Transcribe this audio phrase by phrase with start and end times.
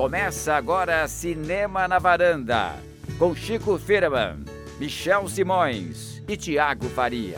[0.00, 2.74] Começa agora Cinema na Varanda,
[3.18, 4.46] com Chico Firman,
[4.78, 7.36] Michel Simões e Tiago Faria.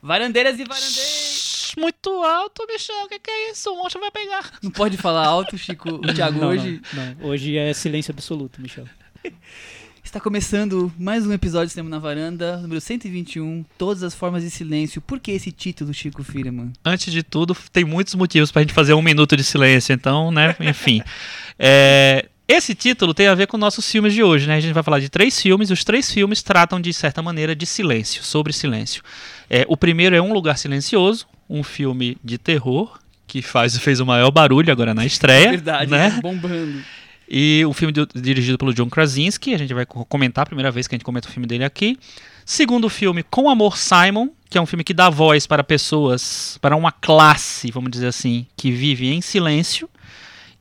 [0.00, 1.74] Varandeiras e varandeiros.
[1.76, 3.04] Muito alto, Michel.
[3.04, 3.70] O que, que é isso?
[3.70, 4.50] O monstro vai pegar.
[4.62, 5.96] Não pode falar alto, Chico.
[5.96, 7.26] O Thiago Não, hoje Não, não.
[7.26, 8.88] Hoje é silêncio absoluto, Michel.
[10.12, 14.50] está começando mais um episódio de Cinema na Varanda, número 121, Todas as Formas de
[14.50, 15.00] Silêncio.
[15.00, 16.70] Por que esse título, Chico Firman?
[16.84, 20.54] Antes de tudo, tem muitos motivos pra gente fazer um minuto de silêncio, então, né?
[20.60, 21.00] Enfim.
[21.58, 24.56] É, esse título tem a ver com nossos filmes de hoje, né?
[24.56, 25.70] A gente vai falar de três filmes.
[25.70, 29.02] Os três filmes tratam, de certa maneira, de silêncio, sobre silêncio.
[29.48, 34.06] É, o primeiro é Um Lugar Silencioso, um filme de terror que faz, fez o
[34.06, 35.50] maior barulho agora na estreia.
[35.50, 36.10] Verdade, né?
[36.10, 36.20] né?
[36.20, 36.82] bombando.
[37.28, 40.70] E um filme do- dirigido pelo John Krasinski, a gente vai co- comentar a primeira
[40.70, 41.98] vez que a gente comenta o filme dele aqui.
[42.44, 46.76] Segundo filme, Com Amor Simon, que é um filme que dá voz para pessoas, para
[46.76, 49.88] uma classe, vamos dizer assim, que vive em silêncio.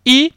[0.05, 0.31] E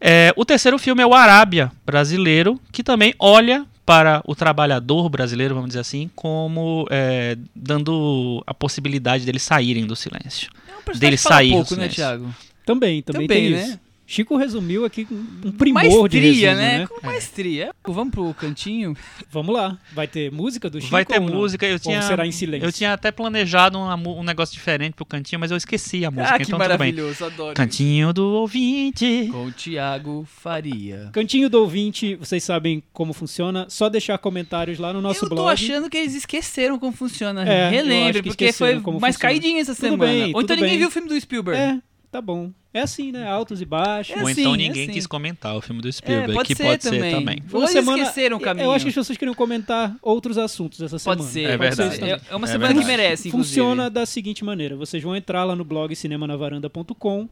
[0.00, 5.54] é, o terceiro filme é o Arábia brasileiro, que também olha para o trabalhador brasileiro,
[5.54, 10.48] vamos dizer assim, como é, dando a possibilidade deles saírem do silêncio.
[10.68, 11.88] É um personagem Dele que fala sair do pouco, né.
[11.88, 12.34] Thiago?
[12.64, 13.64] Também, também, Também, tem né?
[13.64, 13.80] isso.
[14.12, 16.78] Chico resumiu aqui um um primor de maestria, resumo, né?
[16.80, 16.86] né?
[16.86, 17.74] Com maestria.
[17.82, 18.94] Vamos pro cantinho?
[19.30, 19.78] Vamos lá.
[19.94, 22.66] Vai ter música do Chico Vai ter música, eu tinha, Ou será em silêncio?
[22.66, 26.34] eu tinha até planejado uma um, negócio diferente pro cantinho, mas eu esqueci a música,
[26.34, 26.92] ah, que então tudo bem.
[26.92, 27.54] maravilhoso, adoro.
[27.54, 29.30] Cantinho do ouvinte.
[29.32, 31.08] Com o Thiago Faria.
[31.10, 33.64] Cantinho do ouvinte, vocês sabem como funciona.
[33.70, 35.50] Só deixar comentários lá no nosso eu tô blog.
[35.50, 37.48] achando que eles esqueceram como funciona.
[37.48, 39.18] É, eu Relembre, porque foi mais funciona.
[39.18, 40.04] caidinho essa Tudo semana.
[40.04, 40.78] bem, Ou então tudo ninguém bem.
[40.80, 41.58] viu o filme do Spielberg.
[41.58, 42.52] É, tá bom.
[42.74, 43.26] É assim, né?
[43.28, 44.16] Altos e baixos.
[44.16, 44.92] É Ou assim, então é ninguém assim.
[44.92, 47.00] quis comentar o filme do É, Spielberg, pode que ser pode também.
[47.10, 47.42] ser também.
[47.52, 48.64] Ou Uma semana- esqueceram o caminho.
[48.64, 51.32] Eu acho que as pessoas queriam comentar outros assuntos essa Pode semana.
[51.32, 51.96] ser, É pode verdade.
[51.96, 52.04] ser.
[52.04, 52.86] É- É uma É semana que verdade.
[52.86, 53.60] merece, inclusive.
[53.60, 57.28] Funciona da seguinte maneira: vocês vão entrar lá no blog cinemanavaranda.com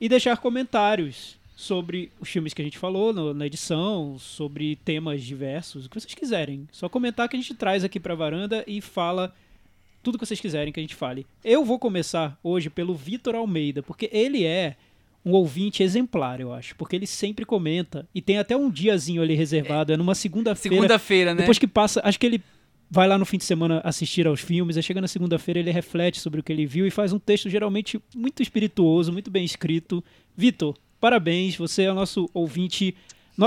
[0.00, 5.22] e deixar comentários sobre os filmes que a gente falou no- na edição, sobre temas
[5.22, 6.66] diversos, o que vocês quiserem.
[6.72, 9.32] Só comentar que a gente traz aqui pra varanda e fala
[10.02, 11.26] tudo que vocês quiserem que a gente fale.
[11.44, 14.76] Eu vou começar hoje pelo Vitor Almeida, porque ele é
[15.24, 19.34] um ouvinte exemplar, eu acho, porque ele sempre comenta e tem até um diazinho ali
[19.34, 20.76] reservado, é numa segunda-feira.
[20.76, 21.42] Segunda-feira, né?
[21.42, 22.42] Depois que passa, acho que ele
[22.90, 26.20] vai lá no fim de semana assistir aos filmes, aí chega na segunda-feira, ele reflete
[26.20, 30.04] sobre o que ele viu e faz um texto geralmente muito espirituoso, muito bem escrito.
[30.36, 32.94] Vitor, parabéns, você é o nosso ouvinte.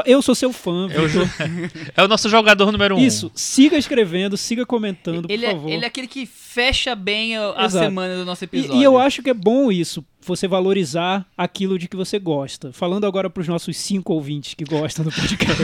[0.05, 1.29] Eu sou seu fã, É o, Vitor.
[1.95, 2.99] é o nosso jogador número um.
[2.99, 5.69] Isso, siga escrevendo, siga comentando, ele, por é, favor.
[5.71, 8.79] ele é aquele que fecha bem a, semana do nosso E- episódio.
[8.79, 12.71] E, eu acho que é bom isso, você valorizar aquilo de que você gosta.
[12.71, 15.61] Falando agora para os nossos cinco ouvintes que gostam do podcast.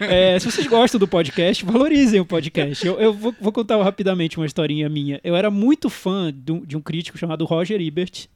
[0.04, 2.86] É, se vocês gostam do podcast, valorizem o podcast.
[2.86, 5.18] Eu, eu vou, vou contar rapidamente uma historinha minha.
[5.24, 8.26] Eu era muito fã de um, de um crítico chamado Roger Ebert,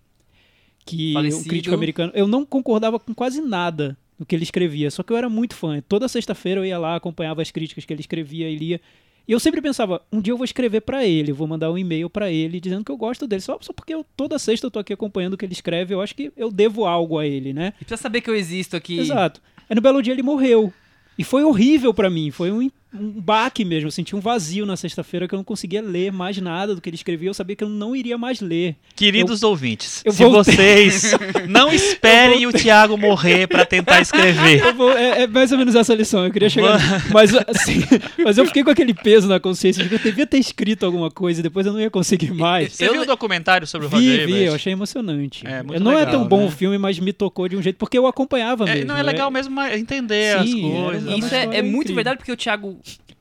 [0.86, 1.48] que um Falecido.
[1.50, 2.10] crítico americano.
[2.14, 5.54] Eu não concordava com quase nada do que ele escrevia, só que eu era muito
[5.54, 5.82] fã.
[5.86, 8.80] Toda sexta-feira eu ia lá, acompanhava as críticas que ele escrevia e lia.
[9.28, 12.08] E eu sempre pensava, um dia eu vou escrever pra ele, vou mandar um e-mail
[12.08, 13.42] pra ele dizendo que eu gosto dele.
[13.42, 16.00] Só, só porque eu, toda sexta eu tô aqui acompanhando o que ele escreve, eu
[16.00, 17.74] acho que eu devo algo a ele, né?
[17.78, 18.98] E precisa saber que eu existo aqui.
[18.98, 19.42] Exato.
[19.68, 20.72] Aí no belo dia ele morreu.
[21.18, 23.88] E foi horrível pra mim, foi um, um baque mesmo.
[23.88, 26.88] Eu senti um vazio na sexta-feira que eu não conseguia ler mais nada do que
[26.88, 27.28] ele escrevia.
[27.28, 28.76] Eu sabia que eu não iria mais ler.
[28.96, 30.54] Queridos ouvintes, eu se voltei.
[30.54, 31.12] vocês
[31.48, 34.60] não esperem o Thiago morrer pra tentar escrever.
[34.64, 36.24] Eu vou- é, é mais ou menos essa lição.
[36.24, 36.78] Eu queria chegar.
[37.12, 37.80] Mas, assim,
[38.24, 41.10] mas eu fiquei com aquele peso na consciência de que eu devia ter escrito alguma
[41.10, 42.72] coisa e depois eu não ia conseguir mais.
[42.72, 45.46] Você Eu- viu o documentário sobre o Vi, Roger vi, eu achei emocionante.
[45.46, 46.46] É, muito não é legal, tão bom né?
[46.46, 48.88] o filme, mas me tocou de um jeito, porque eu acompanhava É, mesmo.
[48.88, 51.18] não é legal mesmo entender Sim, as coisas.
[51.18, 52.78] Isso é, é muito verdade porque o Thiago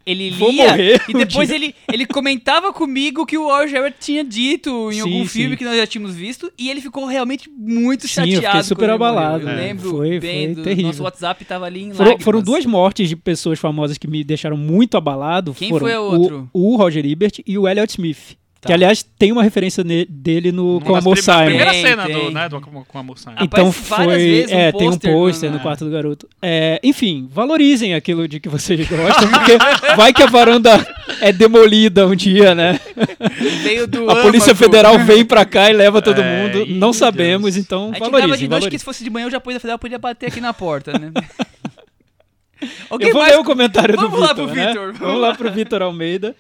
[0.08, 1.56] ele Vou lia morrer e um depois dia.
[1.58, 5.58] ele, ele comentava comigo que o Roger Ebert tinha dito em Sim, algum filme sim.
[5.58, 8.46] que nós já tínhamos visto e ele ficou realmente muito Sim, eu chateado.
[8.48, 9.44] fiquei super abalado.
[9.44, 9.56] Eu É.
[9.56, 10.88] lembro Foi- bem foi do terrível.
[10.88, 14.56] nosso WhatsApp tava ali em Foram, foram duas mortes de pessoas famosas que me deixaram
[14.58, 15.54] muito abalado.
[15.54, 16.50] Quem foram foi o outro?
[16.54, 18.38] O, o Roger Ebert e o Elliot Smith.
[18.60, 18.68] Tá.
[18.68, 21.14] Que, aliás, tem uma referência ne- dele no Com a Simon.
[21.46, 22.16] primeira Tem, cena tem.
[22.26, 22.84] do, né, do, com,
[23.16, 23.36] Simon.
[23.38, 24.18] Ah, Então Aparece várias foi.
[24.18, 26.28] vezes um é, tem um pôster no- no quarto do garoto.
[26.42, 29.58] É, enfim, valorizem aquilo de que vocês gostam, porque
[29.96, 30.72] vai que a varanda
[31.22, 32.80] é demolida um dia, né?
[34.10, 34.56] A Polícia âmago.
[34.66, 36.66] Federal vem pra cá e leva todo É, mundo.
[36.68, 37.64] Não sabemos, Deus.
[37.66, 38.38] então A gente grava valorizem.
[38.40, 38.80] de noite que valorizem.
[38.80, 41.12] se fosse de manhã, o Polícia Federal podia bater aqui na porta, né?
[42.90, 44.48] Ok, Eu vou mas- ler o comentário Vamos do lá Vitor.
[44.48, 44.68] pro né?
[44.68, 46.36] Vitor, vamos Vamos lá pro Vitor Almeida.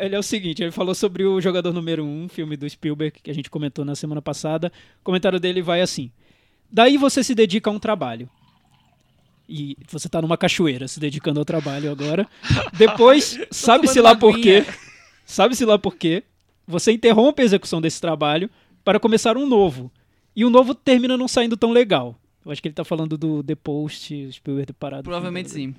[0.00, 3.20] Ele é o seguinte, ele falou sobre o Jogador Número 1, um, filme do Spielberg,
[3.20, 4.70] que a gente comentou na semana passada.
[5.00, 6.12] O comentário dele vai assim.
[6.70, 8.28] Daí você se dedica a um trabalho.
[9.48, 12.26] E você tá numa cachoeira se dedicando ao trabalho agora.
[12.78, 14.64] Depois, sabe-se lá por quê?
[15.26, 16.22] Sabe-se lá por quê?
[16.66, 18.48] Você interrompe a execução desse trabalho
[18.84, 19.90] para começar um novo.
[20.36, 22.18] E o novo termina não saindo tão legal.
[22.44, 25.04] Eu acho que ele tá falando do The Post, o Spielberg ter parado.
[25.04, 25.74] Provavelmente sim.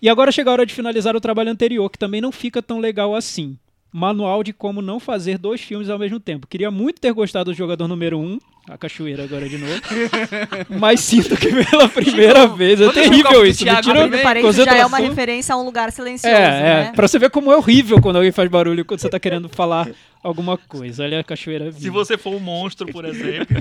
[0.00, 2.78] E agora chega a hora de finalizar o trabalho anterior, que também não fica tão
[2.78, 3.58] legal assim.
[3.92, 6.46] Manual de como não fazer dois filmes ao mesmo tempo.
[6.46, 8.38] Queria muito ter gostado do jogador número um,
[8.68, 9.80] a cachoeira agora de novo.
[10.78, 12.80] mas sinto que pela primeira vez.
[12.80, 13.64] É terrível isso.
[13.64, 16.62] Me parênteses, já é uma referência a um lugar silencioso, É, é.
[16.84, 16.92] né?
[16.94, 19.88] Pra você ver como é horrível quando alguém faz barulho quando você tá querendo falar
[20.22, 21.04] alguma coisa.
[21.04, 21.80] Olha a cachoeira viva.
[21.80, 23.56] Se você for um monstro, por exemplo.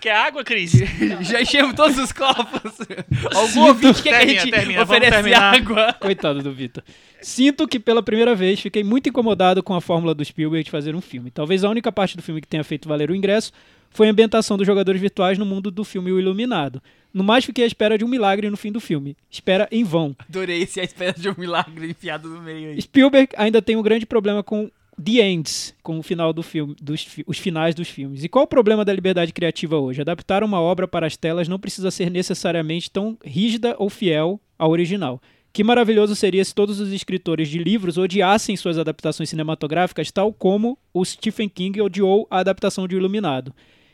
[0.00, 0.72] Quer água, Cris?
[1.20, 2.72] Já enchemos todos os copos.
[3.34, 5.92] Algum ouvinte quer que a gente termina, oferece água.
[6.00, 6.82] Coitado do Vitor.
[7.22, 10.94] Sinto que pela primeira vez fiquei muito incomodado com a fórmula do Spielberg de fazer
[10.94, 11.30] um filme.
[11.30, 13.52] Talvez a única parte do filme que tenha feito valer o ingresso
[13.90, 16.82] foi a ambientação dos jogadores virtuais no mundo do filme O Iluminado.
[17.12, 19.16] No mais, fiquei à espera de um milagre no fim do filme.
[19.28, 20.14] Espera em vão.
[20.28, 22.80] Adorei esse a espera de um milagre enfiado no meio aí.
[22.80, 24.70] Spielberg ainda tem um grande problema com
[25.02, 28.22] The Ends, com o final do filme, dos, os finais dos filmes.
[28.22, 30.00] E qual o problema da liberdade criativa hoje?
[30.00, 34.70] Adaptar uma obra para as telas não precisa ser necessariamente tão rígida ou fiel ao
[34.70, 35.20] original.
[35.52, 40.78] Que maravilhoso seria se todos os escritores de livros odiassem suas adaptações cinematográficas, tal como
[40.94, 43.52] o Stephen King odiou a adaptação de Iluminado.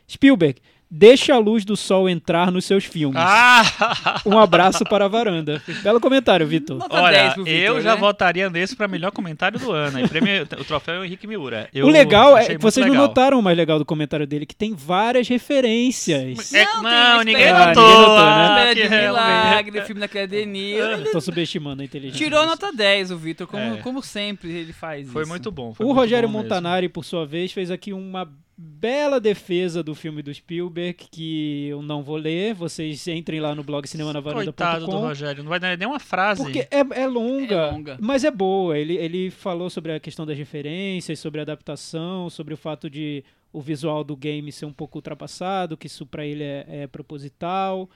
[0.09, 3.17] Spielberg, deixe a luz do sol entrar nos seus filmes.
[3.19, 4.21] Ah!
[4.25, 5.61] Um abraço para a varanda.
[5.83, 6.77] Belo comentário, Vitor.
[6.77, 7.99] Nota 10 Olha, Vitor, eu já né?
[7.99, 9.99] votaria nesse pra melhor comentário do ano.
[9.99, 11.69] E prêmio, o troféu é o Henrique Miura.
[11.73, 13.07] Eu o legal é que vocês não legal.
[13.07, 16.53] notaram o mais legal do comentário dele, que tem várias referências.
[16.53, 17.83] É, Não, não, ninguém notou.
[17.83, 18.69] ninguém notou, né?
[18.69, 20.77] Ah, que de milagre, filme da academia.
[20.79, 22.25] Eu tô subestimando a inteligência.
[22.25, 23.77] Tirou nota 10 o Vitor, como, É.
[23.77, 25.29] como sempre ele faz Foi isso.
[25.31, 25.73] muito bom.
[25.73, 26.43] foi O muito Rogério bom mesmo.
[26.49, 31.81] Montanari, por sua vez, fez aqui uma bela defesa do filme do Spielberg, que eu
[31.81, 32.55] não vou ler.
[32.55, 34.99] Vocês entrem lá no blog Coitado do cinemanavaranda.com.
[34.99, 36.41] Rogério, não vai dar nem uma frase.
[36.41, 37.97] Porque é, é longa, É longa.
[38.01, 38.77] mas é boa.
[38.77, 43.23] Ele, ele falou sobre a questão das referências, sobre a adaptação, sobre o fato de
[43.53, 47.89] o visual do game ser um pouco ultrapassado, que isso pra ele é, é proposital.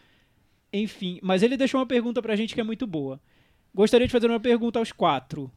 [0.71, 3.19] Enfim, mas ele deixou uma pergunta pra gente que é muito boa.
[3.73, 5.51] Gostaria de fazer uma pergunta aos quatro.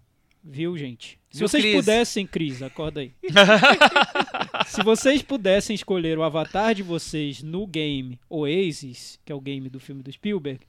[0.44, 1.18] Viu, gente?
[1.30, 1.76] Se Viu, vocês Cris?
[1.76, 3.12] pudessem, Cris, acorda aí.
[4.66, 9.70] Se vocês pudessem escolher o avatar de vocês no game Oasis, que é o game
[9.70, 10.60] do filme do Spielberg,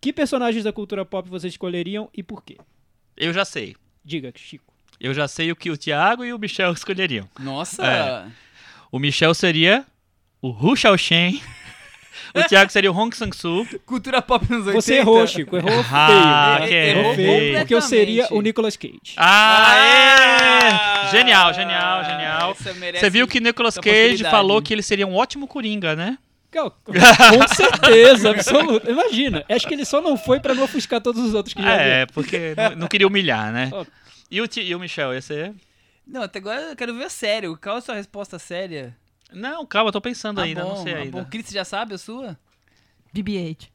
[0.00, 2.56] que personagens da cultura pop vocês escolheriam e por quê?
[3.16, 3.76] Eu já sei.
[4.04, 4.72] Diga, Chico.
[4.98, 7.28] Eu já sei o que o Thiago e o Michel escolheriam.
[7.38, 7.84] Nossa!
[7.86, 8.26] É.
[8.90, 9.84] O Michel seria
[10.40, 11.32] o Hu Xiaoxian.
[12.34, 13.66] O Thiago seria o Hong Sang-soo.
[13.86, 14.80] Cultura pop nos 80.
[14.80, 15.56] Você errou, Chico.
[15.56, 16.68] Errou Ah, feio.
[16.68, 17.58] que Errou Errou feio.
[17.58, 19.14] Porque eu seria o Nicolas Cage.
[19.16, 19.76] Ah,
[21.06, 21.10] é!
[21.10, 22.50] Genial, genial, genial.
[22.52, 24.30] Essa merece Você viu que Nicolas essa Cage possibilidade.
[24.30, 26.18] falou que ele seria um ótimo Coringa, né?
[26.50, 28.90] Com certeza, absoluta.
[28.90, 29.44] Imagina.
[29.48, 32.06] Acho que ele só não foi pra não ofuscar todos os outros que já É,
[32.06, 33.70] porque não, não queria humilhar, né?
[34.30, 35.52] E o, Ti- e o Michel, esse é...
[36.06, 37.58] Não, até agora eu quero ver sério.
[37.62, 38.94] Qual é a sua resposta séria?
[39.34, 41.22] Não, calma, eu tô pensando Tá ainda, bom, não sei tá ainda.
[41.22, 41.24] bom.
[41.28, 42.38] Cris, você já sabe a sua?
[43.14, 43.68] BB-8.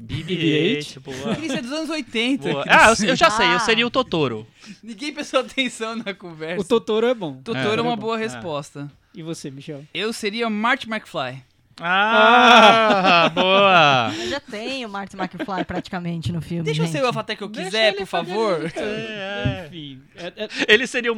[0.00, 1.36] BB-8, boa.
[1.36, 2.48] Cris é dos anos 80.
[2.50, 2.62] boa.
[2.64, 2.74] Cris.
[2.76, 3.58] Ah, eu, eu já sei, eu Ah.
[3.60, 4.46] seria o Totoro.
[4.82, 6.60] Ninguém prestou atenção na conversa.
[6.60, 7.34] O Totoro é bom.
[7.42, 7.82] Totoro é, É.
[7.82, 8.22] uma É boa bom.
[8.22, 8.90] resposta.
[9.14, 9.84] E você, Michel?
[9.92, 11.42] Eu seria Marty McFly.
[11.80, 14.12] Ah, boa.
[14.16, 16.64] Eu já tenho o Martin McFly praticamente no filme.
[16.64, 16.96] Deixa eu gente.
[16.96, 18.70] ser o avatar que eu quiser, por favor.
[18.76, 19.66] É, é.
[19.66, 20.02] Enfim.
[20.16, 21.16] é- é- Ele seria o,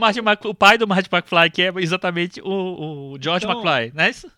[0.48, 4.10] o pai do Marty McFly, que é exatamente o, o George Então- McFly, não é
[4.10, 4.30] isso?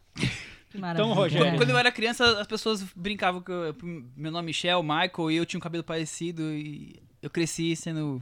[0.71, 1.05] Que maravilha.
[1.05, 1.57] Então, Rogério.
[1.59, 3.75] Quando eu era criança, as pessoas brincavam que eu-
[4.17, 8.21] meu nome é Michel, Michael, e eu tinha um cabelo parecido e eu cresci sendo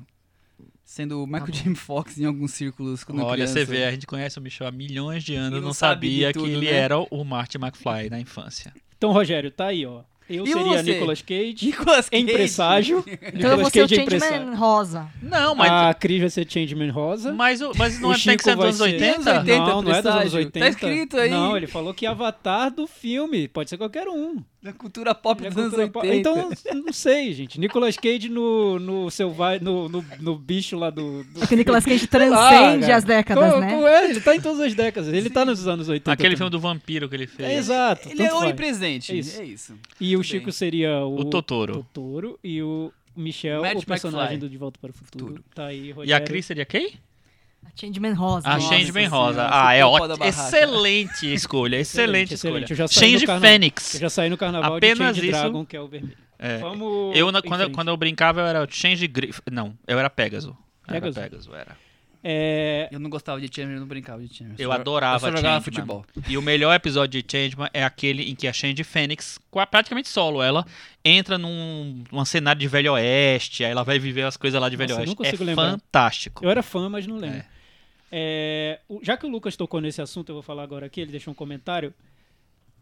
[0.85, 3.53] sendo o Michael James Fox em alguns círculos quando Olha, criança.
[3.55, 6.45] você vê, a gente conhece o Michel há milhões de anos, E não, sabia tudo,
[6.45, 6.73] que ele né?
[6.77, 8.73] era o Marty McFly na infância.
[8.97, 10.03] Então, Rogério, tá aí, ó.
[10.27, 10.95] Eu E seria você?
[10.95, 12.23] Nicolas Cage, Nicolas Cage.
[12.23, 13.05] empresságio.
[13.35, 14.37] Então eu vou Nicolas ser o Cage é empresário.
[14.37, 15.09] Changeman rosa.
[15.21, 17.33] Não, mas, A Cris vai ser Changeman Rosa.
[17.35, 19.15] mas, o- mas não O é, tem que ser Chico dos anos ser- 80?
[19.15, 20.39] Anos 80, não, não é dos anos presságio.
[20.39, 20.61] 80.
[20.61, 21.31] Tá escrito aí.
[21.31, 23.49] Não, ele falou que avatar do filme.
[23.49, 24.43] Pode ser qualquer um.
[24.65, 26.31] Da cultura pop Ele é dos anos cultura 80.
[26.33, 26.57] pop.
[26.59, 27.61] Então, não sei, gente.
[27.61, 29.59] Nicolas Cage no, no, selva...
[29.59, 31.23] no, no, no bicho lá do...
[31.23, 31.45] do...
[31.45, 32.97] É que o Nicolas Cage Ah, transcende cara.
[32.97, 33.71] as décadas, Como- né?
[33.71, 34.09] como é?
[34.09, 35.13] Ele tá em todas as décadas.
[35.13, 36.11] Ele tá nos anos 80.
[36.11, 36.37] Aquele também.
[36.39, 37.47] filme do vampiro que ele fez.
[37.47, 38.09] É, exato.
[38.09, 39.13] Ele é onipresente.
[39.13, 39.43] É É isso.
[39.43, 39.75] isso.
[40.01, 40.53] E o Chico bem.
[40.53, 41.75] seria o, O Totoro.
[41.75, 44.39] Totoro e o Michel, Matt o personagem McFly.
[44.41, 45.45] do De Volta para o Futuro.
[45.55, 46.95] Tá aí, E a Cris seria quem?
[47.65, 48.49] A Changeman rosa.
[48.49, 49.43] A Changeman Rosa.
[49.43, 50.25] esse Ah, é topo ótimo.
[50.25, 52.73] Excelente escolha, excelente, excelente.
[52.73, 52.85] escolha.
[52.87, 53.27] No Change.
[53.41, 53.95] Fênix.
[53.95, 55.41] Eu já saí no carnaval Apenas de Change isso.
[55.41, 56.17] Dragon, que é o vermelho.
[56.39, 56.59] É.
[56.59, 59.41] Vamos Eu, na- quando, eu, quando eu brincava, eu era o Change Grif...
[59.51, 60.53] Não, eu era Pegasus.
[60.87, 61.23] Era Pegasus?
[61.23, 61.77] Pegasus, era.
[62.27, 64.57] É, Eu não gostava de Changeman, eu não brincava de Changeman.
[64.59, 65.63] Eu só- adorava Eu só jogava Changeman.
[65.63, 66.07] futebol.
[66.27, 69.39] E o melhor episódio de Changeman é aquele em que a Change Fênix,
[69.71, 70.65] praticamente solo ela,
[71.05, 74.77] entra num, num cenário de Velho Oeste, aí ela vai viver as coisas lá de
[74.77, 75.23] Velho Nossa, eu não Oeste.
[75.23, 75.71] É consigo lembrar.
[75.73, 76.43] fantástico.
[76.45, 77.45] eu era fã, mas não lembro.
[78.11, 81.11] É, o- já que o Lucas tocou nesse assunto, eu vou falar agora aqui, ele
[81.11, 81.93] deixou um comentário.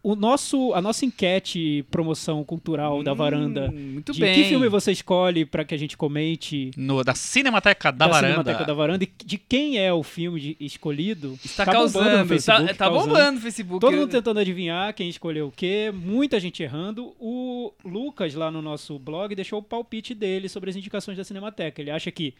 [0.03, 3.71] O nosso, a nossa enquete promoção cultural da Hum, varanda.
[3.71, 4.35] Muito de bem.
[4.35, 8.29] que filme você escolhe pra que a gente comente No, da Cinemateca da, da Varanda.
[8.35, 11.39] Cinemateca da Varanda e de quem é o filme de- escolhido?
[11.45, 12.29] Está Tá bombando no causando.
[12.29, 13.09] Facebook, tá, tá causando.
[13.15, 13.81] bombando no Facebook.
[13.81, 17.15] Todo mundo tentando adivinhar quem escolheu o quê, muita gente errando.
[17.21, 21.81] O Lucas, lá no nosso blog, deixou o palpite dele sobre as indicações da Cinemateca.
[21.81, 22.35] Ele acha que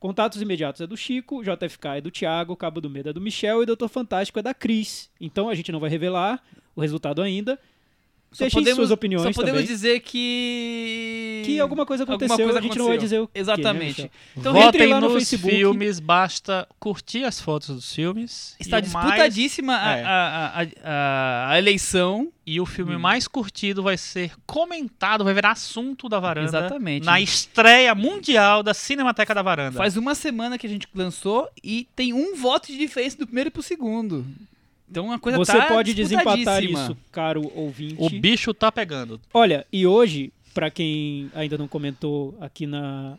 [0.00, 3.62] Contatos Imediatos é do Chico, JFK é do Thiago, Cabo do Medo é do Michel
[3.62, 5.08] e Doutor Fantástico é da Cris.
[5.20, 6.42] Então a gente não vai revelar
[6.76, 7.58] o resultado ainda.
[8.32, 9.64] Só Deixem podemos, suas opiniões Só podemos também.
[9.76, 11.42] dizer que...
[11.46, 13.06] Que alguma coisa Alguma aconteceu, coisa a gente não vai aconteceu.
[13.06, 14.10] dizer o que, né, Exatamente.
[14.36, 15.54] Então, Votem lá no nos Facebook.
[15.54, 18.56] filmes, basta curtir as fotos dos filmes.
[18.58, 20.02] Está o mais- disputadíssima a- é.
[20.04, 22.28] a, a, a, a eleição.
[22.46, 22.66] E o Hum.
[22.66, 26.48] filme mais curtido vai ser comentado, vai virar assunto da varanda.
[26.48, 27.06] Exatamente.
[27.06, 29.78] Na estreia mundial da Cinemateca da Varanda.
[29.78, 33.50] Faz uma semana que a gente lançou e tem um voto de diferença do primeiro
[33.50, 34.26] pro segundo.
[34.90, 37.96] Então a coisa Você tá pode desempatar isso, caro ouvinte.
[37.98, 39.20] O bicho tá pegando.
[39.32, 43.18] Olha, e hoje, pra quem ainda não comentou aqui na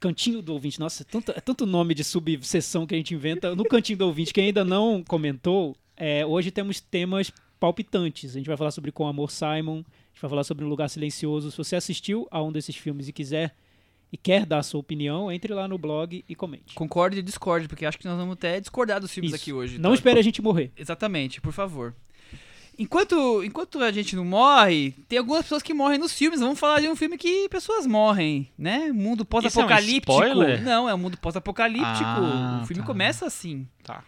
[0.00, 3.54] cantinho do ouvinte, nossa, é tanto, é tanto nome de subseção que a gente inventa.
[3.54, 7.30] No cantinho do ouvinte, quem ainda não comentou, é, hoje temos temas
[7.60, 8.30] palpitantes.
[8.34, 10.88] A gente vai falar sobre Com Amor Simon, a gente vai falar sobre Um Lugar
[10.88, 11.50] Silencioso.
[11.50, 13.54] Se você assistiu a um desses filmes e quiser
[14.12, 16.74] e quer dar a sua opinião, entre lá no blog e comente.
[16.74, 19.42] Concorde e discorde, porque acho que nós vamos até discordar dos filmes Isso.
[19.42, 19.78] aqui hoje.
[19.78, 19.94] Não tá?
[19.94, 20.72] espere a gente morrer.
[20.76, 21.94] Exatamente, por favor.
[22.78, 26.40] Enquanto, enquanto a gente não morre, tem algumas pessoas que morrem nos filmes.
[26.40, 28.90] Vamos falar de um filme que pessoas morrem, né?
[28.90, 30.22] Mundo pós-apocalíptico.
[30.22, 31.84] É um não, é um mundo pós-apocalíptico.
[31.86, 32.86] Ah, o filme tá.
[32.86, 33.68] começa assim.
[33.84, 34.02] Tá.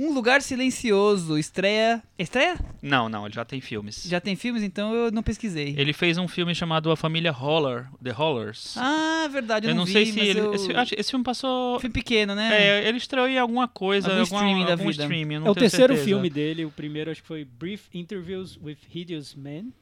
[0.00, 2.00] Um Lugar Silencioso, estreia...
[2.16, 2.56] Estreia?
[2.80, 4.04] Não, não, ele já tem filmes.
[4.08, 5.74] Já tem filmes, então eu não pesquisei.
[5.76, 8.76] Ele fez um filme chamado A Família Holler, The Hollers.
[8.76, 10.38] Ah, verdade, eu, eu não, vi, sei se mas ele.
[10.38, 10.54] eu...
[10.54, 11.80] Esse, acho- esse filme passou.
[11.80, 12.48] Filme pequeno, né?
[12.84, 15.02] É, ele estreou em alguma coisa, Algum alguma, streaming da algum vida.
[15.02, 16.04] streaming, eu não É o tenho terceiro certeza.
[16.08, 16.64] filme dele.
[16.64, 19.72] O primeiro acho que foi Brief Interviews with Hideous Men.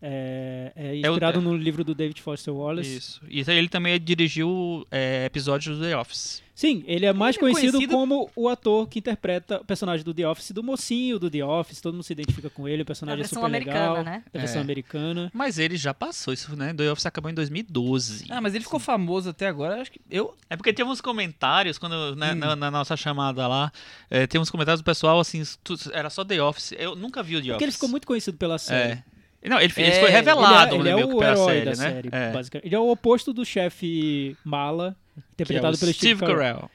[0.00, 2.96] É, é É o- inspirado no livro do David Foster Wallace.
[2.96, 3.20] Isso.
[3.28, 6.42] E ele também dirigiu é, episódios do The Office.
[6.58, 10.02] Sim, ele é mais Ele é conhecido, conhecido- como o ator que interpreta o personagem
[10.02, 11.82] do The Office, do mocinho do The Office.
[11.82, 14.02] Todo mundo se identifica com ele, o personagem é versão super legal.
[14.02, 14.24] né?
[14.32, 14.64] É a versão É.
[14.64, 15.30] americana.
[15.34, 16.72] Mas ele já passou isso, né?
[16.72, 18.24] The Office acabou em 2012.
[18.30, 19.82] Ah, mas ele ficou famoso até agora.
[19.82, 22.36] Acho que eu É porque tinha uns comentários, quando né, Hum.
[22.36, 23.70] na, na nossa chamada lá,
[24.08, 26.72] é, tem uns comentários do pessoal assim, tu- era só The Office.
[26.78, 27.52] Eu nunca vi o The Office.
[27.52, 29.02] Porque ele ficou muito conhecido pela série.
[29.42, 29.48] É.
[29.50, 31.46] Não, ele, ele É, foi revelado ele é, né, ele é que o pela herói
[31.52, 31.76] série, da né?
[31.76, 32.32] série, É.
[32.32, 32.66] basicamente.
[32.66, 36.36] Ele é o oposto do chefe Mala, É interpretado o pelo Steve Carell.
[36.36, 36.70] Carell.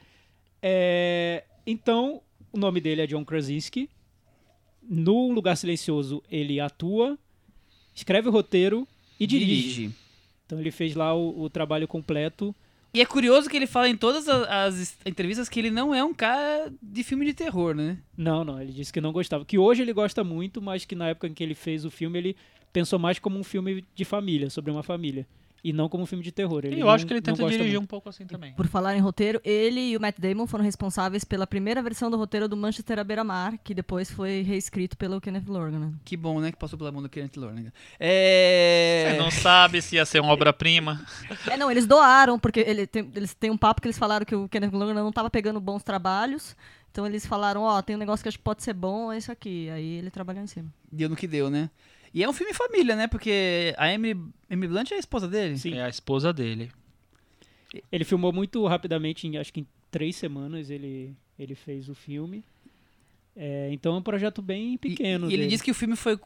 [0.60, 2.22] É, então,
[2.52, 3.88] o nome dele é John Krasinski.
[4.82, 7.18] No Lugar Silencioso, ele atua,
[7.94, 8.86] escreve o roteiro
[9.18, 9.92] e dirige.
[10.44, 12.54] Então, ele fez lá o, o trabalho completo.
[12.94, 16.12] E é curioso que ele fala em todas as, entrevistas que ele não é um
[16.12, 17.98] cara de filme de terror, né?
[18.14, 19.46] Não, não, ele disse que não gostava.
[19.46, 22.18] Que hoje ele gosta muito, mas que na época em que ele fez o filme,
[22.18, 22.36] ele
[22.70, 25.26] pensou mais como um filme de família, sobre uma família.
[25.64, 26.64] E não como um filme de terror.
[26.64, 27.84] Ele E eu não- acho que ele tenta dirigir muito.
[27.84, 28.52] um pouco assim também.
[28.54, 32.16] Por falar em roteiro, ele e o Matt Damon foram responsáveis pela primeira versão do
[32.16, 35.92] roteiro do Manchester à beira-mar, que depois foi reescrito pelo Kenneth Lonergan.
[36.04, 36.50] Que bom, né?
[36.50, 37.72] Que passou pela mão do Kenneth Lonergan.
[38.00, 39.10] É...
[39.12, 41.04] Você não sabe se ia ser uma obra-prima.
[41.48, 44.34] É, não, eles doaram, porque ele tem, eles têm um papo que eles falaram que
[44.34, 46.56] o Kenneth Lonergan não estava pegando bons trabalhos.
[46.90, 49.32] Então eles falaram, ó, tem um negócio que acho que pode ser bom, é isso
[49.32, 49.70] aqui.
[49.70, 50.68] Aí ele trabalhou em cima.
[50.90, 51.70] Deu no que deu, né?
[52.14, 53.06] E é um filme família, né?
[53.06, 55.56] Porque a Emily, Emily Blunt é a esposa dele.
[55.58, 55.74] Sim.
[55.74, 56.70] É a esposa dele.
[57.90, 62.44] Ele filmou muito rapidamente, em, acho que em três semanas ele, ele fez o filme.
[63.34, 65.24] É, então é um projeto bem E- pequeno.
[65.26, 65.48] E, ele dele.
[65.48, 66.18] disse que o filme foi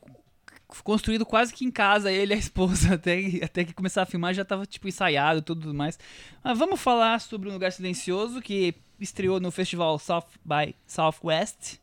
[0.83, 4.35] construído quase que em casa, ele e a esposa, até, até que começar a filmar
[4.35, 5.97] já tava, tipo, ensaiado e tudo mais.
[6.43, 11.79] Mas vamos falar sobre Um Lugar Silencioso, que estreou no festival South by Southwest.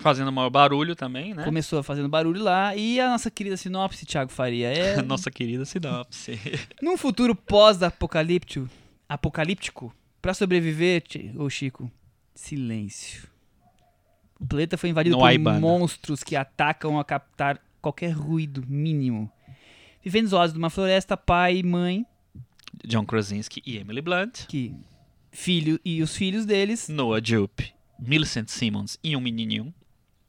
[0.00, 1.44] Fazendo maior barulho também, né?
[1.44, 2.74] Começou fazendo barulho lá.
[2.74, 5.00] E a nossa querida sinopse, Thiago Faria, é...
[5.02, 6.38] Nossa querida sinopse.
[6.82, 8.68] Num futuro pós-apocalíptico,
[9.08, 11.02] apocalíptico, para sobreviver,
[11.36, 11.90] ô Chico,
[12.34, 13.28] silêncio.
[14.40, 15.60] O planeta foi invadido No por Aibana.
[15.60, 19.30] monstros que atacam a captar qualquer ruído mínimo.
[20.02, 22.04] Vivendo isolados numa floresta, pai e mãe,
[22.84, 24.46] John Krasinski e Emily Blunt.
[24.48, 24.74] que
[25.30, 29.72] filho e os filhos deles, Noah Jupe, Millicent Simmons e um menininho.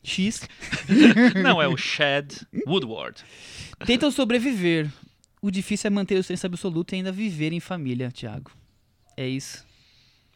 [0.06, 0.48] X,
[1.44, 2.34] Não, é o Chad
[2.68, 3.24] Woodward.
[3.86, 4.90] tentam sobreviver.
[5.42, 8.52] O difícil é manter o silêncio absoluto e ainda viver em família, Thiago.
[9.18, 9.66] É isso.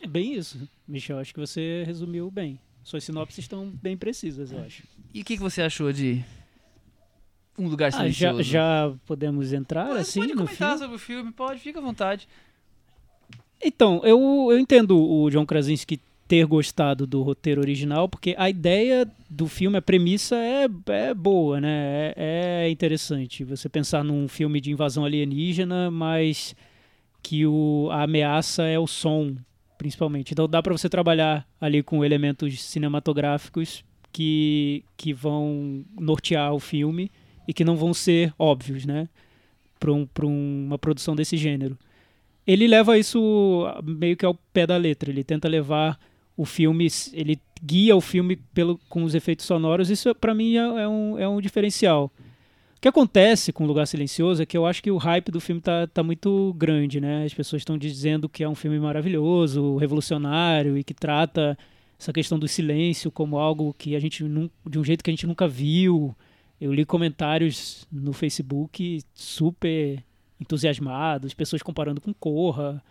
[0.01, 1.17] É bem isso, Michel.
[1.19, 2.59] Acho que você resumiu bem.
[2.83, 4.83] Suas sinopses estão bem precisas, eu acho.
[5.13, 6.23] E o que, que você achou de
[7.57, 10.77] Um Lugar Ah, já, já podemos entrar Pode, assim pode no comentar filme?
[10.79, 12.27] sobre o filme, pode, fica à vontade.
[13.61, 19.11] Então, eu, eu entendo o John Krasinski ter gostado do roteiro original, porque a ideia
[19.27, 22.13] do filme, a premissa é, é boa, né?
[22.15, 23.43] É, é interessante.
[23.43, 26.55] Você pensar num filme de invasão alienígena, mas
[27.23, 29.35] que o, a ameaça é o som,
[29.75, 30.31] principalmente.
[30.31, 33.83] Então dá para você trabalhar ali com elementos cinematográficos
[34.13, 37.09] que, que vão nortear o filme
[37.47, 39.09] e que não vão ser óbvios, né?
[39.79, 41.75] Para um, uma produção desse gênero.
[42.45, 45.09] Ele leva isso meio que ao pé da letra.
[45.09, 45.99] Ele tenta levar
[46.39, 49.89] o filme, ele guia o filme pelo, com os efeitos sonoros.
[49.89, 52.09] Isso para mim é, é, um, é um diferencial.
[52.77, 55.41] O que acontece com o Lugar Silencioso é que eu acho que o hype do
[55.41, 57.25] filme tá, tá muito grande, né?
[57.25, 61.57] As pessoas estão dizendo que é um filme maravilhoso, revolucionário e que trata
[61.99, 64.23] essa questão do silêncio como algo que a gente
[64.65, 66.15] de um jeito que a gente nunca viu.
[66.61, 70.01] Eu li comentários no Facebook super
[70.39, 72.81] entusiasmados, pessoas comparando com Corra.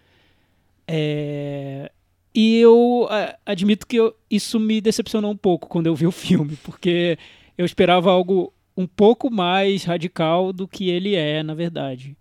[0.87, 1.91] É...
[2.35, 3.09] E eu
[3.45, 7.19] admito que eu, isso me decepcionou um pouco quando eu vi o filme, porque
[7.57, 12.17] eu esperava algo um pouco mais radical do que ele é, na verdade.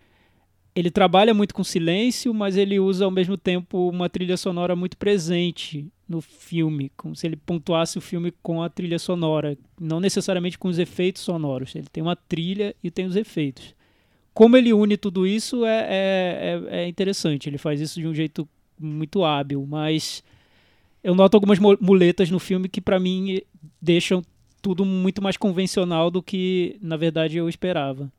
[0.75, 4.97] Ele trabalha muito com silêncio, mas ele usa ao mesmo tempo uma trilha sonora muito
[4.97, 10.57] presente no filme, como se ele pontuasse o filme com a trilha sonora, não necessariamente
[10.57, 11.75] com os efeitos sonoros.
[11.75, 13.75] Ele tem uma trilha e tem os efeitos.
[14.33, 17.49] Como ele une tudo isso é, é, é, é interessante.
[17.49, 18.47] Ele faz isso de um jeito
[18.79, 20.23] muito hábil, mas
[21.03, 23.41] eu noto algumas muletas no filme que para mim
[23.81, 24.23] deixam
[24.61, 28.11] tudo muito mais convencional do que, na verdade, eu esperava.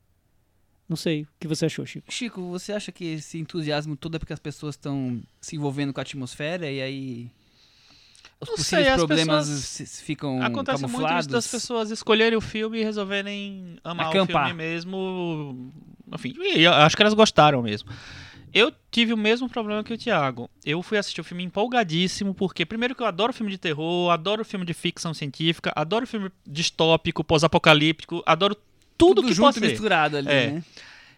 [0.87, 2.11] Não sei, o que você achou, Chico?
[2.11, 5.99] Chico, você acha que esse entusiasmo todo é porque as pessoas estão se envolvendo com
[5.99, 7.31] a atmosfera e aí
[8.41, 10.01] os não possíveis sei, problemas pessoas...
[10.01, 11.11] ficam Acontece camuflados?
[11.11, 14.45] muito isso das pessoas escolherem o filme e resolverem amar Acampar.
[14.45, 15.71] o filme mesmo.
[16.11, 17.87] Enfim, eu acho que elas gostaram mesmo.
[18.53, 20.49] Eu tive o mesmo problema que o Thiago.
[20.65, 24.43] Eu fui assistir o filme empolgadíssimo, porque, primeiro, que eu adoro filme de terror, adoro
[24.43, 28.55] filme de ficção científica, adoro filme distópico, pós-apocalíptico, adoro
[28.97, 29.67] tudo, Tudo que junto possa e ser.
[29.69, 30.51] misturado ali, É.
[30.51, 30.63] né?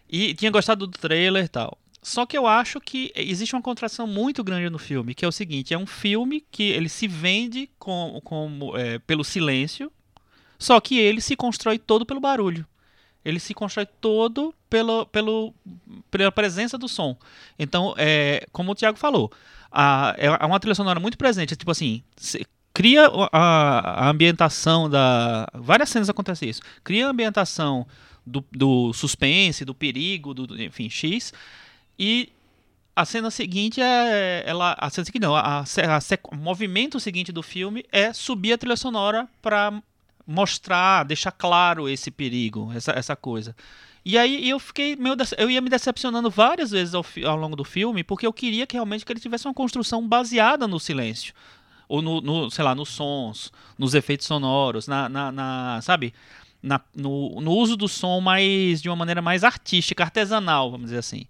[0.08, 1.78] E tinha gostado do trailer e tal.
[2.02, 5.32] Só que eu acho que existe uma contração muito grande no filme, que é o
[5.32, 9.90] seguinte: é um filme que ele se vende com, como, é, pelo silêncio,
[10.58, 12.66] só que ele se constrói todo pelo barulho.
[13.24, 15.54] Ele se constrói todo pelo, pelo,
[16.10, 17.16] pela presença do som.
[17.58, 19.30] Então, é, como o Thiago falou,
[19.70, 21.56] a, é uma trilha sonora muito presente.
[21.56, 22.02] Tipo assim,
[22.72, 25.46] cria a, a ambientação da.
[25.54, 26.62] Várias cenas acontece isso.
[26.82, 27.86] Cria a ambientação
[28.26, 31.32] do, do suspense, do perigo, do, enfim, X.
[31.98, 32.32] E
[32.94, 34.42] a cena seguinte é.
[34.46, 38.52] Ela, a cena seguinte não, a, a, a o movimento seguinte do filme é subir
[38.52, 39.82] a trilha sonora para
[40.26, 43.54] mostrar, deixar claro esse perigo, essa, essa coisa.
[44.04, 47.64] E aí eu fiquei meio eu ia me decepcionando várias vezes ao, ao longo do
[47.64, 51.32] filme, porque eu queria que realmente que ele tivesse uma construção baseada no silêncio.
[51.88, 56.14] Ou no, no, sei lá, nos sons, nos efeitos sonoros, na, na, na- sabe?
[56.62, 60.98] Na- no, no uso do som mais de uma maneira mais artística, artesanal, vamos dizer
[60.98, 61.26] assim.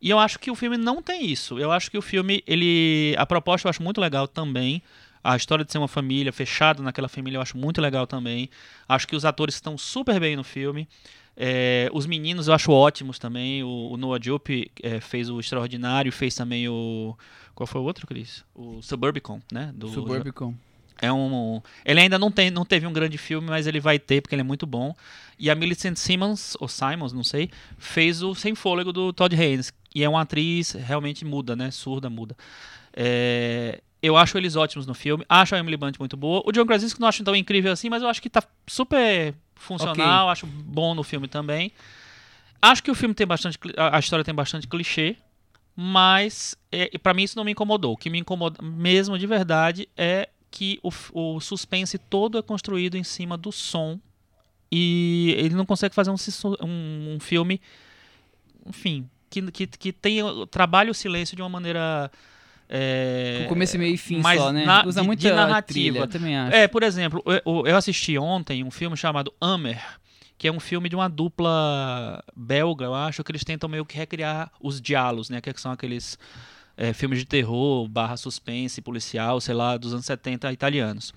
[0.00, 1.58] E eu acho que o filme não tem isso.
[1.58, 3.14] Eu acho que o filme, ele.
[3.18, 4.82] A proposta eu acho muito legal também.
[5.24, 8.50] A história de ser uma família, fechada naquela família, eu acho muito legal também.
[8.86, 10.86] Acho que os atores estão super bem no filme.
[11.34, 13.62] É, os meninos eu acho ótimos também.
[13.62, 17.16] O, o Noah Jupe é, fez o Extraordinário, fez também o.
[17.54, 18.44] Qual foi o outro, Cris?
[18.54, 19.72] O Suburbicon, né?
[19.74, 20.54] Do, Suburbicon.
[21.00, 24.20] é um, ele ainda não, tem, não teve um grande filme, mas ele vai ter
[24.20, 24.94] porque ele é muito bom.
[25.38, 29.72] E a Millicent Simmons, ou Simons, não sei, fez o Sem Fôlego do Todd Haynes.
[29.94, 31.70] E é uma atriz realmente muda, né?
[31.70, 32.36] Surda, muda.
[32.92, 35.24] É, eu acho eles ótimos no filme.
[35.28, 36.42] Acho a Emily Blunt muito boa.
[36.44, 40.28] O John Krasinski não acho tão incrível assim, mas eu acho que tá super funcional.
[40.28, 41.72] Acho bom no filme também.
[42.60, 43.58] Acho que o filme tem bastante.
[43.76, 45.16] A história tem bastante clichê.
[45.74, 47.94] Mas é, para mim isso não me incomodou.
[47.94, 52.96] O que me incomoda mesmo de verdade é que o, o suspense todo é construído
[52.96, 53.98] em cima do som
[54.70, 56.16] e ele não consegue fazer um,
[56.62, 57.60] um, um filme,
[58.66, 62.10] enfim, que, que, que tenha, trabalhe o silêncio de uma maneira
[62.68, 64.64] é, Com começo, meio e fim mais só, né?
[64.64, 65.62] na- Usa de- muito de narrativa.
[65.66, 66.56] trilha, também acho.
[66.56, 69.80] é, por exemplo, eu, eu assisti ontem um filme chamado Hammer,
[70.38, 73.96] que é um filme de uma dupla belga, eu acho, que eles tentam meio que
[73.96, 75.40] recriar os diálogos, né?
[75.40, 76.18] Que são aqueles
[76.76, 81.12] é, filmes de terror, barra suspense, policial, sei lá, dos anos 70 italianos.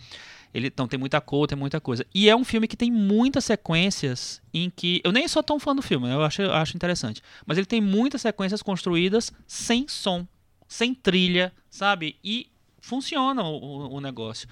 [0.53, 2.05] Ele, então tem muita cor, tem muita coisa.
[2.15, 5.01] E é um filme que tem muitas sequências em que.
[5.03, 7.21] Eu nem sou tão fã do filme, eu acho, eu acho interessante.
[7.45, 10.25] Mas ele tem muitas sequências construídas sem som,
[10.67, 12.15] sem trilha, sabe?
[12.23, 12.47] E
[12.81, 14.47] funciona o, o- negócio.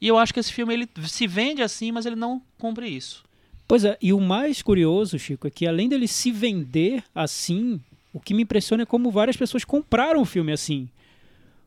[0.00, 3.24] E eu acho que esse filme ele se vende assim, mas ele não cumpre isso.
[3.68, 7.80] Pois é, e o mais curioso, Chico, é que além dele se vender assim,
[8.12, 10.88] o que me impressiona é como várias pessoas compraram o filme assim.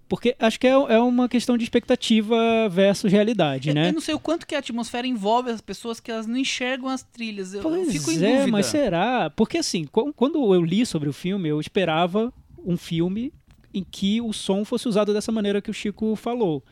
[0.10, 3.90] Porque acho que é, é uma questão de expectativa versus realidade, Eu- né?
[3.90, 6.90] Eu não sei o quanto que a atmosfera envolve as pessoas que elas não enxergam
[6.90, 7.54] as trilhas.
[7.54, 8.48] Eu, eu Pois fico em é, dúvida.
[8.52, 9.30] mas será?
[9.30, 12.32] Porque assim, qu- quando eu li sobre o filme, eu esperava
[12.66, 13.32] um filme
[13.74, 16.64] em que o som fosse usado dessa maneira que o Chico falou.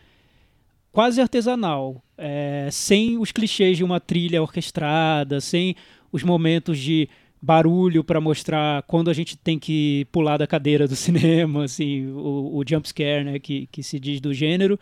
[0.92, 5.76] Quase artesanal, é, sem os clichês de uma trilha orquestrada, sem
[6.12, 7.08] os momentos de
[7.42, 12.58] barulho para mostrar quando a gente tem que pular da cadeira do cinema, assim, o,
[12.58, 12.88] o jump
[13.26, 14.80] né, que, que se diz do gênero.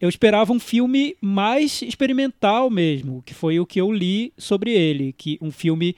[0.00, 5.12] Eu esperava um filme mais experimental mesmo, que foi o que eu li sobre ele,
[5.12, 5.94] que um filme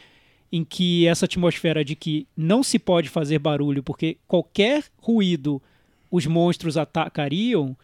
[0.53, 5.63] em que essa atmosfera de que não se pode fazer barulho porque qualquer ruído
[6.11, 7.75] os monstros atacariam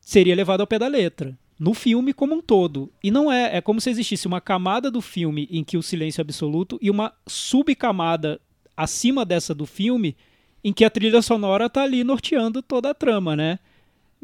[0.00, 1.36] seria levado ao pé da letra.
[1.58, 2.92] No filme como um todo.
[3.02, 3.56] E não é.
[3.56, 6.90] É como se existisse uma camada do filme em que o silêncio é absoluto e
[6.90, 8.40] uma subcamada
[8.76, 10.14] acima dessa do filme
[10.62, 13.58] em que a trilha sonora tá ali norteando toda a trama, né?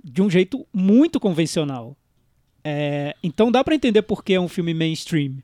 [0.05, 1.97] De um jeito muito convencional.
[2.63, 5.39] É, então dá pra entender por que é um filme mainstream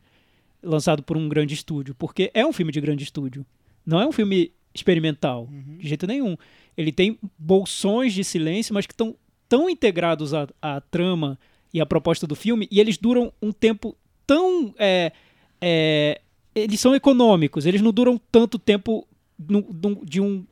[0.62, 3.44] lançado por um grande estúdio, porque é um filme de grande estúdio.
[3.86, 6.36] Não é um filme experimental, de jeito nenhum.
[6.76, 9.14] Ele tem bolsões de silêncio, mas que estão
[9.48, 11.38] tão integrados à, à trama
[11.72, 14.74] e à proposta do filme, e eles duram um tempo tão.
[14.78, 15.12] é,
[15.60, 16.20] é,
[16.54, 19.06] eles são econômicos, eles não duram tanto tempo
[19.38, 20.44] no- no- de um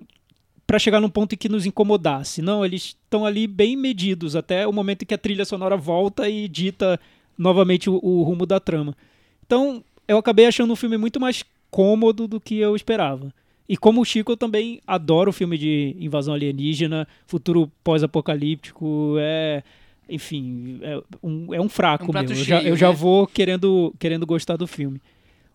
[0.66, 2.42] para chegar num ponto em que nos incomodasse.
[2.42, 6.29] Não, eles estão ali bem medidos até o momento em que a trilha sonora volta
[6.29, 6.99] e dita
[7.38, 8.97] novamente o, o rumo da trama.
[9.45, 13.33] Então, eu acabei achando um filme muito mais cômodo do que eu esperava.
[13.69, 19.62] E como o Chico, eu também adoro filme de invasão alienígena, futuro pós-apocalíptico, é...
[20.09, 22.38] Enfim, é um, é um fraco É um prato meu.
[22.38, 22.95] Eu já, cheio, eu já né?
[22.95, 25.03] vou querendo, querendo gostar do filme.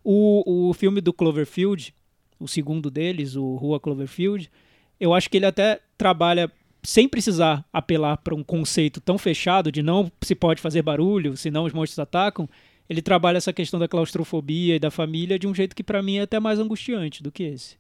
[0.04, 1.94] O, o filme do Cloverfield,
[2.38, 4.52] o segundo deles, o Rua Cloverfield,
[5.00, 6.52] eu acho que ele até trabalha
[6.84, 11.64] sem precisar apelar para um conceito tão fechado de não se pode fazer barulho, senão
[11.64, 12.50] os monstros atacam.
[12.92, 16.18] Ele trabalha essa questão da claustrofobia e da família de um jeito que para mim
[16.18, 17.78] é até mais angustiante do que esse.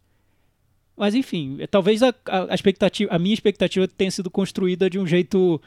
[0.95, 4.97] Mas enfim, é- talvez a, a, a expectativa, a minha expectativa tenha sido construída de
[4.97, 5.61] um jeito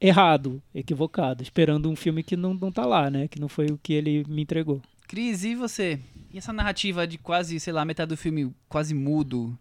[0.00, 3.28] errado, equivocado, esperando um filme que não, não tá lá, né?
[3.28, 4.80] Que não foi o que ele me entregou.
[5.06, 6.00] Cris, e você?
[6.32, 9.58] E essa narrativa de quase, sei lá, metade do filme quase mudo?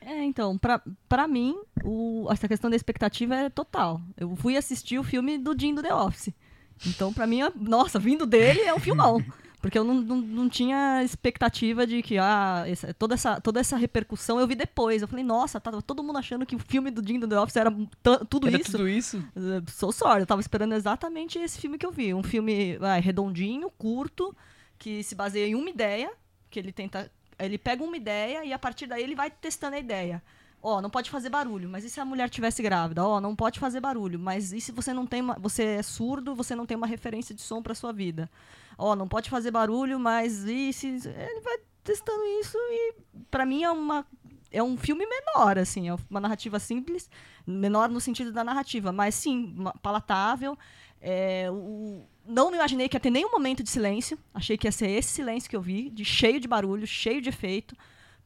[0.00, 4.00] É, então, pra, pra mim, o- essa questão da expectativa é total.
[4.16, 6.30] Eu fui assistir o filme do Jim do The Office.
[6.86, 9.22] Então, pra mim, nossa, vindo dele é um filmão.
[9.60, 13.76] Porque eu não, não, não tinha expectativa de que ah, essa- toda, essa, toda essa
[13.76, 15.02] repercussão eu vi depois.
[15.02, 17.56] Eu falei, nossa, tava todo mundo achando que o filme do Jim do The Office
[17.56, 17.70] era
[18.30, 18.70] tudo Era isso.
[18.72, 19.18] tudo isso?
[19.36, 22.14] Uh, Sou sorry, eu tava esperando exatamente esse filme que eu vi.
[22.14, 24.34] Um filme vai, redondinho, curto,
[24.78, 26.10] que se baseia em uma ideia,
[26.50, 27.12] que ele tenta.
[27.38, 30.22] Ele pega uma ideia e a partir daí ele vai testando a ideia.
[30.62, 33.02] Ó, não pode fazer barulho, mas e se a mulher tivesse grávida?
[33.06, 36.34] Ó, não pode fazer barulho, mas e se você não tem uma, você é surdo,
[36.34, 38.30] você não tem uma referência de som para sua vida?
[38.76, 42.94] Ó, não pode fazer barulho, mas e se ele vai testando isso e
[43.30, 44.06] pra mim é uma
[44.52, 47.08] é um filme menor, assim, é uma narrativa simples,
[47.46, 50.58] menor no sentido da narrativa, mas sim, palatável.
[51.00, 54.72] É, o- não me imaginei que ia ter nenhum momento de silêncio, achei que ia
[54.72, 57.76] ser esse silêncio que eu vi, de cheio de barulho, cheio de efeito,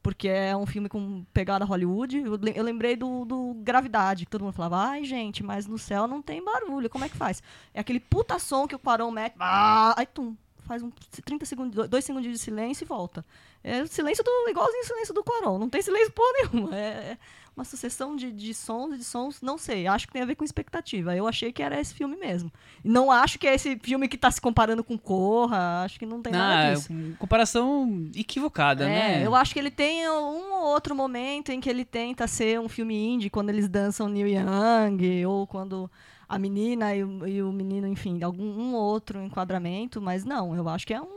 [0.04, 2.18] porque é um filme com pegada Hollywood.
[2.18, 5.78] Eu, lem- eu lembrei do, do Gravidade, que todo mundo falava, ai gente, mas no
[5.78, 7.42] céu não tem barulho, como é que faz?
[7.72, 10.90] É aquele puta som que o Quaron mete, ah, aí tum, faz um
[11.24, 13.24] 30 segundos, dois segundos de silêncio e volta.
[13.62, 14.30] É o silêncio do.
[14.50, 15.58] igualzinho o silêncio do Quaron.
[15.58, 16.76] Não tem silêncio porra nenhuma.
[16.76, 17.16] É
[17.56, 19.86] é uma sucessão de, de sons e de sons, não sei.
[19.86, 21.14] Acho que tem a ver com expectativa.
[21.14, 22.52] Eu achei que era esse filme mesmo.
[22.82, 25.84] Não acho que é esse filme que tá se comparando com Corra.
[25.84, 26.88] Acho que não tem Ah, nada é disso.
[27.16, 29.26] comparação equivocada, É, né?
[29.26, 32.68] eu acho que ele tem um ou outro momento em que ele tenta ser um
[32.68, 35.88] filme indie, quando eles dançam Neil Young, ou quando
[36.28, 40.54] a menina e o, e o menino, enfim, algum um ou outro enquadramento, mas não,
[40.54, 41.08] eu acho que é um,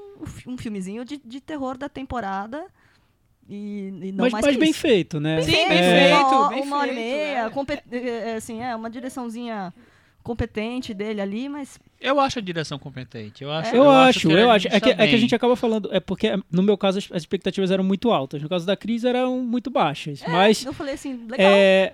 [0.47, 2.65] um filmezinho de, de terror da temporada.
[3.49, 4.79] E, e não mas mais mas bem isso.
[4.79, 5.41] feito, né?
[5.41, 7.49] Sim, É, bem uma, feito, bem uma hora e feito, meia, é.
[7.49, 9.73] compet- é, assim, é uma direçãozinha
[10.21, 13.45] competente dele ali, mas Eu acho a direção competente.
[13.45, 14.67] Eu acho, Eu, acho, que eu acho.
[14.67, 15.87] É que, é que a gente acaba falando.
[15.93, 18.41] É porque, no meu caso, as, as expectativas eram muito altas.
[18.41, 20.21] No caso da Cris, eram muito baixas.
[20.27, 20.65] Mas.
[20.65, 21.49] eu falei assim, legal.
[21.49, 21.93] É,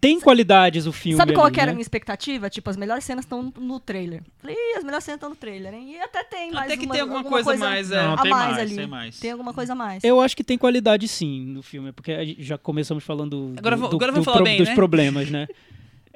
[0.00, 1.16] tem qualidades o filme.
[1.16, 1.76] Sabe qual ali, que era a né?
[1.76, 2.48] minha expectativa?
[2.48, 4.22] Tipo, as melhores cenas estão no trailer.
[4.38, 5.92] Falei, Ih, as melhores cenas estão no trailer, hein?
[5.94, 8.02] E até tem mais Até que uma- tem alguma coisa mais, é.
[8.02, 8.76] Não, a tem mais, mais, ali.
[8.76, 9.18] tem mais.
[9.20, 10.04] Tem alguma coisa a mais.
[10.04, 13.80] Eu acho que tem qualidade sim no filme, porque já começamos falando do- Agora do,
[13.80, 14.74] vou- do- agora do vamos falar pro- bem, dos né?
[14.74, 15.46] problemas, né?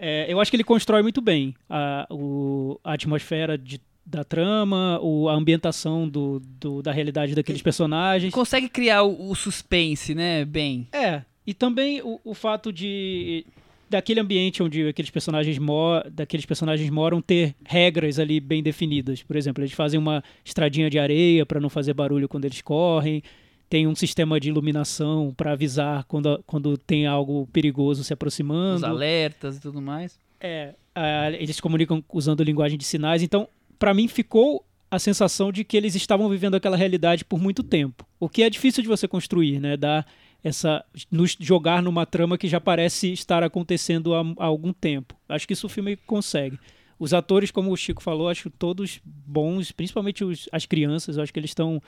[0.04, 4.98] É, eu acho que ele constrói muito bem a, o- a atmosfera de- da trama,
[5.00, 8.32] o- a ambientação do, do- da realidade daqueles personagens.
[8.34, 10.44] Consegue criar o, o suspense, né?
[10.44, 10.88] Bem.
[10.92, 13.44] É, e também o, o fato de
[13.92, 19.22] daquele ambiente onde aqueles personagens, mo daqueles personagens moram ter regras ali bem definidas.
[19.22, 23.22] Por exemplo, eles fazem uma estradinha de areia para não fazer barulho quando eles correm.
[23.68, 28.76] Tem um sistema de iluminação para avisar quando, quando tem algo perigoso se aproximando.
[28.76, 30.18] Os alertas e tudo mais.
[30.40, 33.22] É, ah, eles se comunicam usando linguagem de sinais.
[33.22, 33.46] Então,
[33.78, 38.06] para mim, ficou a sensação de que eles estavam vivendo aquela realidade por muito tempo.
[38.20, 39.76] O que é difícil de você construir, né?
[39.76, 40.06] Dar
[40.42, 45.14] essa nos jogar numa trama que já parece estar acontecendo há, há algum tempo.
[45.28, 46.58] Acho que isso o filme consegue.
[46.98, 51.38] Os atores, como o Chico falou, acho todos bons, principalmente os, as crianças, acho que
[51.38, 51.82] eles estão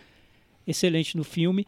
[0.67, 1.67] excelentes no filme.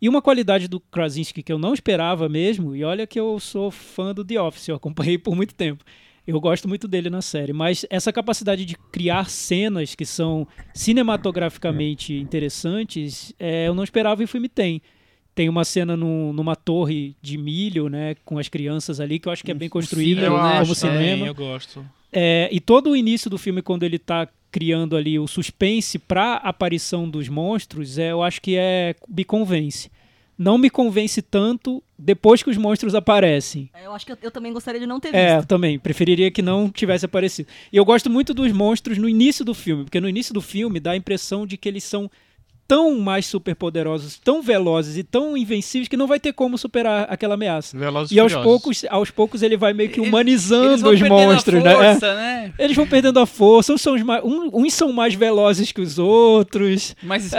[0.00, 3.70] E uma qualidade do Krasinski que eu não esperava mesmo, e olha que eu sou
[3.70, 5.84] fã do The Office, eu acompanhei por muito tempo.
[6.26, 12.14] Eu gosto muito dele na série, mas essa capacidade de criar cenas que são cinematograficamente
[12.14, 14.80] interessantes, é, eu não esperava e o filme tem.
[15.34, 19.32] Tem uma cena no, numa torre de milho, né, com as crianças ali, que eu
[19.32, 20.58] acho que é bem construída fio, né?
[20.60, 21.26] como É, cinema.
[21.26, 21.84] eu gosto.
[22.12, 26.34] É, e todo o início do filme, quando ele tá criando ali o suspense pra
[26.34, 29.88] aparição dos monstros, é, eu acho que é me convence.
[30.36, 33.68] Não me convence tanto depois que os monstros aparecem.
[33.74, 35.48] É, Eu acho que eu, eu também gostaria de não ter É, eu visto.
[35.48, 35.78] também.
[35.78, 37.48] Preferiria que não tivesse aparecido.
[37.72, 40.80] E eu gosto muito dos monstros no início do filme, porque no início do filme
[40.80, 42.10] dá a impressão de que eles são
[42.70, 47.34] tão mais superpoderosos, tão velozes e tão invencíveis que não vai ter como superar aquela
[47.34, 47.76] ameaça.
[47.76, 48.52] Velozes E aos Furiosos.
[48.62, 51.72] poucos, aos poucos ele vai meio que humanizando Eles vão os perdendo a monstros, né?
[51.72, 51.90] É.
[51.90, 52.52] força, né?
[52.58, 55.80] Eles vão perdendo a força, uns são, os mais, um- uns são mais velozes que
[55.80, 56.94] os outros.
[57.02, 57.38] Mais É,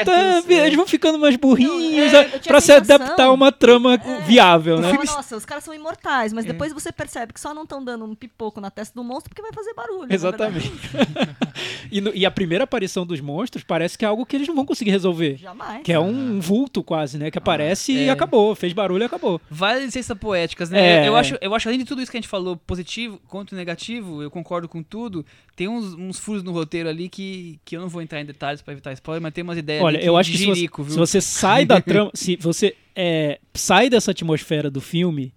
[0.00, 0.14] espertos.
[0.14, 0.66] tá- é.
[0.66, 3.32] eles vão ficando mais burrinhos Não, é, é, eu tinha pra a se adaptar a
[3.32, 4.90] uma trama viável, né?
[4.92, 6.34] Fala, nossa, os caras são imortais, É.
[6.34, 9.30] mas depois você percebe que só não estão dando um pipoco na testa do monstro
[9.30, 10.12] porque vai fazer barulho.
[10.12, 10.72] Exatamente.
[11.90, 14.54] e, no- e a primeira aparição dos monstros parece que é algo que eles não
[14.54, 15.36] vão conseguir resolver.
[15.36, 15.82] Jamais.
[15.82, 17.30] Que é um vulto quase, né?
[17.30, 18.10] Que aparece e é.
[18.10, 18.54] acabou.
[18.54, 19.40] Fez barulho e acabou.
[19.50, 21.04] Várias licenças poéticas, né?
[21.04, 23.54] É, eu, acho, eu acho, além de tudo isso que a gente falou, positivo quanto
[23.54, 25.24] negativo, eu concordo com tudo.
[25.54, 28.62] Tem uns, uns furos no roteiro ali que, que eu não vou entrar em detalhes
[28.62, 30.96] pra evitar spoiler, mas tem umas ideias Olha, eu acho que de se você, se
[30.96, 35.32] você sai da trama, se você é, sai dessa atmosfera do filme,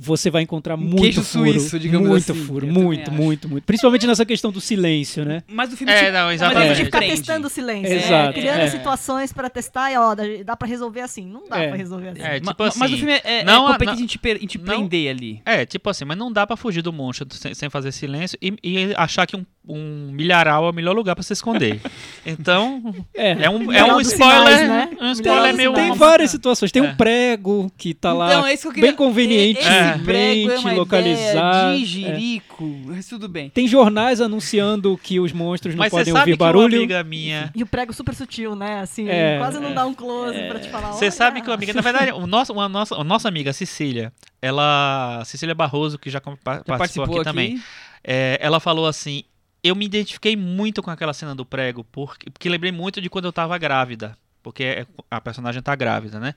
[0.00, 2.44] você vai encontrar muito queijo furo, suíço, digamos muito assim.
[2.44, 3.12] furo, muito, acho.
[3.12, 3.64] muito, muito.
[3.64, 5.42] Principalmente nessa questão do silêncio, né?
[5.48, 6.64] Mas o filme É, te, não, mas exatamente.
[6.66, 7.16] ele de te ficar prende.
[7.16, 7.92] testando o silêncio.
[7.92, 8.32] Exato, né?
[8.32, 8.68] Criando é.
[8.70, 11.26] situações pra testar e ó, dá, dá pra resolver assim.
[11.26, 11.68] Não dá É.
[11.68, 12.22] pra resolver assim.
[12.22, 12.78] É, tipo ma- assim.
[12.78, 14.64] mas o filme é, é, não- é competente não- em te, per- em te não-
[14.64, 15.42] prender ali.
[15.44, 18.54] É, tipo assim, mas não dá pra fugir do monstro sem, sem fazer silêncio e,
[18.62, 21.80] e achar que um, um milharal é o melhor lugar pra se escolher.
[22.26, 23.44] Então, É.
[23.44, 24.58] é um, é um spoiler.
[24.58, 24.90] sinais, né?
[25.00, 25.72] Um spoiler meio.
[25.72, 26.70] Tem várias situações.
[26.70, 26.88] Tem É.
[26.90, 28.88] um prego que tá lá Então, é isso que eu queria...
[28.90, 31.74] bem convenientemente prego é uma localizado.
[31.76, 32.14] ideia de É.
[32.14, 33.48] jirico, mas tudo bem.
[33.50, 36.76] Tem jornais anunciando que os monstros não Mas podem sabe ouvir que uma barulho.
[36.78, 37.50] amiga minha.
[37.54, 38.80] E o prego super sutil, né?
[38.80, 40.92] Assim, É, quase não é, dá um close pra te falar.
[40.92, 44.12] Você sabe que uma amiga, na verdade, o nosso, uma nossa, a nossa amiga Cecília,
[44.42, 47.60] ela, Cecília Barroso, que já, com- pa- Já participou, aqui, também,
[48.04, 49.24] é, ela falou assim:
[49.62, 53.26] eu me identifiquei muito com aquela cena do prego, porque, porque lembrei muito de quando
[53.26, 56.34] eu tava grávida, porque é- a personagem tá grávida, né?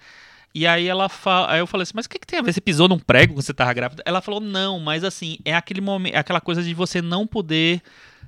[0.53, 2.53] E aí ela fala, aí eu falei assim, mas o que, que tem a ver?
[2.53, 4.03] Você pisou num prego quando você tava grávida?
[4.05, 7.81] Ela falou, não, mas assim, é aquele momento, aquela coisa de você não poder.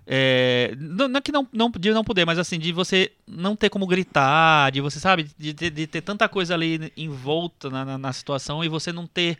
[0.07, 3.69] é, não, é que não, não, de não poder, mas assim, de você não ter
[3.69, 7.85] como gritar, de você, sabe, de, ter- de ter tanta coisa ali em volta na,
[7.85, 9.37] na, na situação e você não ter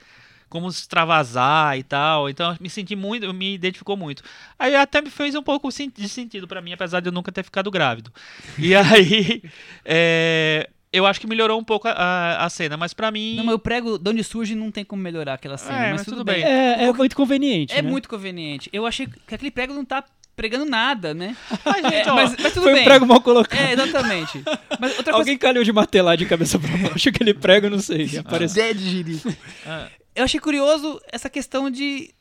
[0.54, 2.30] como extravasar e tal.
[2.30, 4.22] Então eu me senti muito, eu me identificou muito.
[4.60, 7.44] Aí até me fez um pouco de sentido pra mim, apesar de eu nunca ter
[7.44, 8.14] ficado grávido.
[8.60, 9.42] E aí,
[9.84, 13.36] é, eu acho que melhorou um pouco a, a, a cena, mas pra mim.
[13.36, 15.76] Não, mas o prego, de onde surge, não tem como melhorar aquela cena.
[15.76, 16.44] É, mas, mas tudo tudo bem.
[16.44, 16.46] bem.
[16.46, 17.74] É, é muito conveniente.
[17.74, 17.90] É né?
[17.90, 18.70] muito conveniente.
[18.72, 21.36] Eu achei que aquele prego não tá pregando nada, né?
[21.66, 22.82] Ai, gente, É, ó, mas, mas tudo Foi bem.
[22.82, 23.60] um prego mal colocado.
[23.60, 24.44] É, exatamente.
[24.80, 28.18] Mas outra Alguém calhou de martelar de cabeça pra baixo aquele prego, não sei.
[28.18, 28.24] Apareceu.
[28.24, 28.54] coisa...
[28.54, 29.34] Dead jirico.
[29.66, 29.88] Ah.
[30.16, 32.14] Eu achei curioso essa questão de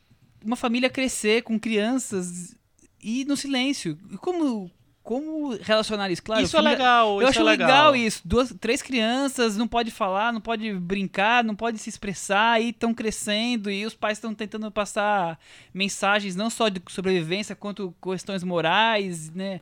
[0.44, 2.55] uma família crescer com crianças
[3.03, 3.98] e no silêncio.
[4.11, 4.70] E Como,
[5.03, 6.23] como relacionar isso?
[6.23, 7.21] Claro, isso é legal.
[7.21, 7.97] Eu isso acho é legal.
[7.97, 8.23] isso.
[8.25, 12.95] Duas, três crianças, não pode falar, não pode brincar, não pode se expressar e estão
[12.95, 15.38] crescendo e os pais estão tentando passar
[15.75, 19.61] mensagens não só de sobrevivência quanto questões morais, né?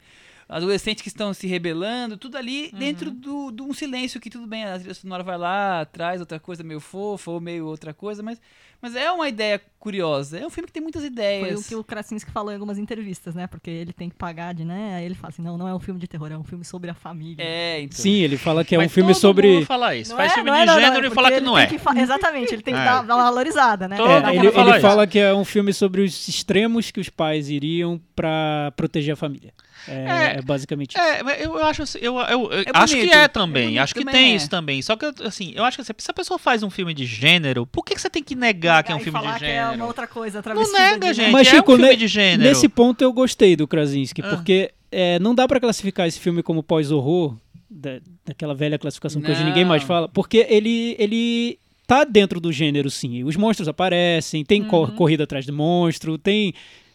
[0.48, 4.64] Adolescentes que estão se rebelando, tudo ali dentro do- de um silêncio que tudo bem,
[4.64, 8.40] a trilha sonora vai lá, traz outra coisa meio fofa ou meio outra coisa, mas,
[8.82, 10.38] mas é uma ideia curiosa.
[10.38, 11.60] É um filme que tem muitas Foi ideias.
[11.64, 13.46] o que o Krasinski falou em algumas entrevistas, né?
[13.46, 14.96] Porque ele tem que pagar de, né?
[14.96, 16.90] Aí ele fala assim, não, não é um filme de terror, é um filme sobre
[16.90, 17.42] a família.
[17.42, 17.98] É, então.
[17.98, 19.54] Sim, ele fala que é um Mas filme todo sobre.
[19.54, 20.10] mundo fala isso.
[20.10, 21.58] Não Faz é, filme não de é, não, não, gênero é e fala que não
[21.58, 21.66] é.
[21.66, 22.84] que fa- Exatamente, ele tem que É.
[22.84, 23.96] dar, dar uma valorizada, né?
[23.96, 27.48] É, ele, fala ele fala que é um filme sobre os extremos que os pais
[27.48, 29.52] iriam pra proteger a família.
[29.88, 31.00] É, É, É basicamente isso.
[31.02, 33.64] É, mas eu, acho assim, eu, eu- eu É acho que é é também.
[33.68, 34.36] bonito, acho que também tem é.
[34.36, 34.82] isso também.
[34.82, 37.66] Só que, assim, eu acho que assim, se a pessoa faz um filme de gênero,
[37.66, 39.76] por que, que você tem que negar que é um filme de que é uma
[39.76, 39.88] gênero?
[39.88, 41.32] outra coisa, Não travestida nega, de- gente.
[41.32, 42.42] Mas, é Chico, um filme de gênero.
[42.48, 44.28] Nesse ponto eu gostei do Krasinski, Ah.
[44.30, 47.36] porque é, não dá pra classificar esse filme como pós-horror,
[47.70, 49.86] da- daquela velha classificação que hoje ninguém mais Não.
[49.88, 53.22] fala, porque ele, ele tá dentro do gênero, sim.
[53.24, 54.96] Os monstros aparecem, tem cor- Uhum.
[54.96, 56.52] corrida atrás de monstro, tem.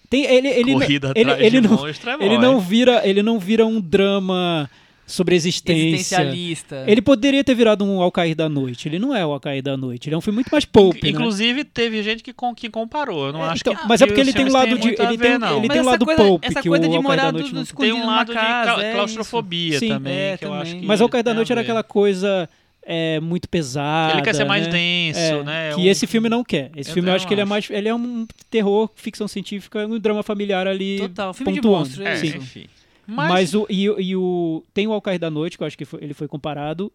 [0.09, 2.61] tem ele, ele, Corrida ele, atrás ele de não, monstro é ele não é.
[2.61, 4.69] vira Ele não vira um drama
[5.05, 5.95] sobre existência.
[5.95, 6.83] Existencialista.
[6.87, 8.87] Ele poderia ter virado um Ao Cair da Noite.
[8.87, 10.07] Ele não é o Ao Cair da Noite.
[10.09, 11.09] Ele é um filme muito mais pulp, né?
[11.09, 13.27] Inclusive, teve gente que, com- que comparou.
[13.27, 13.87] Eu não É, acho então, que.
[13.87, 15.57] mas é que porque ele tem um lado de- ele ver, tem- não.
[15.59, 17.31] ele tem um lado coisa, pulp essa que coisa o de Ao Cair da morar
[17.33, 17.93] Noite não tem.
[17.93, 19.87] Um lado de casa, cla- é claustrofobia Sim.
[19.89, 20.13] também.
[20.17, 20.61] É, que eu também.
[20.63, 21.65] acho que Mas Ao Cair da Noite era ver.
[21.65, 22.49] aquela coisa
[22.87, 24.13] é, muito pesada.
[24.13, 24.71] Ele quer ser mais né?
[24.71, 25.69] denso, É, né?
[25.73, 26.69] que Um- esse filme não quer.
[26.75, 27.67] Esse Eu- filme eu, acho que ele é mais.
[27.69, 30.99] Ele é um terror, ficção científica, um drama familiar ali.
[30.99, 31.79] Total, filme de pontuando.
[31.79, 32.37] monstro, é, É, isso.
[32.37, 32.65] enfim.
[33.07, 34.63] Mas, Mas, o, e, o- e o.
[34.73, 36.91] Tem o Ao Cair da Noite, que eu acho que foi- ele foi comparado.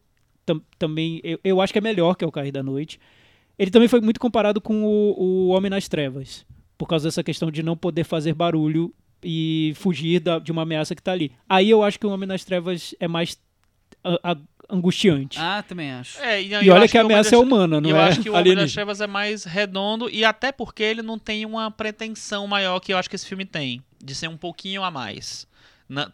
[0.46, 1.20] tam- também.
[1.22, 2.98] Eu, eu acho que é melhor que o Ao Cair da Noite.
[3.58, 6.44] Ele também foi muito comparado com o, o Homem nas Trevas.
[6.78, 8.92] Por causa dessa questão de não poder fazer barulho
[9.22, 11.30] e fugir da- de uma ameaça que tá ali.
[11.48, 13.38] Aí eu acho que o Homem nas Trevas é mais
[14.02, 14.36] a- a-
[14.70, 15.38] angustiante.
[15.38, 16.18] Ah, também acho.
[16.20, 18.04] é, e, e eu olha que a ameaça é humana, não eu é?
[18.04, 18.72] acho que o Homem das.
[18.72, 22.96] Trevas é mais redondo e até porque ele não tem uma pretensão maior que eu
[22.98, 25.46] acho que esse filme tem, de ser um pouquinho a mais.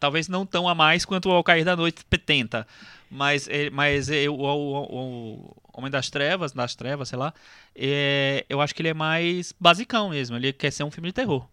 [0.01, 2.67] Talvez não tão a mais quanto o Ao Cair da Noite tenta,
[3.11, 7.33] mas, ele- mas eu- o, o- o Homem das Trevas, das Trevas, sei lá,
[7.75, 11.13] é, eu acho que ele é mais basicão mesmo, ele quer ser um filme de
[11.15, 11.47] terror.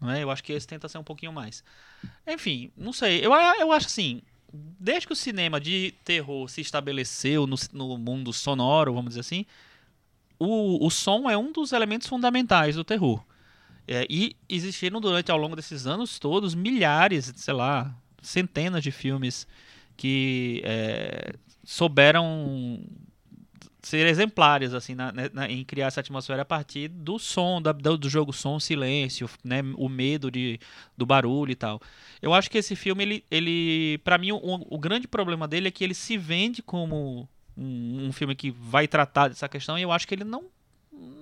[0.00, 0.22] Não é?
[0.22, 1.64] Eu acho que esse tenta ser um pouquinho mais.
[2.26, 4.20] Enfim, não sei, eu, eu acho assim,
[4.52, 9.46] desde que o cinema de terror se estabeleceu no, no mundo sonoro, vamos dizer assim,
[10.38, 13.24] o, o som é um dos elementos fundamentais do terror.
[13.88, 19.46] É, e existiram durante ao longo desses anos todos milhares, sei lá, centenas de filmes
[19.96, 21.32] que é,
[21.64, 22.80] souberam
[23.82, 27.70] ser exemplares assim na- na- na- em criar essa atmosfera a partir do som da-
[27.70, 30.58] do, do jogo som silêncio né o medo de,
[30.96, 31.80] do barulho e tal.
[32.20, 35.70] Eu acho que esse filme ele, ele para mim o, o grande problema dele é
[35.70, 39.92] que ele se vende como um, um filme que vai tratar dessa questão e eu
[39.92, 40.46] acho que ele não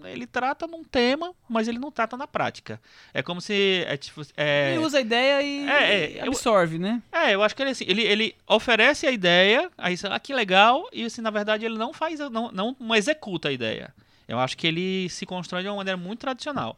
[0.05, 2.81] ele trata num tema mas ele não trata na prática
[3.13, 6.27] é como se é, tipo, é, Ele usa a ideia e É, é, e eu-
[6.29, 7.03] absorve, né?
[7.13, 10.33] é, eu acho que ele, assim, ele, ele oferece a ideia, aí você, ah, que
[10.35, 13.95] legal, e assim, na verdade ele não faz, não, não, não executa a ideia.
[14.27, 16.77] Eu acho que ele se constrói de uma maneira muito tradicional.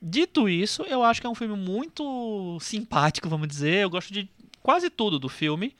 [0.00, 3.82] Dito isso, eu acho que é um filme muito simpático, vamos dizer.
[3.82, 4.28] Eu gosto de
[4.62, 5.74] quase tudo do filme,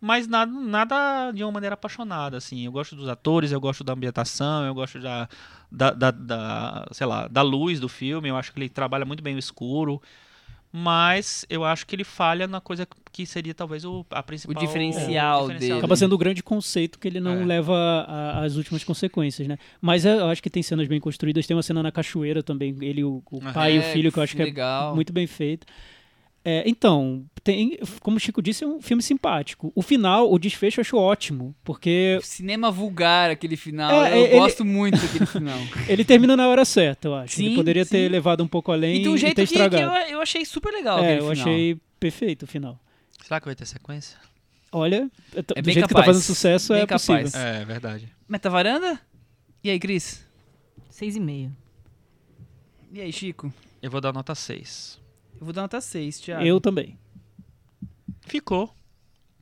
[0.00, 2.64] mas nada, nada de uma maneira apaixonada, assim.
[2.64, 5.28] Eu gosto dos atores, eu gosto da ambientação, eu gosto da,
[5.70, 8.28] da, da, da, sei lá, da luz do filme.
[8.28, 10.00] Eu acho que ele trabalha muito bem o escuro.
[10.72, 14.54] Mas eu acho que ele falha na coisa que seria talvez o, a principal...
[14.54, 15.72] O diferencial dele.
[15.72, 17.44] Acaba sendo o grande conceito que ele não É.
[17.44, 18.06] leva
[18.40, 19.58] às últimas consequências, né?
[19.80, 21.44] Mas é, eu acho que tem cenas bem construídas.
[21.44, 23.52] Tem uma cena na cachoeira também, ele, o, o Aham.
[23.52, 24.92] pai e o É, filho, que eu acho que legal.
[24.92, 25.66] é muito bem feito.
[26.42, 29.70] É, então, tem, como o Chico disse, é um filme simpático.
[29.74, 34.04] O final, o desfecho eu acho ótimo, porque Cinema vulgar, aquele final.
[34.04, 35.58] É, eu ele- gosto muito daquele final.
[35.86, 37.38] ele termina na hora certa, eu acho.
[37.40, 38.08] ele Sim, poderia ter sim.
[38.08, 40.10] levado um pouco além e de um e jeito ter que, que eu, estragado.
[40.10, 41.46] eu achei super legal é, aquele eu final.
[41.46, 42.80] achei perfeito o final.
[43.22, 44.16] Será que vai ter sequência?
[44.72, 46.06] Olha, do É bem jeito que tá capaz.
[46.06, 47.04] fazendo sucesso, Bem é capaz.
[47.32, 47.40] possível.
[47.40, 48.08] É, verdade.
[48.28, 48.98] Meta varanda?
[49.62, 50.24] E aí, Cris?
[50.88, 51.54] Seis e meio.
[52.92, 53.52] E aí, Chico?
[53.82, 54.99] Eu vou dar nota 6.
[55.40, 56.44] Eu vou dar nota 6, Thiago.
[56.44, 56.98] Eu também.
[58.20, 58.72] Ficou.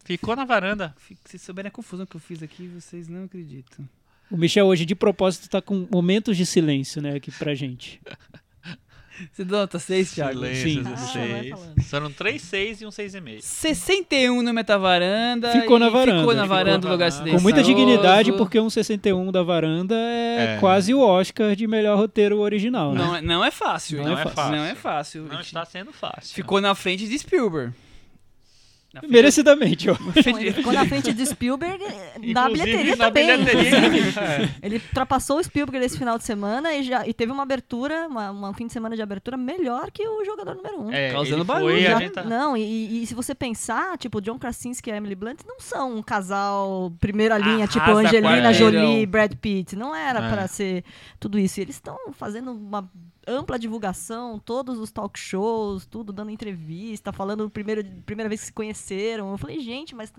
[0.05, 0.95] Ficou na varanda.
[1.25, 3.87] Se souberem a confusão que eu fiz aqui, vocês não acreditam.
[4.31, 8.01] O Michel hoje, de propósito, tá com momentos de silêncio, né, aqui pra gente.
[9.33, 10.33] Você nota 6, Thiago?
[10.35, 10.83] Silêncio, Sim.
[10.93, 11.51] Ah, seis.
[11.51, 11.83] falando.
[11.83, 13.41] Foram 3, 6 e um 6,5.
[13.43, 15.51] 61 no Metavaranda.
[15.53, 16.19] Ficou na e varanda.
[16.21, 17.39] Ficou na varanda do lugar silencioso.
[17.39, 20.61] Com muita dignidade, porque um 61 da varanda é, É.
[20.61, 22.99] quase o Oscar de melhor roteiro original, né?
[23.05, 24.03] Não, é- não é fácil.
[24.03, 24.19] Não hein?
[24.19, 24.57] é fácil.
[24.57, 25.23] Não é fácil.
[25.25, 26.35] Não está sendo fácil.
[26.35, 27.73] Ficou na frente de Spielberg.
[29.01, 29.97] Frente- Merecidamente, ó.
[30.39, 33.27] Ele ficou na frente de Spielberg eh, na bilheteria na também.
[33.45, 33.79] bilheteria.
[33.79, 34.19] inclusive.
[34.19, 34.49] É.
[34.67, 38.31] Ele ultrapassou o Spielberg esse final de semana e, já, e teve uma abertura, uma,
[38.31, 40.93] uma fim de semana de abertura melhor que o jogador número um.
[40.93, 44.39] É, Causando ele barulho, foi, já- tá- Não, e, e se você pensar, tipo, John
[44.39, 48.53] Krasinski e a Emily Blunt não são um casal primeira linha, tipo Arrasa Angelina quarteirão.
[48.55, 49.77] Jolie e Brad Pitt.
[49.77, 50.31] Não era É.
[50.33, 50.85] pra ser
[51.19, 51.61] tudo isso.
[51.61, 52.89] E eles estão fazendo uma
[53.29, 58.53] ampla divulgação, todos os talk shows, tudo dando entrevista, falando primeiro, primeira vez que se
[58.53, 59.31] conheceram.
[59.31, 60.13] Eu falei, gente, mas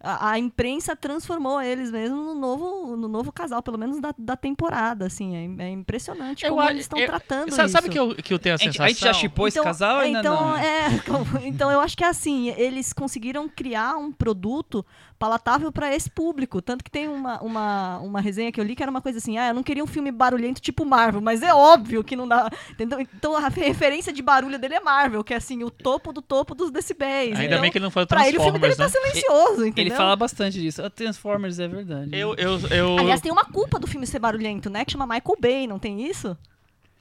[0.00, 4.36] a, a imprensa transformou eles mesmo no novo, no novo casal, pelo menos da, da
[4.36, 5.36] temporada, assim.
[5.58, 7.72] É, é impressionante Eu como a- eles estão tratando Sabe, isso.
[7.72, 8.84] sabe que eu, que eu tenho a sensação?
[8.84, 10.56] a gente já chipou esse casal ou ainda então, não?
[10.56, 10.88] É,
[11.46, 14.84] então eu acho que é assim, eles conseguiram criar um produto
[15.18, 16.62] palatável para esse público.
[16.62, 19.38] Tanto que tem uma, uma, uma resenha que eu li que era uma coisa assim,
[19.38, 22.50] ah, eu não queria um filme barulhento tipo Marvel, mas é óbvio que não dá.
[22.70, 23.00] Entendeu?
[23.00, 26.54] Então a referência de barulho dele é Marvel, que é assim, o topo do topo
[26.54, 27.32] dos decibéis.
[27.32, 29.10] Ainda então, bem que ele não foi pra ele o filme dele Transformers, tá né?
[29.10, 29.92] silencioso, entendeu?
[29.92, 30.82] Ele fala bastante disso.
[30.82, 32.10] A Transformers é verdade.
[32.12, 32.98] Eu, eu, eu...
[32.98, 34.84] Aliás, tem uma culpa do filme ser barulhento, né?
[34.84, 36.36] Que chama Michael Bay, não tem isso?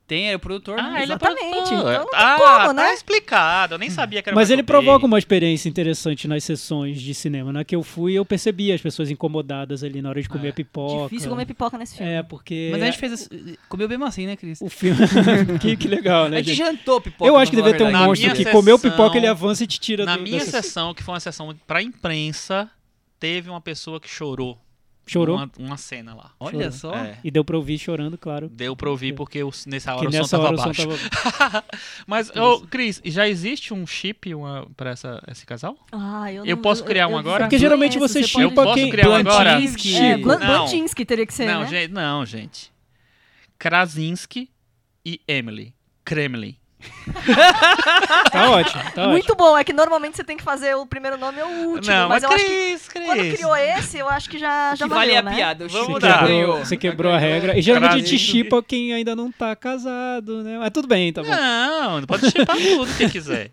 [0.08, 0.76] Tem, é o produtor.
[0.78, 0.84] né?
[0.84, 1.94] Ah, ele é Exatamente, produtor.
[1.94, 2.94] então ah, como, tá né?
[2.94, 3.74] explicado.
[3.74, 7.52] Eu nem sabia que era Mas ele provoca uma experiência interessante nas sessões de cinema.
[7.52, 10.52] Na que eu fui, eu percebi as pessoas incomodadas ali na hora de comer É.
[10.52, 11.04] pipoca.
[11.06, 12.12] Difícil comer pipoca nesse filme.
[12.12, 12.70] É, porque.
[12.72, 13.14] Mas a gente fez.
[13.14, 14.62] esse- Comeu mesmo assim, né, Cris?
[14.62, 15.00] O filme.
[15.60, 16.38] que, que legal, A né?
[16.44, 16.58] gente gente?
[16.78, 17.28] jantou pipoca.
[17.28, 19.64] Eu acho que devia ter um a Na monstro que sessão- comeu pipoca, ele avança
[19.64, 20.62] e te tira Na do, minha sessão.
[20.62, 22.70] sessão, que foi uma sessão pra imprensa,
[23.20, 24.56] teve uma pessoa que chorou.
[25.08, 25.36] Chorou?
[25.38, 26.32] Uma, uma cena lá.
[26.40, 26.72] Olha Chorou.
[26.72, 26.96] só.
[26.96, 27.20] É.
[27.24, 28.50] E deu pra ouvir chorando, claro.
[28.50, 30.88] Deu pra ouvir porque o- nessa hora Que o som nessa tava hora som baixo.
[31.38, 31.64] tava.
[32.08, 35.78] Mas, ô, Cris, já existe um chip uma, pra essa, esse casal?
[35.92, 37.44] Ah, eu, Eu não- posso criar um agora?
[37.46, 38.90] Porque geralmente você Eu chipa posso quem.
[38.90, 39.52] criar um agora?
[39.62, 40.18] É.
[40.18, 41.68] Blantinsky teria que ser, não, né?
[41.68, 42.72] gente, não, gente.
[43.60, 44.50] Krasinski
[45.06, 45.74] e Emily.
[46.04, 46.56] Kremlin.
[48.32, 49.08] Tá ótimo, tá ótimo.
[49.10, 51.94] Muito bom, é que normalmente você tem que fazer o primeiro nome ou o último,
[51.96, 53.06] não, mas mas eu acho que Cris, Cris.
[53.06, 55.36] quando criou esse, eu acho que já, já que vale valeu, a né?
[55.36, 55.66] piada.
[55.66, 56.58] O Vamos Chico Você quebrou, ganhou.
[56.60, 57.58] você quebrou a regra.
[57.58, 60.58] E geralmente a gente chipa quem ainda não tá casado, né?
[60.60, 61.30] Mas tudo bem, tá bom.
[61.30, 63.52] Não, pode chipar tudo que quiser.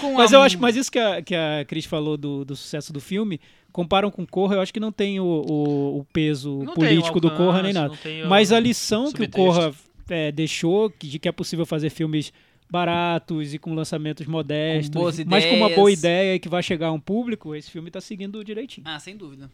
[0.00, 2.56] Com Mas a- eu acho, mas isso que a, que a Cris falou do, do
[2.56, 3.40] sucesso do filme,
[3.70, 7.18] comparam com Corra, eu acho que não tem o, o, o peso Não tem político
[7.18, 8.28] o do Corra nem alcance, nada.
[8.28, 9.30] Mas a lição que o.
[9.30, 9.72] Corra
[10.12, 12.32] é, deixou, que- de que é possível fazer filmes
[12.70, 16.92] baratos e com lançamentos modestos, Com mas com uma boa ideia que vai chegar a
[16.92, 18.86] um público, esse filme tá seguindo direitinho.
[18.88, 19.50] Ah, sem dúvida.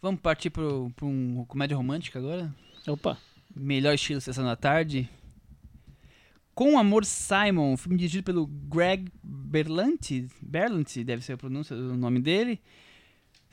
[0.00, 2.54] Vamos partir pro, pra um comédia romântica agora?
[2.86, 3.18] Opa.
[3.56, 5.08] Melhor estilo Sessão da Tarde.
[6.54, 10.26] Com Amor Simon, filme dirigido pelo Greg Berlanti.
[10.42, 12.60] Berlanti, deve ser a pronúncia do nome dele.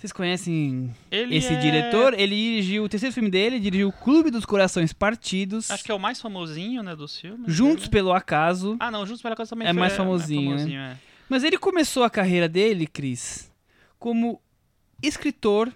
[0.05, 2.13] Vocês conhecem Ele esse é- diretor?
[2.13, 5.71] Ele dirigiu o terceiro filme dele, dirigiu o Clube dos Corações Partidos.
[5.71, 7.51] Acho que é o mais famosinho, né, dos filmes.
[7.51, 7.89] Juntos dele.
[7.91, 8.77] pelo Acaso.
[8.79, 10.91] Ah, não, Juntos pela Casa também É foi- mais famosinho, né?
[10.93, 10.97] é.
[11.27, 13.51] Mas ele começou a carreira dele, Cris,
[13.97, 14.39] como
[15.01, 15.73] escritor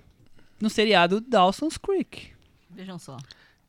[0.62, 2.28] no seriado Dawson's Creek.
[2.70, 3.18] Vejam só.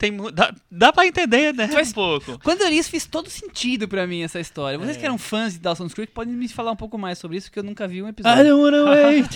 [0.00, 2.38] Tem, dá, dá pra entender, né, Faz- um pouco.
[2.42, 4.78] Quando eu li isso, fez todo sentido pra mim essa história.
[4.78, 4.98] Vocês É.
[5.00, 7.58] que eram fãs de Dawson's Creek podem me falar um pouco mais sobre isso, porque
[7.58, 8.44] eu nunca vi um I episódio.
[8.44, 9.28] don't wanna wait.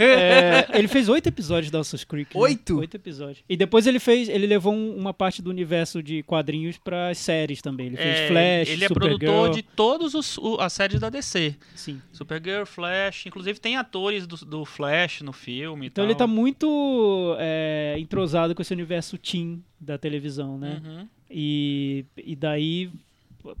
[0.00, 2.32] É, ele fez oito episódios da Dawson's Creek.
[2.32, 2.40] né?
[2.42, 2.78] Oito?
[2.78, 3.42] Oito episódios.
[3.48, 7.60] E depois ele fez, ele levou um- uma parte do universo de quadrinhos pra séries
[7.60, 7.88] também.
[7.88, 9.18] Ele fez É, Flash, ele é Supergirl.
[9.18, 11.56] produtor de todos os o- as séries da DC.
[11.74, 12.00] Sim.
[12.12, 15.86] Supergirl, Flash, inclusive tem atores do, do Flash no filme.
[15.86, 16.08] e Então tal.
[16.10, 20.80] ele tá muito é, entrosado com esse universo teen da televisão, né?
[20.84, 21.08] Uhum.
[21.30, 22.90] E, e daí,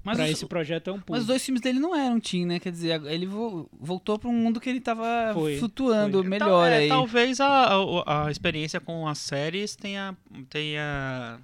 [0.02, 1.18] Mas pra os- esse projeto é um Mas pulo.
[1.18, 2.58] os dois filmes dele não eram teen, né?
[2.58, 5.04] Quer dizer, ele vo- voltou pra um mundo que ele tava
[5.34, 6.28] Foi, flutuando foi.
[6.28, 6.88] melhor Tal- é, aí.
[6.88, 7.66] Talvez a,
[8.06, 10.16] a, a experiência com as séries tenha,
[10.48, 11.38] tenha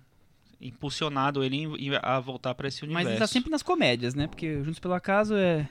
[0.60, 3.10] impulsionado ele em- a voltar pra esse Mas universo.
[3.10, 4.26] ele tá sempre nas comédias, né?
[4.26, 5.68] Porque Juntos pelo Acaso é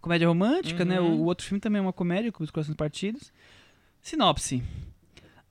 [0.00, 1.00] comédia romântica, né?
[1.00, 1.16] Uhum.
[1.16, 3.32] O, o outro filme também é uma comédia, com os corações partidos.
[4.00, 4.62] Sinopse.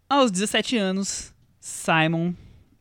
[0.10, 2.34] Aos 17 anos, Simon...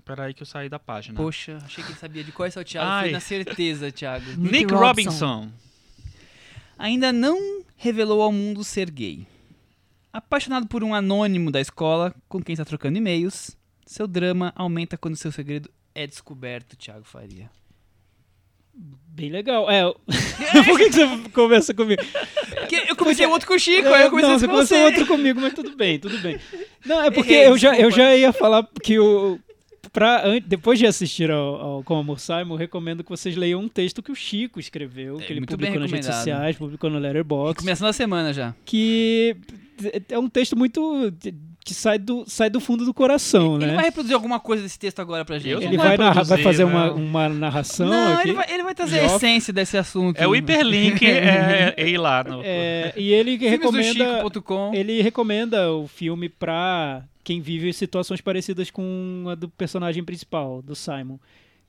[0.08, 1.16] Peraí que eu saí da página.
[1.16, 2.88] Poxa, achei que ele sabia de qual é o Thiago.
[2.90, 3.02] Ai.
[3.04, 4.24] Fui na certeza, Thiago.
[4.38, 5.10] Nick, Nick Robinson.
[5.10, 5.52] Robinson.
[6.78, 9.26] Ainda não revelou ao mundo ser gay.
[10.12, 15.16] Apaixonado por um anônimo da escola com quem está trocando e-mails, seu drama aumenta quando
[15.16, 17.50] seu segredo é descoberto, Thiago Faria.
[18.74, 19.68] Bem legal.
[19.70, 19.82] É,
[20.64, 22.02] por que, que você conversa comigo?
[22.68, 24.78] Que- eu comecei o outro com o Chico, aí eu comecei não, você com começou
[24.78, 24.84] você.
[24.84, 26.38] outro comigo, mas tudo bem, tudo bem.
[26.86, 29.38] Não, é porque Errei, eu já, eu já ia falar que o.
[29.98, 33.68] Pra, depois de assistir ao, ao Com Amor Simon, eu recomendo que vocês leiam um
[33.68, 37.58] texto que o Chico escreveu, É, que ele publicou nas redes sociais, publicou no Letterboxd,
[37.58, 38.54] Começando a semana já.
[38.64, 39.36] que
[40.08, 41.12] é um texto muito.
[41.68, 43.74] Que sai do, sai do fundo do coração, Ele né?
[43.74, 45.62] vai reproduzir alguma coisa desse texto agora pra gente?
[45.62, 46.96] Ele vai, vai narrar- vai produzir, fazer uma, não.
[46.96, 48.28] uma narração Não, aqui.
[48.28, 50.18] ele vai, ele vai trazer a essência desse assunto.
[50.18, 52.24] É o hiperlink, é, é ir lá.
[52.24, 54.22] No, É, e ele recomenda.
[54.72, 60.74] Ele recomenda o filme pra quem vive situações parecidas com a do personagem principal, do
[60.74, 61.18] Simon.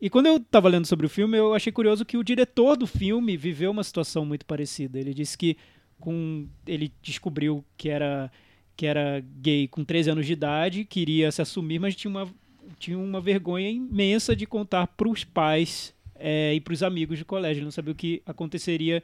[0.01, 2.87] E quando eu tava lendo sobre o filme, eu achei curioso que o diretor do
[2.87, 4.97] filme viveu uma situação muito parecida.
[4.97, 5.57] Ele disse que
[5.99, 8.31] com ele descobriu que era
[8.79, 12.33] que era gay com 13 anos de idade, queria se assumir, mas tinha uma
[12.77, 17.25] tinha uma vergonha imensa de contar para os pais é, e para os amigos de
[17.25, 17.59] colégio.
[17.59, 19.03] Ele não sabia o que aconteceria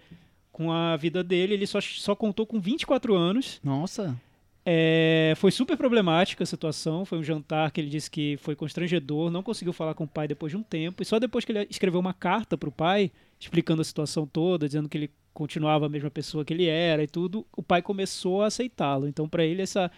[0.49, 1.55] com a vida dele.
[1.55, 3.59] Ele só, só contou com 24 anos.
[3.61, 4.17] Nossa.
[4.65, 7.03] É, foi super problemática a situação.
[7.03, 10.25] Foi um jantar que ele disse que foi constrangedor, não conseguiu falar com o pai
[10.25, 11.03] depois de um tempo.
[11.03, 14.67] E só depois que ele escreveu uma carta para o pai, explicando a situação toda,
[14.67, 18.41] dizendo que ele continuava a mesma pessoa que ele era e tudo, o pai começou
[18.41, 19.07] a aceitá-lo.
[19.07, 19.91] Então, para ele, essa,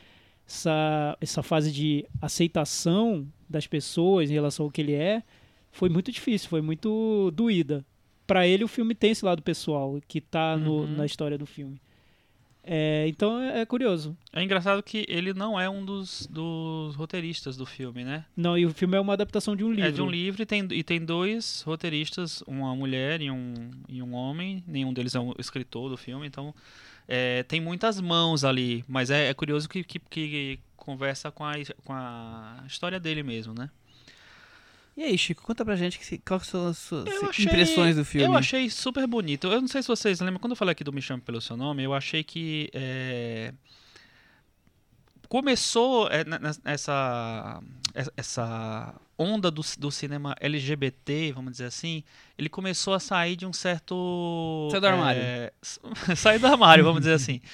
[0.45, 5.23] essa, essa fase de aceitação das pessoas em relação ao que ele é
[5.71, 7.85] foi muito difícil, foi muito doída.
[8.25, 10.87] Para ele, o filme tem esse lado pessoal que está Uhum.
[10.97, 11.79] na história do filme.
[12.69, 14.15] É, então é, é curioso.
[14.33, 18.25] É engraçado que ele não é um dos, dos roteiristas do filme, né?
[18.35, 19.89] Não, e o filme é uma adaptação de um livro.
[19.89, 23.53] É de um livro e tem, e tem dois roteiristas, uma mulher e um,
[23.87, 24.61] e um homem.
[24.67, 26.53] Nenhum deles é um escritor do filme, então
[27.07, 28.83] é, tem muitas mãos ali.
[28.85, 31.53] Mas é, é curioso que, que, que conversa com a,
[31.85, 33.69] com a história dele mesmo, né?
[34.97, 38.25] E aí, Chico, conta pra gente que, quais são as suas achei- impressões do filme.
[38.25, 39.45] Eu achei super bonito.
[39.47, 41.55] Eu não sei se vocês lembram, quando eu falei aqui do Me Chame Pelo Seu
[41.55, 43.53] Nome, eu achei que é,
[45.29, 47.61] começou é, ne- ne- essa,
[48.15, 52.03] essa onda do, do cinema LGBT, vamos dizer assim,
[52.37, 54.67] ele começou a sair de um certo...
[54.71, 55.21] Saiu do armário.
[55.21, 55.51] é,
[56.15, 57.39] sair do armário, vamos dizer assim.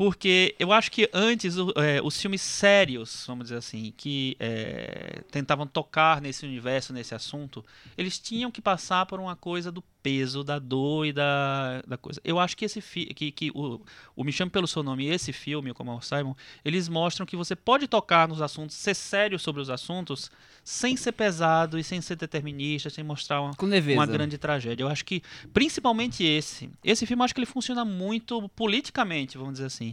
[0.00, 5.66] Porque eu acho que antes é, os filmes sérios, vamos dizer assim, que é, tentavam
[5.66, 7.62] tocar nesse universo, nesse assunto,
[7.98, 12.20] eles tinham que passar por uma coisa do peso, da dor e da, da coisa.
[12.24, 13.80] Eu acho que esse fi que, que o,
[14.16, 16.34] o Me Chame Pelo Seu Nome e esse filme, como o Simon,
[16.64, 20.30] eles mostram que você pode tocar nos assuntos, ser sério sobre os assuntos,
[20.64, 23.52] sem ser pesado e sem ser determinista, sem mostrar uma,
[23.94, 24.82] uma grande tragédia.
[24.82, 25.22] Eu acho que,
[25.52, 29.92] principalmente esse, esse filme acho que ele funciona muito politicamente, vamos dizer assim,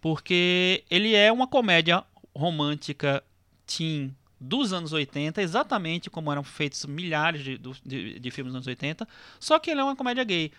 [0.00, 2.04] porque ele é uma comédia
[2.34, 3.22] romântica
[3.66, 8.66] teen dos anos 80, exatamente como eram feitos milhares de, de, de filmes dos anos
[8.66, 9.06] 80,
[9.40, 10.52] só que ele é uma comédia gay.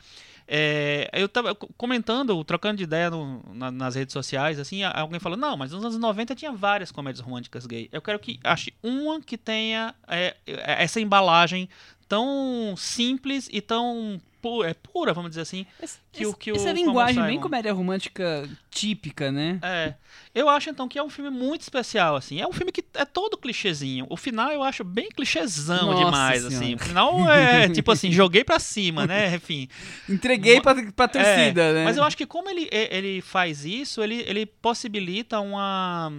[0.52, 5.20] É, eu tava co- comentando, trocando de ideia no- na- nas redes sociais, assim, alguém
[5.20, 7.88] falou, não, mas nos anos 90 tinha várias comédias românticas gay.
[7.92, 11.70] Eu quero que ache uma que tenha é, é, essa embalagem
[12.08, 16.52] tão simples e tão pu- é, pura, vamos dizer assim, Esse- que o- esse- que
[16.52, 19.60] o essa Como linguagem bem comédia romântica típica, né?
[19.62, 19.94] é.
[20.34, 22.40] Eu acho então que é um filme muito especial, assim.
[22.40, 24.06] É um filme que é todo clichêzinho.
[24.10, 26.56] O final eu acho bem clichêzão Nossa demais, Senhora.
[26.56, 26.76] assim.
[26.76, 29.36] O final é tipo assim, joguei pra cima, né?
[29.36, 29.68] Enfim.
[30.08, 31.84] Entreguei pra, pra torcida, É, né?
[31.86, 36.12] Mas eu acho que como ele, ele faz isso, ele, ele possibilita uma.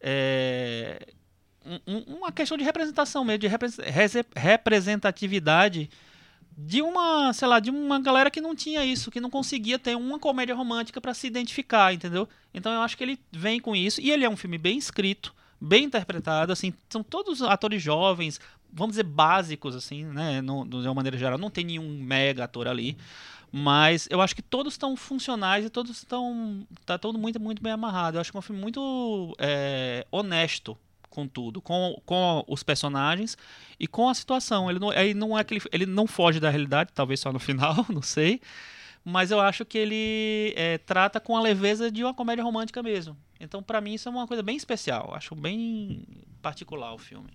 [0.00, 1.04] é,
[1.66, 5.90] um- um- uma questão de representação mesmo, de repre- rese- representatividade
[6.60, 9.96] de uma, sei lá, de uma galera que não tinha isso, que não conseguia ter
[9.96, 12.28] uma comédia romântica pra se identificar, entendeu?
[12.52, 15.32] Então eu acho que ele vem com isso e ele é um filme bem escrito,
[15.60, 18.40] bem interpretado, assim, são todos atores jovens,
[18.72, 22.66] vamos dizer básicos assim, né, no, de uma maneira geral, não tem nenhum mega ator
[22.66, 22.96] ali.
[23.52, 26.66] Mas eu acho que todos estão funcionais e todos estão.
[26.84, 28.18] Tá todo muito, muito bem amarrado.
[28.18, 30.76] Eu acho que é um filme muito é, honesto
[31.08, 33.36] com tudo, com, com os personagens
[33.78, 34.70] e com a situação.
[34.70, 37.38] Ele não, ele não é que ele, ele não foge da realidade, talvez só no
[37.40, 38.40] final, não sei.
[39.04, 43.16] Mas eu acho que ele é, trata com a leveza de uma comédia romântica mesmo.
[43.40, 45.14] Então, pra mim, isso é uma coisa bem especial.
[45.14, 46.04] Acho bem
[46.42, 47.30] particular o filme.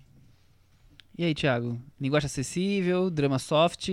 [1.16, 1.80] E aí, Thiago?
[2.00, 3.88] Linguagem acessível, drama soft.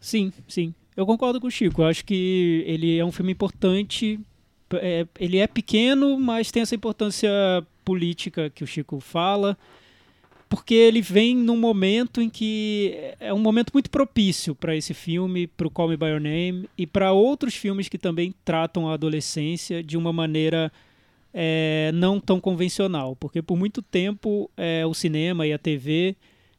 [0.00, 0.74] Sim, sim.
[0.96, 1.82] Eu concordo com o Chico.
[1.82, 4.18] Eu acho que ele é um filme importante.
[4.74, 7.30] É, ele é pequeno, mas tem essa importância
[7.90, 9.58] política que o Chico fala.
[10.48, 15.48] Porque ele vem num momento em que é um momento muito propício para esse filme,
[15.48, 18.94] para o Call Me By Your Name e para outros filmes que também tratam a
[18.94, 20.72] adolescência de uma maneira
[21.34, 23.16] é, não tão convencional.
[23.16, 26.16] Porque por muito tempo é, o cinema e a TV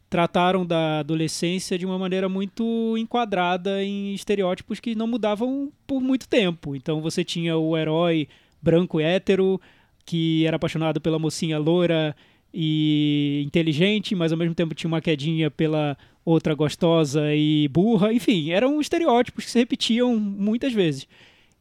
[0.10, 6.28] trataram da adolescência de uma maneira muito enquadrada em estereótipos que não mudavam por muito
[6.28, 6.76] tempo.
[6.76, 8.28] Então você tinha o herói
[8.62, 9.60] branco e hétero
[10.06, 12.16] que era apaixonado pela mocinha loira
[12.54, 18.14] e inteligente, mas ao mesmo tempo tinha uma quedinha pela outra gostosa e burra.
[18.14, 21.08] Enfim, eram estereótipos que se repetiam muitas vezes.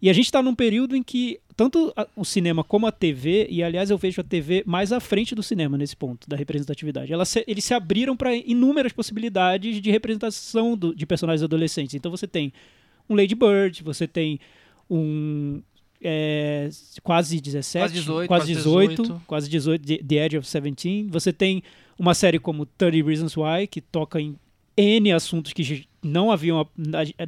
[0.02, 3.62] E a gente está num período em que tanto o cinema como a TV, e
[3.62, 7.26] aliás eu vejo a TV mais à frente do cinema nesse ponto da representatividade, ela
[7.26, 11.94] se- eles se abriram para inúmeras possibilidades de representação do- de personagens adolescentes.
[11.94, 12.50] Então você tem
[13.10, 14.40] um Lady Bird, você tem
[14.88, 15.60] um
[16.02, 16.68] é,
[17.02, 19.22] quase 17, Quase 18, quase quase 18, 18.
[19.26, 21.08] quase 18, The- Edge of 17.
[21.10, 21.62] Você tem
[21.98, 24.36] uma série como 30 Reasons Why, que toca em
[24.76, 26.66] N assuntos que não haviam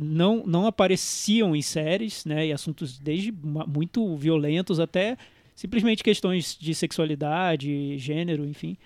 [0.01, 2.47] não, não apareciam em séries, né?
[2.47, 3.31] E assuntos desde
[3.67, 5.17] muito violentos até
[5.55, 8.77] simplesmente questões de sexualidade, gênero, enfim.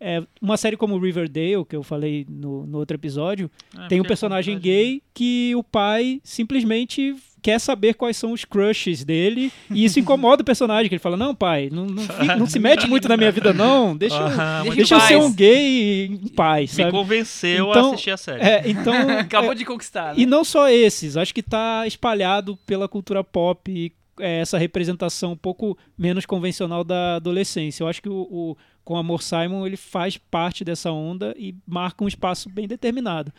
[0.00, 4.02] é, uma série como Riverdale, que eu falei no, no outro episódio, É, tem um
[4.02, 9.52] porque personagem é gay que o pai simplesmente quer saber quais são os crushes dele
[9.70, 12.02] e isso incomoda o personagem, que ele fala, não pai, não, não,
[12.38, 15.14] não se mete muito na minha vida não, deixa, eu- Aham, muito deixa eu ser
[15.18, 16.90] paz." um gay em paz, Me sabe?
[16.90, 18.42] convenceu Então, a assistir a série.
[18.42, 20.22] É, então, Acabou é, de conquistar, né?
[20.22, 25.32] e não só esses, acho que tá espalhado pela cultura pop e, é, essa representação
[25.32, 27.82] um pouco menos convencional da adolescência.
[27.84, 32.02] Eu acho que o, o com Amor Simon ele faz parte dessa onda e marca
[32.02, 33.30] um espaço bem determinado.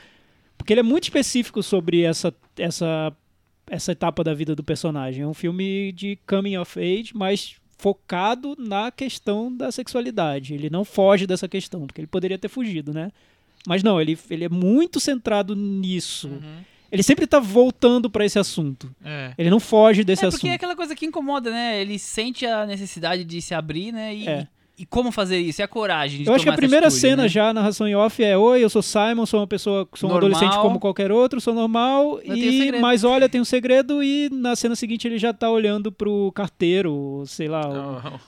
[0.58, 3.12] Porque ele é muito específico sobre essa, essa,
[3.68, 5.24] essa etapa da vida do personagem.
[5.24, 10.54] É um filme de coming of age, mas focado na questão da sexualidade.
[10.54, 13.12] Ele não foge dessa questão, porque ele poderia ter fugido, né?
[13.68, 16.28] Mas não, ele, ele é muito centrado nisso.
[16.28, 16.64] Uhum.
[16.92, 18.94] Ele sempre tá voltando pra esse assunto.
[19.04, 19.34] É.
[19.38, 20.56] Ele não foge desse é porque é assunto.
[20.56, 21.82] aquela coisa que incomoda, né?
[21.82, 24.16] Ele sente a necessidade de se abrir, né?
[24.16, 24.48] E, É.
[24.78, 25.62] e como fazer isso?
[25.62, 27.30] E a coragem de Eu acho que a primeira atitude, cena né?
[27.30, 30.14] já, a narração em off, é Oi, eu sou Simon, sou uma pessoa, sou um
[30.14, 30.30] Normal.
[30.32, 34.56] adolescente como qualquer outro, sou normal, Eu e mas olha, tem um segredo, e na
[34.56, 37.62] cena seguinte ele já tá olhando pro carteiro, sei lá,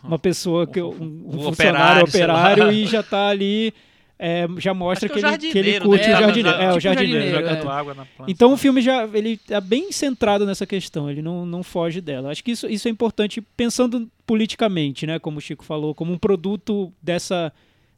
[0.04, 0.90] um- uma pessoa, que, um,
[1.28, 3.74] um funcionário, operário, operário, e já tá ali,
[4.20, 6.14] é, já mostra que, que é o ele, que ele jardineiro, curte né?
[6.14, 6.58] o É, jardineiro.
[6.58, 7.32] É, o tipo jardineiro.
[7.32, 7.72] jardineiro, é.
[7.72, 8.32] água na planta.
[8.32, 12.32] Então o filme já ele é bem centrado nessa questão, ele não, não foge dela.
[12.32, 15.20] Acho que isso, isso é importante pensando politicamente, né?
[15.20, 17.54] Como o Chico falou, como um produto dessa,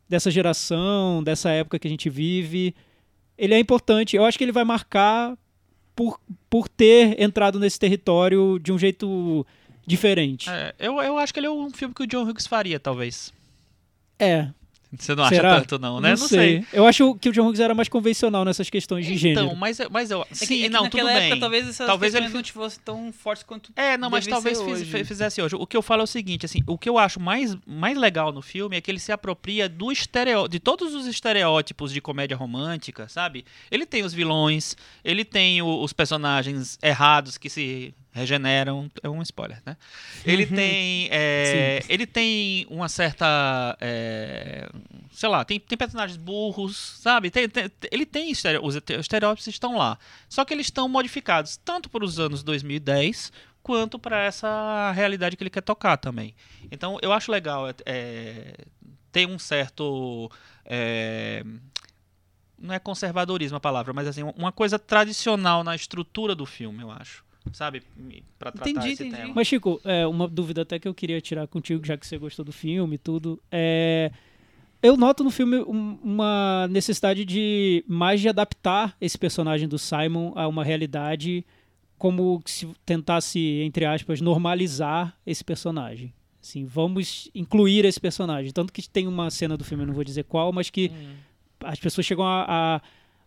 [0.09, 2.75] dessa geração, dessa época que a gente vive.
[3.37, 4.17] Ele é importante.
[4.17, 5.37] Eu acho que ele vai marcar
[5.95, 9.45] por, por ter entrado nesse território de um jeito
[9.87, 10.49] diferente.
[10.49, 13.33] É, eu, eu acho que ele é um filme que o John Hughes faria, talvez.
[14.19, 14.49] É.
[14.97, 15.59] Você não acha Será?
[15.59, 16.09] tanto, não, né?
[16.11, 16.65] Não, sei.
[16.73, 19.45] Eu acho que o John Hughes era mais convencional nessas questões de gênero.
[19.45, 20.21] Então, mas, mas eu.
[20.23, 21.39] É que, Sim, é que não, tudo época bem.
[21.39, 24.85] talvez essas Talvez ele não fossem tão fortes quanto É, não, mas talvez hoje.
[24.85, 25.55] fi- fizesse hoje.
[25.55, 28.31] O que eu falo é o seguinte, assim, o que eu acho mais, mais legal
[28.31, 32.35] no filme é que ele se apropria do estereo, de todos os estereótipos de comédia
[32.35, 33.45] romântica, sabe?
[33.69, 34.75] Ele tem os vilões,
[35.05, 39.77] ele tem o- os personagens errados que se regeneram, é um spoiler, né?
[40.25, 44.67] Ele tem, é, ele tem uma certa, é,
[45.11, 47.29] sei lá, tem, tem personagens burros, sabe?
[47.29, 49.97] Tem- tem- ele tem estereo, os este- estereótipos estão lá,
[50.27, 53.31] só que eles estão modificados tanto para os anos 2010
[53.61, 56.33] quanto para essa realidade que ele quer tocar também.
[56.71, 58.53] Então eu acho legal é, é,
[59.11, 60.31] ter um certo
[60.65, 61.43] é,
[62.57, 66.91] não é conservadorismo a palavra, mas assim uma coisa tradicional na estrutura do filme, eu
[66.91, 67.81] acho, sabe,
[68.37, 69.21] para tratar Entendi, esse entendi.
[69.21, 69.33] tema.
[69.35, 72.43] Mas, Chico, é, uma dúvida até que eu queria tirar contigo, já que você gostou
[72.45, 73.41] do filme e tudo.
[73.51, 74.11] É,
[74.81, 80.31] eu noto no filme um- uma necessidade de mais de adaptar esse personagem do Simon
[80.35, 81.45] a uma realidade
[81.97, 86.13] como se tentasse, entre aspas, normalizar esse personagem.
[86.41, 88.53] Assim, vamos incluir esse personagem.
[88.53, 91.15] Tanto que tem uma cena do filme, eu não vou dizer qual, mas que Hum.
[91.65, 92.45] as pessoas chegam a,
[92.77, 92.81] a-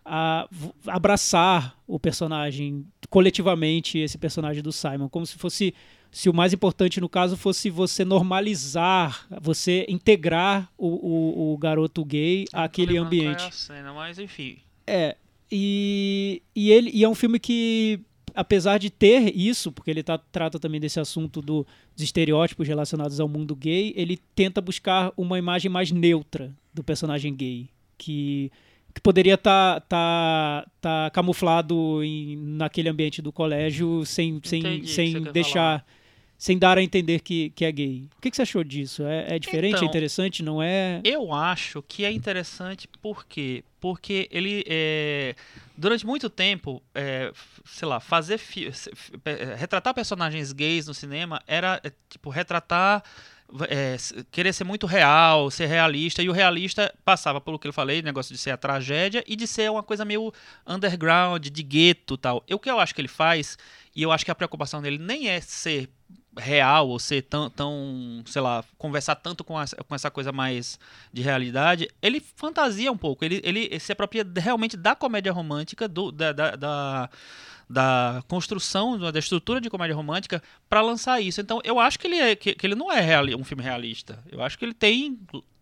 [0.05, 0.49] a
[0.87, 5.75] abraçar o personagem coletivamente esse personagem do Simon como se fosse
[6.11, 12.05] se o mais importante no caso fosse você normalizar você integrar o, o, o garoto
[12.05, 14.59] gay Não tô àquele é ambiente a cena, mas enfim.
[14.87, 15.17] é
[15.51, 18.01] e, e ele e é um filme que
[18.35, 23.21] apesar de ter isso porque ele tá, trata também desse assunto do, dos estereótipos relacionados
[23.21, 28.51] ao mundo gay ele tenta buscar uma imagem mais neutra do personagem gay que
[28.95, 35.23] que poderia estar tá, tá, camuflado em, naquele ambiente do colégio sem, sem, Entendi sem
[35.23, 35.85] deixar
[36.43, 38.09] sem dar a entender que, que é gay.
[38.19, 39.05] O que, que você achou disso?
[39.05, 41.01] É, é diferente, Então, é interessante, não é?
[41.05, 43.63] Eu acho que é interessante por quê?
[43.81, 45.37] Porque ele, é,
[45.79, 47.31] durante muito tempo, é,
[47.65, 48.41] sei lá, fazer
[49.23, 53.05] pe- retratar personagens gays no cinema era é, tipo retratar
[53.69, 53.97] é,
[54.31, 58.35] querer ser muito real, ser realista, e o realista passava pelo que eu falei, negócio
[58.35, 60.33] de ser a tragédia e de ser uma coisa meio
[60.67, 62.43] underground, de gueto tal.
[62.49, 63.59] E o que eu acho que ele faz,
[63.95, 65.89] e eu acho que a preocupação dele nem é ser
[66.39, 70.79] real ou ser tão, tão sei lá, conversar tanto com essa, com essa coisa mais
[71.13, 76.11] de realidade, ele fantasia um pouco, ele, ele se apropria realmente da comédia romântica, do,
[76.11, 77.11] da, da, da,
[77.73, 81.41] da construção, da estrutura de comédia romântica para lançar isso.
[81.41, 84.23] Então eu acho que ele, é, que, que ele não é um filme realista.
[84.31, 85.19] Eu acho que ele tem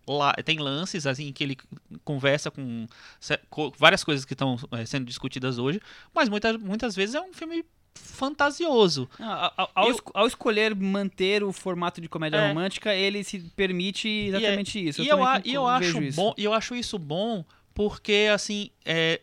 [0.07, 1.57] lá tem lances assim em que ele
[2.03, 2.85] conversa com
[3.19, 5.79] se- co- várias coisas que estão eh, sendo discutidas hoje,
[6.13, 7.63] mas muitas, muitas vezes é um filme
[7.95, 9.09] fantasioso.
[9.19, 12.47] Ah, ao, ao Eu- es- ao escolher manter o formato de comédia É.
[12.49, 15.01] romântica, ele se permite exatamente isso.
[15.01, 16.15] E eu, a- e eu acho isso.
[16.15, 19.21] bom, e eu acho isso bom porque assim, é,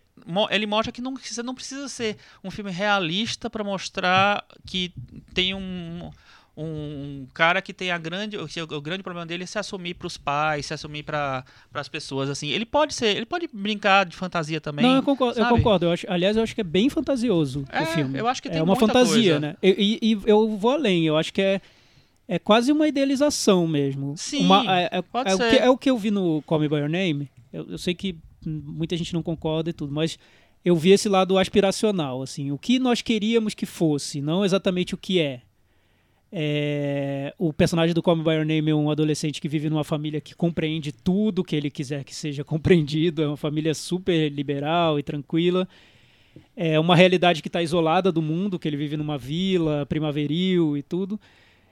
[0.51, 4.93] ele mostra que não, você não precisa ser um filme realista para mostrar que
[5.35, 6.11] tem um,
[6.57, 10.16] um cara que tem a grande o, grande problema dele é se assumir para os
[10.16, 12.49] pais, se assumir para as pessoas assim.
[12.49, 14.85] Ele pode ser, ele pode brincar de fantasia também.
[14.85, 15.39] Não, eu concordo.
[15.39, 15.57] Eu, sabe?
[15.57, 15.87] concordo.
[15.87, 18.19] Eu acho, aliás, eu acho que é bem fantasioso É, o filme.
[18.19, 19.39] eu acho que tem é uma fantasia, coisa.
[19.41, 19.57] né?
[19.62, 21.07] E, e- e eu vou além.
[21.07, 21.61] Eu acho que é,
[22.27, 24.14] é quase uma idealização mesmo.
[24.16, 25.51] Sim, Uma- é, é- pode é o ser.
[25.51, 27.31] que, é o que eu vi no Call Me By Your Name.
[27.53, 30.18] Eu, eu sei que muita gente não concorda e tudo, mas
[30.64, 32.51] eu vi esse lado aspiracional, assim.
[32.51, 35.43] O que nós queríamos que fosse, não exatamente o que é.
[36.30, 39.84] É, o personagem do Call Me By Your Name é um adolescente que vive numa
[39.84, 43.22] família que compreende tudo que ele quiser que seja compreendido.
[43.22, 45.66] É uma família super liberal e tranquila.
[46.55, 50.82] É uma realidade que está isolada do mundo, que ele vive numa vila primaveril e
[50.82, 51.18] tudo.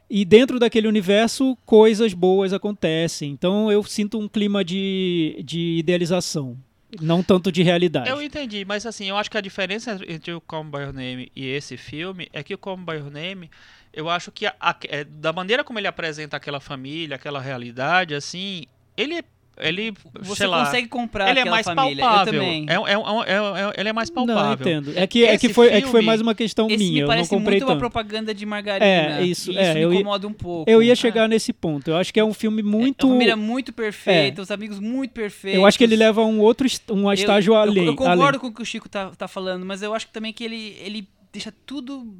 [0.09, 3.31] E dentro daquele universo, coisas boas acontecem.
[3.33, 6.57] Então eu sinto um clima de, de idealização,
[7.01, 8.09] não tanto de realidade.
[8.09, 11.31] Eu entendi, mas assim, eu acho que a diferença entre o Call By Your Name
[11.35, 13.51] e esse filme é que o Call By Your Name,
[13.93, 18.15] eu acho que a- a- é, da maneira como ele apresenta aquela família, aquela realidade,
[18.15, 18.65] assim,
[18.97, 19.25] ele,
[19.59, 22.05] ele Você sei lá, consegue comprar ele é mais família.
[22.05, 22.35] palpável.
[22.35, 22.67] Eu também.
[22.69, 24.53] É, é, é, é- é- ele é mais Não, eu palpável.
[24.67, 24.93] entendo.
[24.97, 26.93] É que, é que, Esse foi, é que foi filme- mais uma questão Esse minha,
[26.93, 27.79] me eu não parece comprei muito uma tanto.
[27.81, 29.21] propaganda de margarina.
[29.21, 30.71] É, isso, E é, isso eu me ia- incomoda um pouco.
[30.71, 31.89] Eu ia Ah, chegar nesse ponto.
[31.89, 33.07] Eu acho que é um filme É muito.
[33.07, 35.59] uma família muito perfeita, os amigos muito perfeitos.
[35.59, 37.87] eu acho que ele leva um outro um Eu- estágio eu, além.
[37.87, 38.41] Eu, concordo além.
[38.41, 40.77] com o que o Chico tá, tá falando, mas eu acho que também que ele,
[40.81, 42.15] ele deixa tudo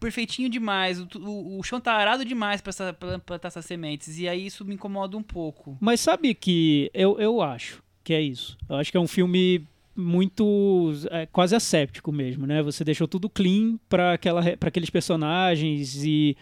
[0.00, 0.98] perfeitinho demais.
[1.00, 4.18] O, o, o chão tá arado demais pra plantar essas sementes.
[4.18, 5.76] E aí isso me incomoda um pouco.
[5.80, 8.56] Mas sabe que eu, eu acho que é isso.
[8.68, 12.62] Eu acho que é um filme muito é, quase asséptico mesmo, né?
[12.62, 14.18] Você deixou tudo clean para
[14.62, 16.36] aqueles personagens e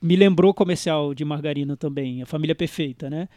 [0.00, 3.28] me lembrou comercial de margarina também, a família perfeita, né?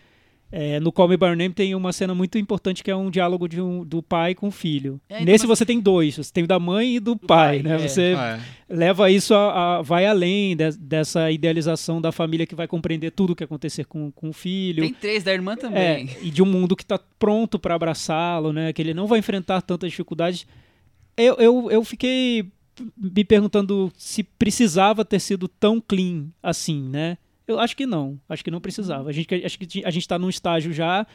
[0.54, 3.10] É, no Call Me By Your Name tem uma cena muito importante que é um
[3.10, 5.00] diálogo de um- do pai com o filho.
[5.08, 7.62] É, então, Nesse mas- você tem dois, você tem o da mãe e do, pai,
[7.62, 7.76] pai, né?
[7.76, 7.88] é.
[7.88, 8.40] Você É.
[8.70, 13.32] leva isso a, a- vai além de- dessa idealização da família que vai compreender tudo
[13.32, 14.84] o que acontecer com, com o filho.
[14.84, 16.10] Tem três da irmã É, também.
[16.22, 18.74] e de um mundo que está pronto para abraçá-lo, né?
[18.74, 20.46] Que ele não vai enfrentar tantas dificuldades.
[21.16, 22.52] Eu, eu, eu fiquei
[22.98, 27.18] me perguntando se precisava ter sido tão clean assim, né?
[27.52, 28.20] Eu acho que não.
[28.28, 29.10] Acho que não precisava.
[29.10, 31.06] A gente, acho que a gente está num estágio já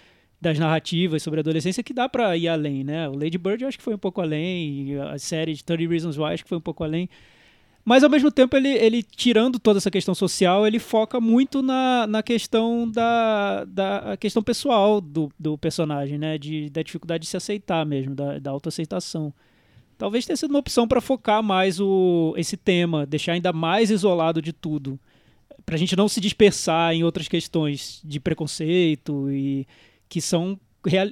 [0.40, 3.08] das narrativas sobre a adolescência que dá para ir além, né?
[3.08, 6.18] O Lady Bird eu acho que foi um pouco além, a série de 30 Reasons
[6.18, 7.08] Why acho que foi um pouco além.
[7.84, 12.04] Mas ao mesmo tempo, ele, ele tirando toda essa questão social, ele foca muito na,
[12.08, 16.36] na questão da, da questão pessoal do, do personagem, né?
[16.36, 19.32] De, da dificuldade de se aceitar mesmo, da, da autoaceitação.
[19.96, 24.42] Talvez tenha sido uma opção para focar mais o, esse tema, deixar ainda mais isolado
[24.42, 24.98] de tudo.
[25.66, 29.66] Pra gente não se dispersar em outras questões de preconceito e
[30.08, 30.58] que são,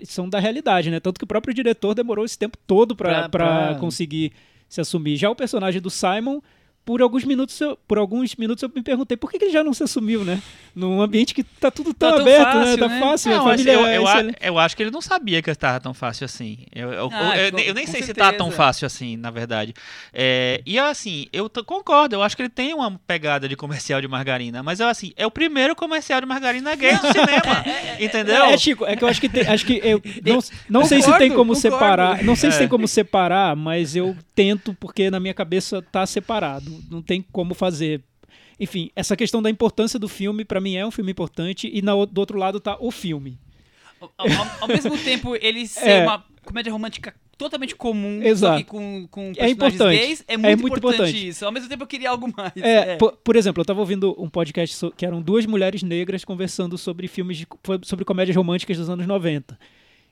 [0.05, 1.00] são da realidade, né?
[1.00, 4.32] Tanto que o próprio diretor demorou esse tempo todo para pra- conseguir
[4.68, 5.16] se assumir.
[5.16, 6.40] Já o personagem do Simon,
[6.85, 9.64] por alguns minutos eu, por alguns minutos eu me perguntei por que, que ele já
[9.64, 10.43] não se assumiu, né?
[10.74, 12.76] Num ambiente que tá tudo tão Tá tão aberto, fácil, né?
[12.76, 13.01] Tá né?
[13.01, 14.37] fácil, Não, família eu, é eu, a- excelente.
[14.41, 16.59] eu acho que ele não sabia que estava tão fácil assim.
[16.74, 18.57] Eu, eu- Ah, eu- com- eu nem sei se tá tão certeza.
[18.57, 19.72] fácil assim, na verdade.
[20.12, 24.09] É, e assim, eu concordo, eu acho que ele tem uma pegada de comercial de
[24.09, 27.64] margarina, mas eu assim, é o primeiro comercial de margarina gay do cinema.
[27.99, 28.45] entendeu?
[28.45, 31.05] É, Chico, é que eu acho que tem, acho que eu não, não sei se
[31.05, 31.61] Concordo, tem como concordo.
[31.61, 32.59] separar, não sei se É.
[32.61, 37.54] tem como separar, mas eu tento porque na minha cabeça tá separado, não tem como
[37.54, 38.02] fazer.
[38.58, 41.92] Enfim, essa questão da importância do filme pra mim é um filme importante e na,
[42.04, 43.38] do outro lado tá o filme.
[44.00, 44.28] Ao, ao-
[44.62, 46.02] ao mesmo tempo, ele ser É.
[46.04, 48.64] uma comédia romântica totalmente comum, Exato.
[48.66, 49.98] com, com É personagens importante.
[49.98, 51.28] gays, é É muito, muito importante, importante.
[51.28, 51.44] isso.
[51.44, 52.52] Ao mesmo tempo, eu queria algo mais.
[52.56, 56.24] É, Por, por exemplo, eu tava ouvindo um podcast so- que eram duas mulheres negras
[56.24, 57.46] conversando sobre filmes de,
[57.82, 59.58] sobre comédias românticas dos anos 90.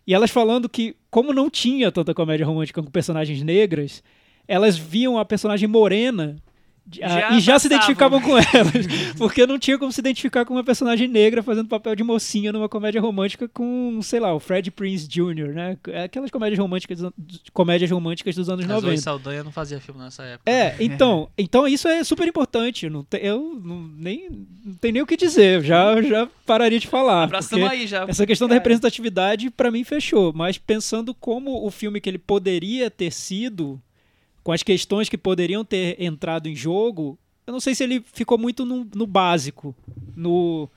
[0.04, 4.02] E elas falando que, como não tinha tanta comédia romântica com personagens negras,
[4.48, 6.36] elas viam a personagem morena
[6.90, 8.86] Já e já se identificavam com elas.
[9.16, 12.68] Porque não tinha como se identificar com uma personagem negra fazendo papel de mocinha numa
[12.68, 15.76] comédia romântica com, sei lá, o Fred Prince Jr., né?
[16.04, 16.98] Aquelas comédias românticas,
[17.52, 18.86] comédias românticas dos anos A 90.
[18.88, 20.50] Zoe Saldanha não fazia filme nessa época.
[20.50, 22.88] É, então, então isso é super importante.
[22.90, 24.28] Não te- eu não, nem,
[24.64, 25.62] não tenho nem o que dizer.
[25.62, 27.24] Já, já pararia de falar.
[27.24, 28.04] Abraçamos aí já.
[28.08, 28.60] essa questão da Cara.
[28.60, 30.32] representatividade, pra mim, fechou.
[30.34, 33.80] Mas pensando como o filme que ele poderia ter sido,
[34.42, 38.36] com as questões que poderiam ter entrado em jogo, eu não sei se ele ficou
[38.38, 39.74] muito no, no básico,
[40.16, 40.68] no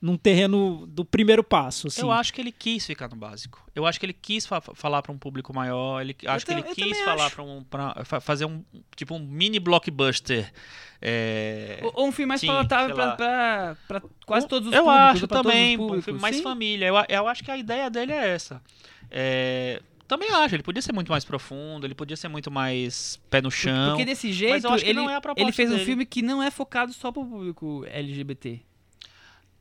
[0.00, 1.88] num terreno do primeiro passo.
[1.88, 2.00] Assim.
[2.02, 3.60] Eu acho que ele quis ficar no básico.
[3.74, 6.00] Eu acho que ele quis fa- falar para um público maior.
[6.00, 7.34] Ele, acho que ele eu quis falar acho.
[7.34, 8.62] para um, pra fa- fazer um
[8.94, 10.52] tipo um mini blockbuster.
[11.02, 13.76] É, Ou- um filme mais Sim, palatável pra
[14.24, 15.04] quase todos os eu públicos.
[15.10, 16.42] acho todos os também um públicos, filme mais sim.
[16.44, 16.86] família.
[16.86, 18.62] Eu, eu acho que a ideia dele é essa.
[19.10, 23.40] É, Também acho, ele podia ser muito mais profundo, ele podia ser muito mais pé
[23.42, 23.90] no chão.
[23.90, 25.74] Porque desse jeito, mas eu acho que ele, não é a proposta ele fez um
[25.74, 25.84] dele.
[25.84, 28.60] filme que não é focado só pro público LGBT.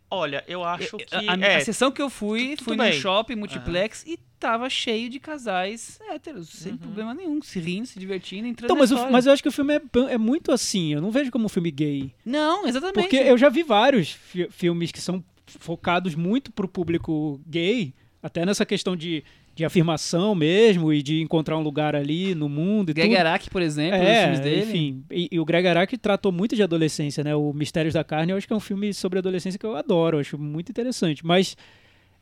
[0.09, 1.13] Olha, eu acho que.
[1.13, 2.93] a, a- é, a sessão que eu fui, tudo fui bem.
[2.95, 6.77] no shopping multiplex e tava cheio de casais héteros, sem Uhum.
[6.77, 9.49] problema nenhum, se rindo, se divertindo, entrando Então, na mas, o- mas eu acho que
[9.49, 9.81] o filme é,
[10.13, 10.93] é muito assim.
[10.93, 12.13] Eu não vejo como um filme gay.
[12.23, 12.93] Não, exatamente.
[12.93, 17.93] Porque eu já vi vários fi- filmes que são focados muito pro público gay,
[18.23, 19.25] até nessa questão de,
[19.57, 23.19] de afirmação mesmo e de encontrar um lugar ali no mundo e Greg tudo.
[23.19, 24.61] Araki, por exemplo, os É, filmes dele.
[24.61, 25.03] enfim.
[25.11, 27.35] E, e o Greg Araki tratou muito de adolescência, né?
[27.35, 30.17] O Mistérios da Carne, eu acho que é um filme sobre adolescência que eu adoro,
[30.17, 31.25] eu acho muito interessante.
[31.25, 31.57] Mas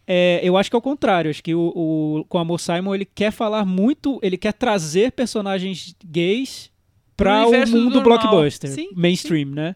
[0.07, 1.29] é, eu acho que é o contrário.
[1.29, 5.93] Acho que o, o, com Amor Simon ele quer falar muito, ele quer trazer personagens
[6.05, 6.71] gays
[7.17, 9.75] para o mundo blockbuster, Sim, mainstream, né?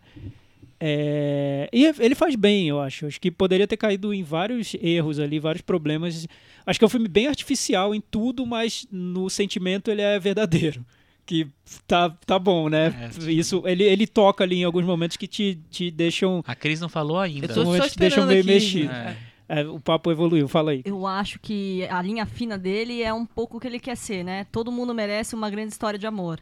[0.82, 3.06] É, e ele faz bem, eu acho.
[3.06, 6.26] Acho que poderia ter caído em vários erros ali, vários problemas.
[6.70, 10.86] Acho que é um filme bem artificial em tudo, mas no sentimento ele é verdadeiro.
[11.26, 11.48] Que
[11.88, 13.12] tá, tá bom, né?
[13.26, 13.32] É.
[13.32, 16.44] Isso, ele, ele toca ali em alguns momentos que te, te deixam.
[16.46, 17.48] A Cris não falou ainda.
[17.48, 18.50] Eu tô Momentos só que deixam meio aqui.
[18.50, 18.92] mexido.
[18.92, 19.18] É.
[19.48, 20.82] é, o papo evoluiu, fala aí.
[20.86, 24.24] Eu acho que a linha fina dele é um pouco o que ele quer ser,
[24.24, 24.46] né?
[24.52, 26.40] Todo mundo merece uma grande história de amor.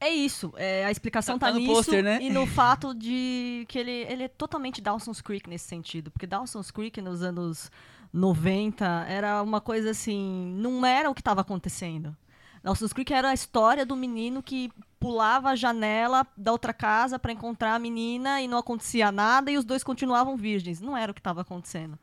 [0.00, 2.20] É isso, é, a explicação Tá- tá, tá no nisso pôster, né?
[2.22, 6.70] e no fato de que ele, ele é totalmente Dawson's Creek nesse sentido, porque Dawson's
[6.70, 7.68] Creek nos anos
[8.12, 12.16] 90 era uma coisa assim, não era o que estava acontecendo.
[12.62, 17.32] Dawson's Creek era a história do menino que pulava a janela da outra casa para
[17.32, 20.80] encontrar a menina e não acontecia nada e os dois continuavam virgens.
[20.80, 21.98] Não era o que estava acontecendo.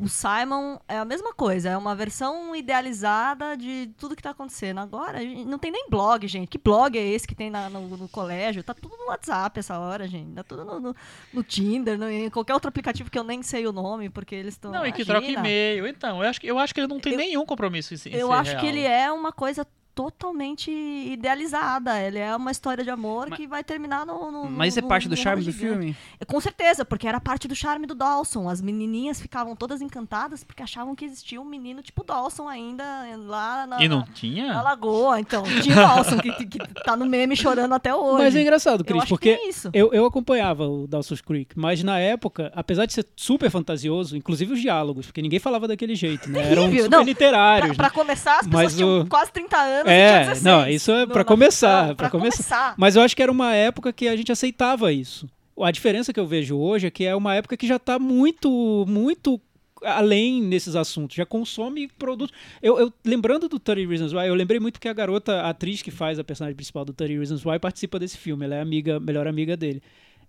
[0.00, 4.78] O Simon é a mesma coisa, é uma versão idealizada de tudo que tá acontecendo.
[4.78, 6.48] Agora, não tem nem blog, gente.
[6.48, 8.62] Que blog é esse que tem na- no, no colégio?
[8.62, 10.32] Tá tudo no WhatsApp essa hora, gente.
[10.34, 10.96] Tá tudo no, no-
[11.34, 14.54] no Tinder, no- em qualquer outro aplicativo que eu nem sei o nome, porque eles
[14.54, 14.70] estão.
[14.70, 15.86] Não, e que troca e-mail.
[15.88, 18.14] Então, eu acho, que- eu acho que ele não tem Eu- nenhum compromisso em, em
[18.14, 18.60] Eu acho real.
[18.60, 19.66] que ele é uma coisa
[19.98, 22.00] totalmente idealizada.
[22.00, 24.30] Ele é uma história de amor Mas- que vai terminar no.
[24.30, 25.74] no Mas isso é no- parte do no charme do amor gigante.
[25.80, 25.96] filme?
[26.26, 28.48] Com certeza, porque era parte do charme do Dawson.
[28.48, 32.84] As menininhas ficavam todas encantadas porque achavam que existia um menino tipo Dawson ainda
[33.26, 34.62] lá na, E não na tinha?
[34.62, 35.18] Lagoa.
[35.20, 38.22] Então, tinha Dawson que, que tá no meme chorando até hoje.
[38.24, 39.70] Mas é engraçado, Cris, porque que tem isso.
[39.72, 44.52] eu, eu acompanhava o Dawson's Creek, mas na época, apesar de ser super fantasioso, inclusive
[44.52, 46.50] os diálogos, porque ninguém falava daquele jeito, né?
[46.52, 46.84] Eram Terrível.
[46.84, 47.76] super Não, literários.
[47.76, 50.68] Pra, pra começar, as pessoas Mas tinham o- quase 30 anos É, tinha 16 não,
[50.68, 52.74] isso é pra na começar, pra pra começar.
[52.76, 55.28] Mas eu acho que era uma época que a gente aceitava isso.
[55.60, 58.84] A diferença que eu vejo hoje é que é uma época que já tá muito,
[58.86, 59.40] muito
[59.82, 62.34] além nesses assuntos, já consome produtos.
[62.62, 65.82] Eu, eu- lembrando do 30 Reasons Why, eu lembrei muito que a garota, a atriz
[65.82, 68.98] que faz a personagem principal do 30 Reasons Why, participa desse filme, ela é amiga,
[69.00, 69.82] melhor amiga dele.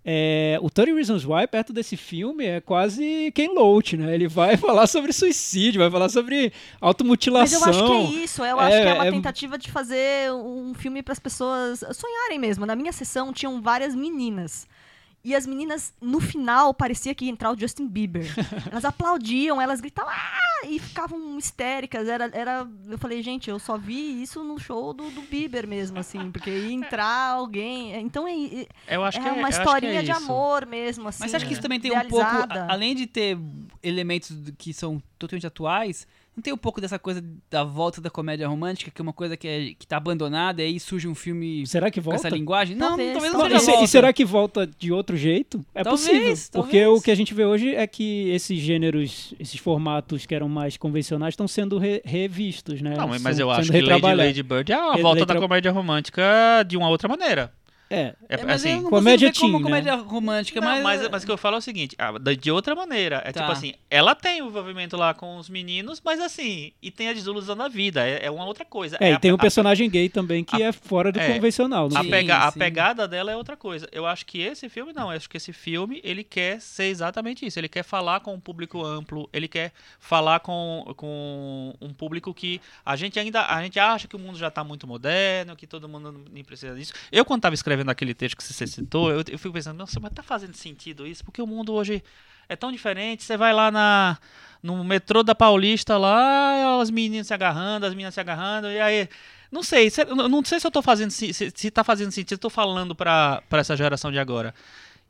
[0.04, 4.16] É, o 30 Reasons Why, perto desse filme, é quase Ken Loach, né?
[4.16, 7.60] Ele vai falar sobre suicídio, vai falar sobre Mas automutilação.
[7.62, 8.44] eu acho que é isso.
[8.44, 11.84] Eu acho É, que é uma é- tentativa de fazer um filme para as pessoas
[11.94, 12.66] sonharem mesmo.
[12.66, 14.68] Na minha sessão tinham várias meninas.
[15.24, 18.26] E as meninas, no final, parecia que ia entrar o Justin Bieber.
[18.72, 20.68] Elas aplaudiam, elas gritavam ah!
[20.68, 22.08] e ficavam histéricas.
[22.08, 26.00] Era, era, eu falei, gente, eu só vi isso no show do, do Bieber mesmo,
[26.00, 27.96] assim, porque ia entrar alguém.
[28.02, 31.08] Então é, é- Eu acho é que é uma que historinha é de amor mesmo,
[31.10, 31.20] assim.
[31.22, 32.26] Mas você acha que isso também tem um pouco,
[32.70, 33.38] além de ter
[33.84, 36.08] elementos que são totalmente atuais,
[36.40, 39.36] não tem um pouco dessa coisa da volta da comédia romântica, que é uma coisa
[39.38, 42.28] que, é, que tá abandonada, e aí surge um filme Será que com volta?
[42.28, 42.76] essa linguagem?
[42.76, 43.62] Não, Talvez, talvez Não, não talvez.
[43.62, 43.86] seja e, volta.
[43.86, 45.64] e será que volta de outro jeito?
[45.76, 46.62] É Talvez, possível.
[46.64, 47.00] Porque talvez.
[47.00, 50.78] o que a gente vê hoje é que esses gêneros, esses formatos que eram mais
[50.78, 52.96] convencionais estão sendo re- revistos, né?
[52.96, 54.16] Não, mas São eu acho que Lady.
[54.16, 56.24] Lady Bird é a volta retra- da comédia romântica
[56.68, 57.52] de uma outra maneira.
[57.90, 59.64] É, É, É, mas eu assim, não comédia ver como teen, né?
[59.70, 60.84] comédia romântica, Não, mas...
[60.84, 61.96] mas, mas o que eu falo é o seguinte,
[62.40, 63.22] de outra maneira.
[63.26, 63.42] É Tá.
[63.42, 67.14] tipo assim, ela tem o envolvimento lá com os meninos, mas assim, e tem a
[67.14, 68.08] desilusão da vida.
[68.08, 68.98] É, é uma outra coisa.
[69.00, 71.34] é, É e a- tem um a- personagem gay também que é fora do é,
[71.34, 71.88] convencional.
[71.96, 73.88] A, Sim, pega- a pegada dela é outra coisa.
[73.92, 75.10] Eu acho que esse filme não.
[75.12, 77.58] Eu acho que esse filme ele quer ser exatamente isso.
[77.60, 79.28] Ele quer falar com um público amplo.
[79.34, 84.16] Ele quer falar com, com um público que a gente ainda a gente acha que
[84.16, 86.94] o mundo já está muito moderno, que todo mundo nem precisa disso.
[87.12, 90.12] Eu quando estava escrevendo aquele texto que você citou, eu, eu fico pensando, nossa, mas
[90.12, 91.24] tá fazendo sentido isso?
[91.24, 92.04] Porque o mundo hoje
[92.50, 93.24] é tão diferente.
[93.24, 94.18] Você vai lá na
[94.62, 99.08] no metrô da Paulista lá, as meninas se agarrando, as meninas se agarrando, e aí
[99.50, 102.34] não sei, se- não sei se eu tô fazendo se, se, se tá fazendo sentido,
[102.34, 104.54] eu tô falando pra essa geração de agora.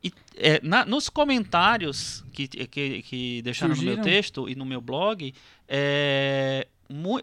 [0.04, 4.04] E é, na- nos comentários que, que, que deixaram no meu Surgiram?
[4.04, 5.34] texto e no meu blog,
[5.68, 6.66] é,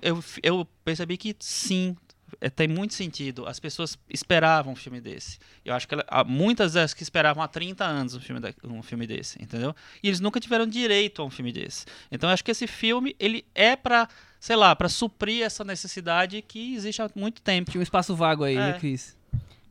[0.01, 1.95] eu, eu percebi que sim,
[2.39, 3.47] é, tem muito sentido.
[3.47, 5.39] As pessoas esperavam um filme desse.
[5.65, 8.53] Eu acho que ela, há muitas das que esperavam há 30 anos um filme, da,
[8.63, 9.75] um filme desse, entendeu?
[10.03, 11.85] E eles nunca tiveram direito a um filme desse.
[12.11, 14.07] Então eu acho que esse filme, ele é pra,
[14.39, 17.71] sei lá, pra suprir essa necessidade que existe há muito tempo.
[17.71, 18.59] Tinha um espaço vago aí, É.
[18.73, 19.16] né, Cris?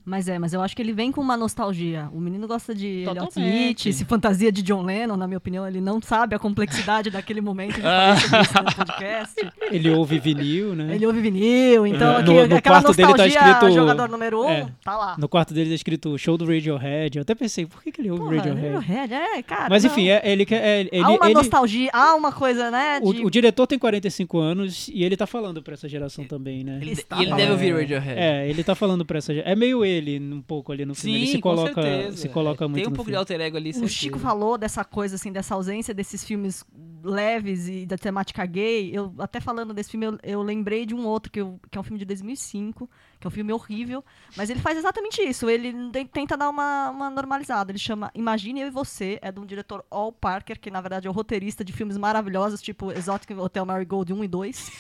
[0.09, 2.09] Mas é, mas eu acho que ele vem com uma nostalgia.
[2.13, 3.89] O menino gosta de Elliot Totalmente.
[3.89, 7.41] Smith, se fantasia de John Lennon, na minha opinião, ele não sabe a complexidade daquele
[7.41, 8.15] momento de falar
[8.77, 9.35] podcast.
[9.73, 10.95] Ele ouve vinil, né?
[10.95, 12.17] Ele ouve vinil, então É.
[12.21, 14.69] aqui- No- no aquela quarto dele tá nostalgia escrito- jogador número um, É.
[14.85, 15.17] tá lá.
[15.19, 17.19] No quarto dele tá escrito show do Radiohead.
[17.19, 18.87] Eu até pensei, por que, que ele ouve Porra, Radiohead?
[18.87, 19.67] Radiohead, é, cara.
[19.69, 19.91] Mas não.
[19.91, 20.63] enfim, é- ele quer.
[20.65, 23.01] é- ele, há uma ele- nostalgia, há uma coisa, né?
[23.03, 26.63] o, de- o diretor tem 45 anos e ele tá falando pra essa geração também,
[26.63, 26.79] né?
[26.81, 28.21] Ele está ele deve ouvir Radiohead.
[28.21, 29.53] É, ele tá falando pra essa geração.
[29.53, 31.17] É meio ele um pouco ali no filme.
[31.19, 32.17] ele se coloca, certeza.
[32.17, 33.19] se coloca muito Tem um no pouco de filme.
[33.19, 33.93] alter ego ali, O certeza.
[33.93, 36.65] Chico falou dessa coisa, assim, dessa ausência desses filmes
[37.03, 38.91] leves e da temática gay.
[38.93, 41.81] Eu, até falando desse filme, eu, eu lembrei de um outro, que, eu- que é
[41.81, 42.89] um filme de 2005,
[43.19, 44.05] que é um filme horrível,
[44.37, 45.49] mas ele faz exatamente isso.
[45.49, 45.73] Ele
[46.13, 47.73] tenta dar uma, uma normalizada.
[47.73, 51.07] Ele chama Imagine Eu e Você, é de um diretor Al Parker, que na verdade
[51.07, 54.73] é o roteirista de filmes maravilhosos, tipo Exotic Hotel Marigold 1 e 2.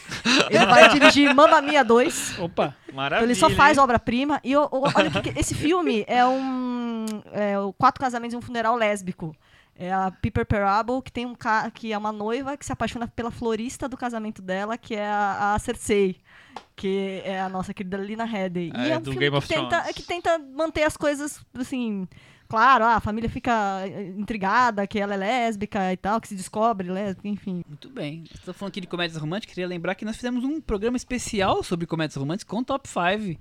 [0.50, 2.38] Ele vai dirigir Mamma Mia 2.
[2.38, 2.74] Opa!
[2.92, 3.16] Maravilha.
[3.18, 4.40] Então ele só faz obra-prima.
[4.44, 7.04] E o- o- olha que que- esse filme é um.
[7.32, 9.34] É, Quatro Casamentos e um Funeral Lésbico.
[9.78, 11.70] É a Piper Parable, que tem um ca...
[11.70, 15.54] que é uma noiva que se apaixona pela florista do casamento dela, que é a,
[15.54, 16.16] a Cersei.
[16.74, 18.72] Que é a nossa querida Lina Headey.
[18.74, 19.94] Ah, e é é um do filme Game que of tenta, Thrones.
[19.94, 22.08] que tenta manter as coisas assim.
[22.48, 26.34] Claro, ah, a família fica eh, intrigada que ela é lésbica e tal, que se
[26.34, 27.62] descobre lésbica, enfim.
[27.68, 28.24] Muito bem.
[28.32, 29.54] Estou falando aqui de comédias românticas.
[29.54, 33.38] Queria lembrar que nós fizemos um programa especial sobre comédias românticas com Top 5.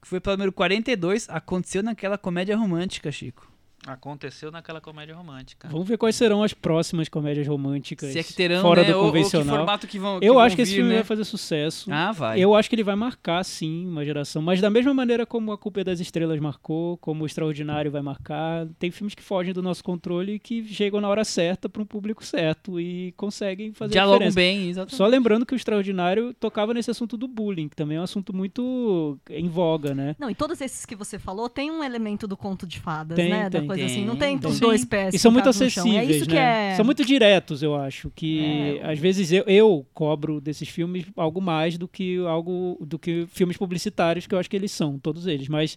[0.00, 1.28] Que foi pelo número 42.
[1.28, 3.55] Aconteceu naquela comédia romântica, Chico.
[3.86, 5.68] Aconteceu naquela comédia romântica.
[5.68, 8.88] Vamos ver quais serão as próximas comédias românticas Se é que terão, fora né?
[8.90, 9.56] do ou, ou que convencional.
[9.58, 10.96] formato que vão Eu vão acho que esse vir, filme né?
[10.96, 11.90] vai fazer sucesso.
[11.92, 12.38] Ah, vai.
[12.40, 14.42] Eu acho que ele vai marcar, sim, uma geração.
[14.42, 18.02] Mas da mesma maneira como A Culpa é das Estrelas marcou, como O Extraordinário vai
[18.02, 21.80] marcar, tem filmes que fogem do nosso controle e que chegam na hora certa para
[21.82, 24.34] um público certo e conseguem fazer a Dialogam diferença.
[24.60, 24.96] bem, exatamente.
[24.96, 28.34] Só lembrando que O Extraordinário tocava nesse assunto do bullying, que também é um assunto
[28.34, 30.16] muito em voga, né?
[30.18, 33.30] Não, e todos esses que você falou tem um elemento do conto de fadas, Tem,
[33.30, 33.48] né?
[33.50, 33.68] Da tem.
[33.76, 33.96] Coisa assim.
[33.96, 34.50] Tem, Não tem tem.
[34.50, 35.14] os dois pés.
[35.14, 35.50] E são muito chão.
[35.50, 36.72] acessíveis, É isso que né?
[36.72, 36.74] é.
[36.76, 38.10] São muito diretos, eu acho.
[38.14, 38.90] Que É.
[38.92, 43.56] às vezes eu, eu cobro desses filmes algo mais do que algo do que filmes
[43.56, 45.48] publicitários que eu acho que eles são, todos eles.
[45.48, 45.76] Mas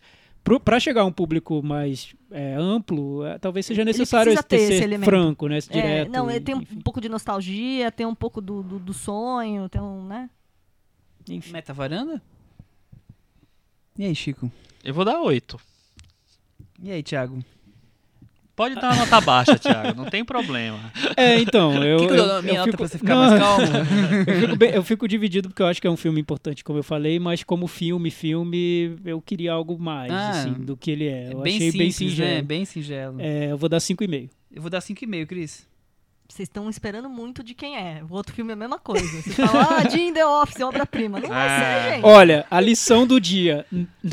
[0.63, 4.83] para chegar a um público mais é, amplo, é, talvez seja necessário precisa ter esse
[4.83, 5.05] elemento.
[5.05, 5.57] franco, né?
[5.57, 6.11] Esse É, direto.
[6.11, 9.67] não, ele tem um enfim, pouco de nostalgia, tem um pouco do, do, do sonho,
[9.69, 10.29] tem um, né?
[11.29, 11.51] enfim.
[11.51, 12.21] Meta varanda?
[13.97, 14.49] E aí, Chico?
[14.83, 15.59] Eu vou dar oito.
[16.81, 17.43] E aí, Thiago?
[18.59, 20.77] Pode dar uma nota baixa, Thiago, não tem problema.
[21.15, 21.99] É, então, eu.
[21.99, 23.65] que que eu eu, minha eu nota fico, pra você ficar não, mais calmo?
[24.27, 26.77] eu, fico bem- eu fico dividido porque eu acho que é um filme importante, como
[26.77, 31.07] eu falei, mas como filme, filme, eu queria algo mais, Ah, assim, do que ele
[31.07, 31.29] é.
[31.29, 32.29] É Eu bem achei simples, bem singelo.
[32.31, 32.41] né?
[32.41, 33.15] Bem singelo.
[33.21, 34.29] É, eu vou dar 5,5.
[34.51, 35.68] Eu vou dar 5,5, Cris.
[36.31, 38.03] Vocês estão esperando muito de quem é.
[38.07, 39.03] O outro filme é a mesma coisa.
[39.21, 41.19] Vocês falam, ah, Jim The Office, obra-prima.
[41.19, 41.59] Não vai Ah.
[41.83, 42.05] ser, gente.
[42.05, 43.65] Olha, a lição do dia.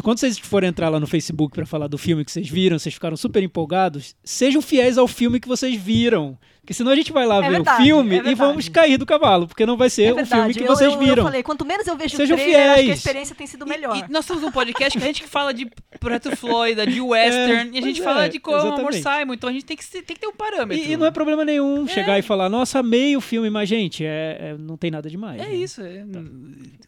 [0.02, 2.94] Quando vocês forem entrar lá no Facebook pra falar do filme que vocês viram, vocês
[2.94, 6.38] ficaram super empolgados, sejam fiéis ao filme que vocês viram.
[6.66, 8.98] Porque senão a gente vai lá É ver verdade, o filme é e vamos cair
[8.98, 11.18] do cavalo, porque não vai ser É o filme que Eu- vocês eu, viram.
[11.18, 12.98] Eu falei, quanto menos eu vejo Sejam o trailer, acho que a fiéis.
[12.98, 13.96] experiência tem sido melhor.
[13.96, 16.98] E, e nós temos um podcast que a gente que fala de Projeto Flórida, de
[17.00, 19.20] western, e a gente fala é, de como Amor exatamente.
[19.20, 20.84] Simon, então a gente tem que, tem que ter um parâmetro.
[20.84, 24.04] E, e não é problema nenhum chegar e falar, nossa, amei o filme, mas, gente,
[24.04, 25.40] é, é- não tem nada demais.
[25.40, 25.54] É né?
[25.54, 25.80] isso.
[25.82, 26.04] é-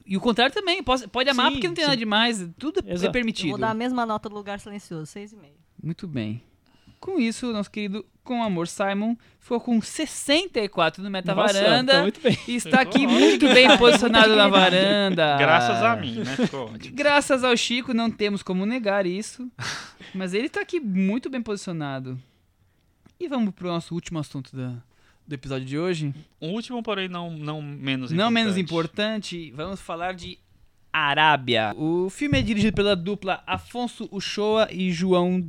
[0.05, 0.83] E o contrário também.
[0.83, 1.89] Pode, pode amar Sim, porque não tem sim.
[1.91, 2.49] nada demais.
[2.59, 3.07] Tudo é Exato.
[3.07, 3.51] Eu permitido.
[3.51, 5.37] vou dar a mesma nota do Lugar Silencioso, 6,5.
[5.81, 6.43] Muito bem.
[6.99, 11.93] Com isso, nosso querido Com Amor Simon ficou com 64 no Meta Nossa, Varanda.
[11.95, 12.39] tá muito bem.
[12.47, 15.39] E está aqui muito bem posicionado na varanda.
[15.39, 16.37] Graças a mim, né?
[16.93, 19.51] Graças ao Chico, não temos como negar isso.
[20.15, 22.19] Mas ele tá aqui muito bem posicionado.
[23.19, 24.75] E vamos pro nosso último assunto da-
[25.27, 26.15] do episódio de hoje.
[26.39, 28.33] O último, porém, não, não menos Não importante.
[28.35, 30.39] menos importante, vamos falar de
[30.93, 31.75] Arábia.
[31.77, 35.41] O filme é dirigido pela dupla Afonso Uchoa e João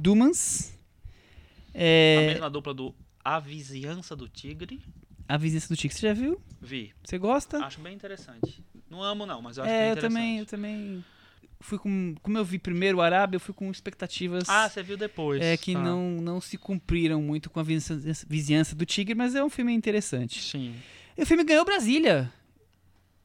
[1.80, 2.18] Dumans.
[2.18, 4.82] A É, mesma dupla do A Vizinhança do Tigre.
[5.28, 6.42] a Vizinhança do Chico, você já viu?
[6.62, 6.92] Vi.
[7.04, 7.58] Você gosta?
[7.64, 8.64] Acho bem interessante.
[8.90, 10.14] Não amo, não, mas eu acho é, bem eu interessante.
[10.14, 11.06] também, eu também
[11.60, 14.98] fui com, como eu vi primeiro o Arábia, eu fui com expectativas Ah, você viu
[14.98, 15.42] depois.
[15.42, 19.36] é, que Ah, não, não se cumpriram muito com a vizinhança, vizinhança do Tigre, mas
[19.36, 20.42] é um filme interessante.
[20.42, 20.76] Sim.
[21.18, 22.32] E o filme ganhou Brasília.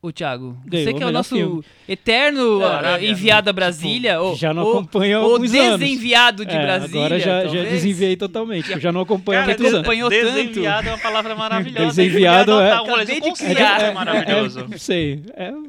[0.07, 1.65] Ô, Thiago, Ganhou você que é o nosso filme.
[1.89, 5.79] eterno É, enviado a Brasília, ou, Já não acompanha ou alguns anos.
[5.81, 7.01] desenviado de É, Brasília.
[7.07, 9.79] Agora já, já desenviei totalmente, eu já não acompanho há Cara, muitos anos.
[9.81, 10.23] acompanhou tanto.
[10.27, 11.87] desenviado é uma palavra maravilhosa.
[11.87, 13.81] Desenviado Enviado é- nota um, de criar.
[13.81, 14.61] é maravilhoso.
[14.61, 15.23] É, não sei.
[15.35, 15.63] É, foi,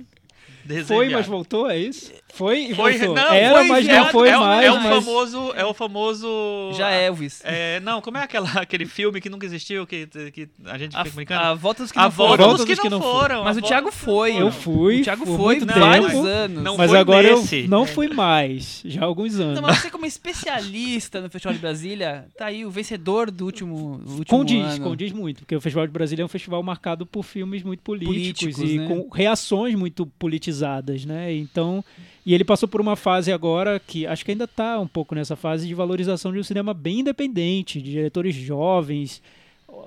[0.65, 1.11] Desenviado.
[1.13, 2.11] mas voltou, é isso?
[2.36, 3.15] Foi e Foi, voltou.
[3.15, 4.65] não, Era, foi mas não foi é, mais.
[4.65, 5.05] é o mas...
[5.05, 5.53] famoso.
[5.55, 6.27] É o famoso.
[6.73, 7.41] Já é Elvis.
[7.45, 11.03] É, não, como é aquela, aquele filme que nunca existiu, que, que a gente A,
[11.05, 11.41] fica brincando?
[11.41, 12.55] a volta dos que A não volta foram.
[12.55, 13.43] dos que, não foram.
[13.45, 14.41] Mas a o volta Thiago que foi.
[14.41, 14.99] Eu fui.
[14.99, 16.63] O Thiago foi vários tempo, anos.
[16.63, 17.61] Não Mas foi agora nesse.
[17.61, 18.81] eu não fui mais.
[18.86, 19.55] Já há alguns anos.
[19.55, 24.01] Não, mas você como especialista no Festival de Brasília, tá aí o vencedor do último,
[24.05, 24.83] último Condiz, ano.
[24.83, 28.55] condiz muito, porque o Festival de Brasília é um festival marcado por filmes muito políticos,
[28.55, 28.88] Políticos, e né?
[28.88, 31.33] com reações muito politizadas, né?
[31.33, 31.83] Então,
[32.26, 35.36] e ele passou por uma fase agora que acho que ainda está um pouco nessa
[35.36, 39.21] fase de valorização de um cinema bem independente, de diretores jovens,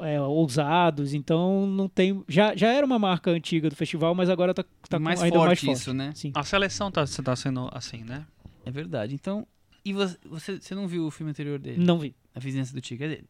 [0.00, 1.14] é, ousados.
[1.14, 4.98] Então, não tem, já, já era uma marca antiga do festival, mas agora está tá
[4.98, 5.72] com- mais forte mais forte.
[5.72, 6.12] isso, né?
[6.14, 6.30] Sim.
[6.34, 8.24] A seleção tá, tá sendo assim, né?
[8.64, 9.14] É verdade.
[9.14, 9.46] Então,
[9.84, 11.82] e você, você, você não viu o filme anterior dele?
[11.82, 12.14] Não vi.
[12.34, 13.04] A Vizinhança do Tigre?
[13.06, 13.24] É dele?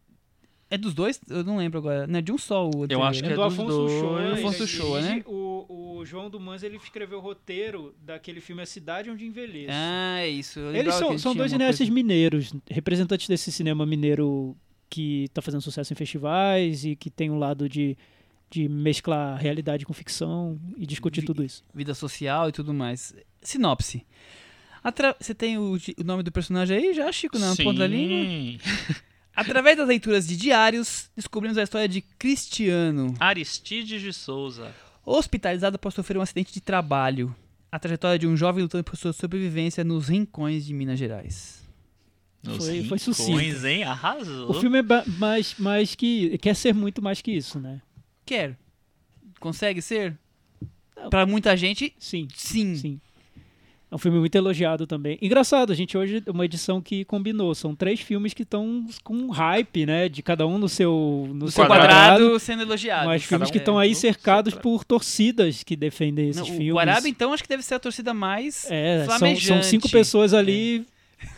[0.71, 1.19] É dos dois?
[1.29, 2.07] Eu não lembro agora.
[2.07, 3.33] Não é de um só o anterior, acho que né?
[3.33, 3.93] é do dos Afonso dois.
[4.01, 4.33] Shoa.
[4.35, 5.23] Afonso Shoa, dirige, né?
[5.27, 9.71] O, o João Dumans ele escreveu o roteiro daquele filme A Cidade Onde Envelheço.
[9.73, 10.61] Ah, é isso.
[10.61, 14.55] Eu Eles são, são dois cineastas coisa- mineiros, representantes desse cinema mineiro
[14.91, 17.97] que está fazendo sucesso em festivais e que tem um lado de,
[18.51, 21.63] de mesclar realidade com ficção e discutir Vi- tudo isso.
[21.75, 23.15] vida social e tudo mais.
[23.41, 24.05] Sinopse.
[24.85, 27.65] Atra- Você tem o, o nome do personagem aí já, Chico, na Sim.
[27.65, 28.61] ponta da língua?
[29.41, 34.75] Através das leituras de diários, descobrimos a história de Cristiano, Aristides de Souza.
[35.05, 37.35] hospitalizado após sofrer um acidente de trabalho.
[37.71, 41.63] A trajetória de um jovem lutando por sua sobrevivência nos rincões de Minas Gerais.
[42.43, 43.67] Nos Foi- foi rincões, sucinto.
[43.67, 43.85] hein?
[43.85, 44.51] Arrasou.
[44.51, 46.37] O filme é ba- mais, mais que.
[46.39, 47.81] quer ser muito mais que isso, né?
[48.25, 48.57] Quer?
[49.39, 50.19] Consegue ser?
[50.97, 51.11] Não.
[51.11, 52.75] Pra muita gente, Sim, sim.
[52.75, 53.01] sim.
[53.91, 55.19] É um filme muito elogiado também.
[55.23, 57.55] Engraçado, a gente hoje uma edição que combinou.
[57.55, 60.09] São três filmes que estão com hype, né?
[60.11, 63.07] De cada um no seu, no No seu seu quadrado, sendo elogiado.
[63.07, 66.47] Mas cada filmes um que estão aí no cercados por torcidas que defendem esses Não,
[66.47, 66.71] filmes.
[66.71, 70.35] o Guaraba, então, acho que deve ser a torcida mais É, são, são cinco pessoas
[70.35, 70.85] ali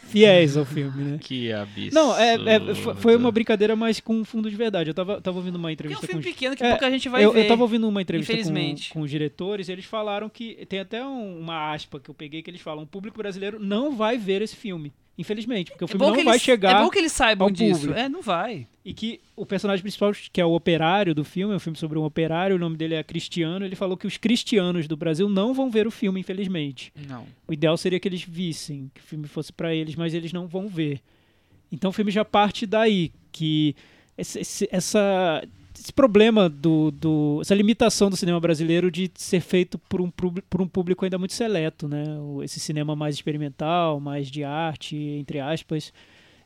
[0.09, 1.19] fiéis ao filme, né?
[1.21, 1.95] Que absurdo.
[1.95, 4.91] Não, é, é- fo- foi uma brincadeira, mas com fundo de verdade.
[4.91, 6.91] Eu tava, tava ouvindo uma Porque é um entrevista filme com pequeno que É, pouca
[6.91, 7.45] gente vai eu, ver.
[7.45, 11.05] eu tava ouvindo uma entrevista com, com os diretores e eles falaram que tem até
[11.05, 14.43] um- uma aspa que eu peguei que eles falam: o público brasileiro não vai ver
[14.43, 14.93] esse filme.
[15.21, 17.13] Infelizmente, porque o É filme bom não que vai eles, chegar É bom que eles
[17.13, 17.81] saibam disso.
[17.81, 17.99] público.
[18.01, 18.67] É, não vai.
[18.83, 21.99] e que o personagem principal, que é o operário do filme, é um filme sobre
[21.99, 25.53] um operário, o nome dele é Cristiano, ele falou que os cristianos do Brasil não
[25.53, 26.91] vão ver o filme, infelizmente.
[27.07, 27.27] Não.
[27.47, 30.47] O ideal seria que eles vissem, que o filme fosse pra eles, mas eles não
[30.47, 31.01] vão ver.
[31.71, 33.77] Então o filme já parte daí, que
[34.73, 35.47] essa,
[35.81, 40.47] esse problema do, do essa limitação do cinema brasileiro de ser feito por um, público-
[40.51, 42.05] por um público ainda muito seleto, né?
[42.45, 45.93] Esse cinema mais experimental, mais de arte, entre aspas,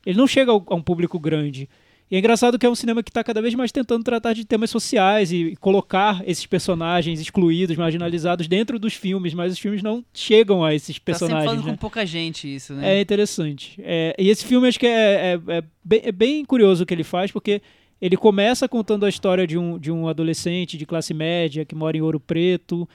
[0.07, 1.69] ele não chega a um público grande.
[2.11, 4.45] E é engraçado que é um cinema que está cada vez mais tentando tratar de
[4.45, 9.83] temas sociais e, e colocar esses personagens excluídos, marginalizados dentro dos filmes, mas os filmes
[9.83, 11.45] não chegam a esses Tá sempre personagens.
[11.51, 11.71] falando né?
[11.73, 12.99] com pouca gente isso, né?
[12.99, 13.81] É interessante.
[13.83, 16.93] É, e esse filme acho que é, é- é bem, é bem curioso o que
[16.93, 17.63] ele faz, porque
[18.01, 21.97] ele começa contando a história de um, de um adolescente de classe média que mora
[21.97, 22.89] em Ouro Preto,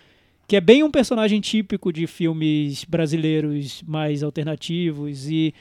[0.47, 5.53] que é bem um personagem típico de filmes brasileiros mais alternativos e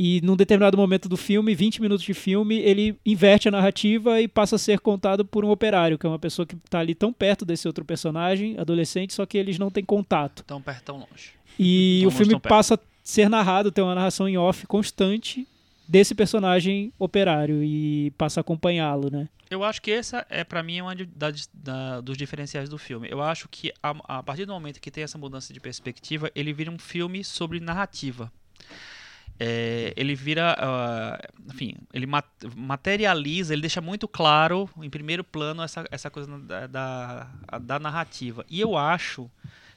[0.00, 4.28] e num determinado momento do filme, 20 minutos de filme, ele inverte a narrativa e
[4.28, 7.12] passa a ser contado por um operário, que é uma pessoa que está ali tão
[7.12, 10.44] perto desse outro personagem, adolescente, só que eles não têm contato.
[10.44, 11.32] Tão perto, tão longe.
[11.58, 15.48] E Tão o longe, filme passa a ser narrado, tem uma narração em off constante
[15.88, 19.28] desse personagem operário e passa a acompanhá-lo, né?
[19.50, 23.08] Eu acho que essa é para mim uma de- da- da- dos diferenciais do filme.
[23.10, 26.52] Eu acho que a, a partir do momento que tem essa mudança de perspectiva, ele
[26.52, 28.30] vira um filme sobre narrativa.
[29.40, 31.18] É, ele vira, ah,
[31.48, 32.24] enfim, ele ma-
[32.56, 37.30] materializa, ele deixa muito claro, em primeiro plano, essa, essa coisa da, da,
[37.60, 38.44] da narrativa.
[38.50, 39.30] E eu acho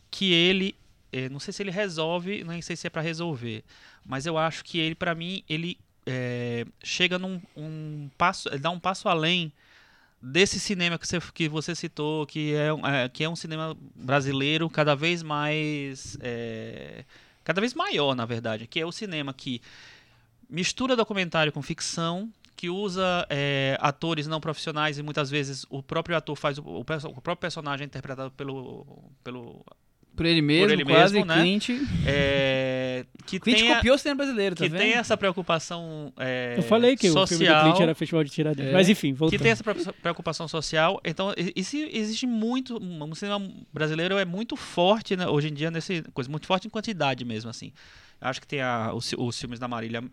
[0.09, 0.75] que ele,
[1.13, 3.63] eh, não sei se ele resolve, nem sei se é para resolver,
[4.05, 8.79] mas eu acho que ele, para mim, ele é, chega num um passo, dá um
[8.79, 9.51] passo além
[10.21, 14.69] desse cinema que você, que você citou, que é, é, que é um cinema brasileiro
[14.69, 16.17] cada vez mais.
[16.21, 17.05] é,
[17.43, 19.61] cada vez maior, na verdade, que é o cinema que
[20.49, 26.15] mistura documentário com ficção, que usa é, atores não profissionais e muitas vezes o próprio
[26.15, 28.85] ator faz o, o o próprio personagem interpretado pelo,
[29.23, 29.65] pelo
[30.15, 31.41] Por ele mesmo, ele quase, mesmo, né?
[31.41, 31.69] Clint.
[32.05, 34.79] é, que Clint tem a- copiou o cinema brasileiro, tá que vendo?
[34.81, 38.29] tem essa preocupação é, Eu falei que o filme do social, Clint era Festival de
[38.29, 38.71] Tiradentes.
[38.71, 38.73] É.
[38.73, 39.37] Mas enfim, voltando.
[39.37, 40.99] que tem essa pre- preocupação social.
[41.05, 41.33] Então,
[41.63, 43.41] se existe muito, o cinema
[43.73, 47.49] brasileiro é muito forte né, hoje em dia nesse coisa, muito forte em quantidade mesmo
[47.49, 47.71] assim.
[48.19, 50.03] Acho que tem a, os, os filmes da Marília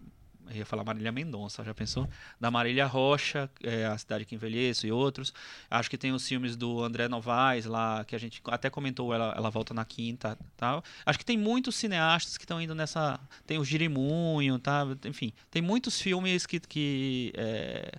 [0.52, 2.08] ia falar Marília Mendonça, já pensou?
[2.40, 5.32] Da Marília Rocha, é, A Cidade que Envelheço e outros.
[5.70, 9.34] Acho que tem os filmes do André Novaes lá, que a gente até comentou, ela,
[9.36, 10.82] ela volta na quinta tal.
[11.04, 13.20] Acho que tem muitos cineastas que estão indo nessa.
[13.46, 14.86] Tem o Girimunho, tá?
[15.04, 16.60] Enfim, tem muitos filmes que.
[16.60, 17.92] que é,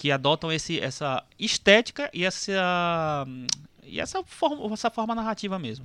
[0.00, 3.26] que adotam esse, essa estética e essa,
[3.84, 5.84] e essa, forma, essa forma narrativa mesmo.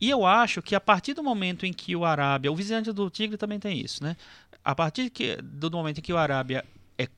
[0.00, 3.10] E eu acho que a partir do momento em que o Arábia, o Visitante do
[3.10, 4.16] Tigre também tem isso, né?
[4.64, 6.64] A partir que, do momento em que o Arábia
[6.96, 7.08] é,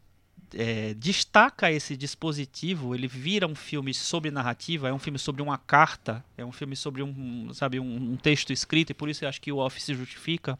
[0.55, 5.59] é, destaca esse dispositivo, ele vira um filme sobre narrativa, é um filme sobre uma
[5.59, 9.29] carta, é um filme sobre um, sabe, um, um texto escrito, e por isso eu
[9.29, 10.59] acho que o Office se justifica.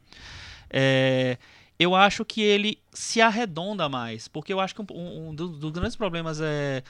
[0.69, 1.39] É,
[1.81, 5.73] eu acho que ele se arredonda mais, porque eu acho que um, um dos, dos,
[5.73, 6.83] grandes problemas é,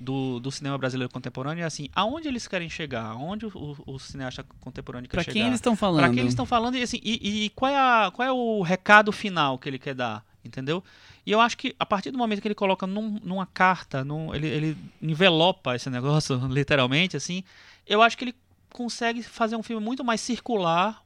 [0.00, 3.98] do, do, cinema brasileiro contemporâneo é assim, aonde eles querem chegar, aonde o, o, o
[3.98, 5.34] cineasta contemporâneo quer pra chegar.
[5.34, 6.00] Para quem eles estão falando?
[6.00, 8.62] Para quem eles estão falando e, assim, e, e, qual, é a, qual é o
[8.62, 10.82] recado final que ele quer dar, entendeu?
[11.26, 14.34] E eu acho que a partir do momento que ele coloca num, numa carta, num,
[14.34, 17.44] ele, ele envelopa esse negócio, literalmente, assim,
[17.86, 18.34] eu acho que ele
[18.72, 21.04] consegue fazer um filme muito mais circular,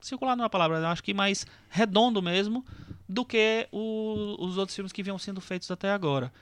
[0.00, 2.64] circular não é a palavra, eu acho que mais redondo mesmo,
[3.08, 6.32] do que o, os outros filmes que vinham sendo feitos até agora.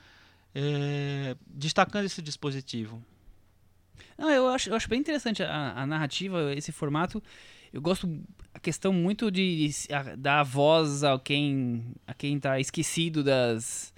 [0.55, 3.03] É, destacando esse dispositivo.
[4.17, 7.23] Não, eu acho, eu acho bem interessante a, a narrativa, esse formato.
[7.73, 8.23] Eu gosto
[8.53, 13.94] a questão muito de, de a, dar voz a quem a quem está esquecido das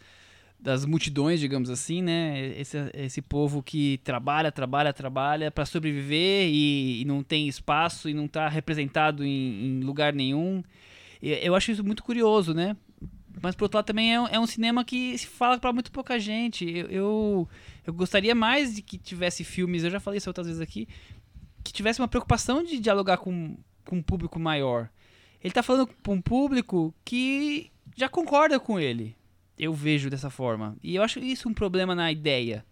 [0.66, 2.58] das multidões, digamos assim, né?
[2.58, 8.14] Esse, esse povo que trabalha, trabalha, trabalha para sobreviver e, e, não tem espaço e
[8.14, 10.64] não está representado em, em, lugar nenhum.
[11.22, 12.76] Eu acho isso muito curioso, né?
[13.40, 16.18] Mas por outro lado também é, é um cinema que se fala para muito pouca
[16.18, 16.68] gente.
[16.68, 17.48] Eu, eu,
[17.86, 20.88] eu, gostaria mais de que tivesse filmes, eu já falei isso outras vezes aqui,
[21.62, 24.90] que tivesse uma preocupação de dialogar com, com um público maior.
[25.40, 29.14] Ele está falando com um público que já concorda com ele
[29.58, 30.76] eu vejo dessa forma.
[30.82, 32.64] E eu acho isso um problema na ideia.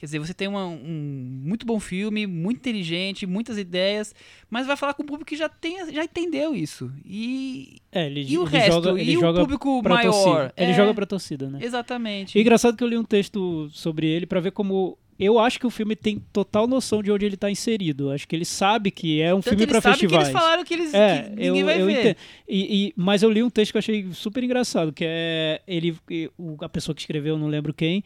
[0.00, 4.14] Quer dizer, você tem uma, um muito bom filme, muito inteligente, muitas ideias,
[4.48, 6.90] mas vai falar com o público que já, tem, já entendeu isso.
[7.04, 8.82] E, é, ele, e o ele resto?
[8.82, 10.10] Joga, e o público maior?
[10.10, 10.54] Torcida.
[10.56, 11.58] Ele é, joga pra torcida, né?
[11.60, 12.38] Exatamente.
[12.38, 15.66] E engraçado que eu li um texto sobre ele para ver como eu acho que
[15.66, 18.10] o filme tem total noção de onde ele está inserido.
[18.10, 20.28] Acho que ele sabe que é um Tanto filme para festivais.
[20.28, 22.16] Que eles falaram que, eles, é, que ninguém eu, vai eu ver.
[22.48, 25.94] E, e, mas eu li um texto que eu achei super engraçado, que é ele,
[26.62, 28.02] a pessoa que escreveu, não lembro quem,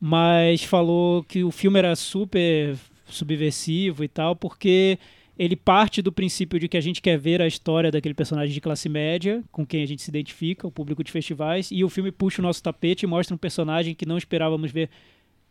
[0.00, 2.74] mas falou que o filme era super
[3.06, 4.98] subversivo e tal, porque
[5.38, 8.60] ele parte do princípio de que a gente quer ver a história daquele personagem de
[8.60, 12.10] classe média, com quem a gente se identifica, o público de festivais, e o filme
[12.10, 14.88] puxa o nosso tapete e mostra um personagem que não esperávamos ver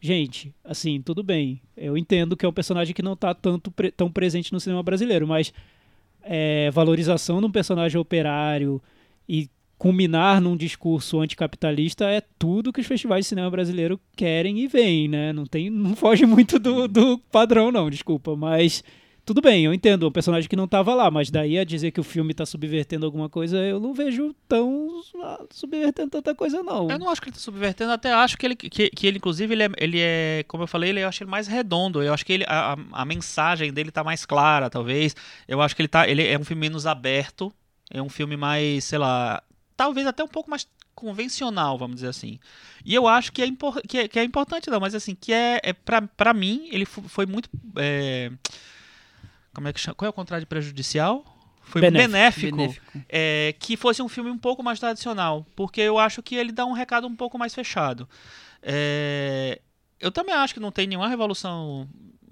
[0.05, 1.61] Gente, assim, tudo bem.
[1.77, 4.83] Eu entendo que é um personagem que não está tanto pre tão presente no cinema
[4.83, 5.53] brasileiro, mas
[6.21, 8.81] é, valorização de um personagem operário
[9.29, 14.67] e culminar num discurso anticapitalista é tudo que os festivais de cinema brasileiro querem e
[14.67, 15.31] veem, né?
[15.31, 18.83] Não tem, não foge muito do, do padrão, não, desculpa, mas
[19.25, 21.99] tudo bem, eu entendo, um personagem que não estava lá, mas daí a dizer que
[21.99, 26.89] o filme está subvertendo alguma coisa, eu não vejo tão ah, subvertendo tanta coisa, não.
[26.89, 29.53] Eu não acho que ele está subvertendo, até acho que ele, que, que ele inclusive,
[29.53, 32.25] ele é, ele é, como eu falei, ele, eu acho ele mais redondo, eu acho
[32.25, 35.15] que ele, a, a mensagem dele está mais clara, talvez,
[35.47, 37.53] eu acho que ele, tá, ele é um filme menos aberto,
[37.89, 39.41] é um filme mais, sei lá,
[39.77, 42.39] talvez até um pouco mais convencional, vamos dizer assim.
[42.83, 43.47] E eu acho que é,
[43.87, 47.25] que é, que é importante, não, mas assim, que é, é para mim, ele foi
[47.25, 47.49] muito...
[47.77, 48.29] É,
[49.53, 49.95] como é que chama?
[49.95, 51.25] Qual é o contrário de prejudicial?
[51.61, 53.01] Foi benéfico, benéfico.
[53.07, 56.65] É, que fosse um filme um pouco mais tradicional, porque eu acho que ele dá
[56.65, 58.07] um recado um pouco mais fechado.
[58.61, 59.61] É,
[59.99, 61.87] eu também acho que não tem nenhuma revolução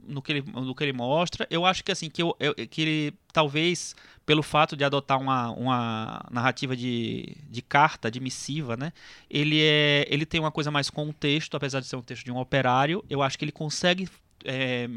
[0.05, 1.47] no que ele, no que ele mostra.
[1.49, 3.95] Eu acho que assim que, eu, eu, que ele talvez
[4.25, 8.91] pelo fato de adotar uma, uma narrativa de, de carta, de missiva, né?
[9.29, 12.25] Ele é ele tem uma coisa mais com o texto, apesar de ser um texto
[12.25, 13.03] de um operário.
[13.09, 14.09] Eu acho que ele consegue
[14.43, 14.89] é,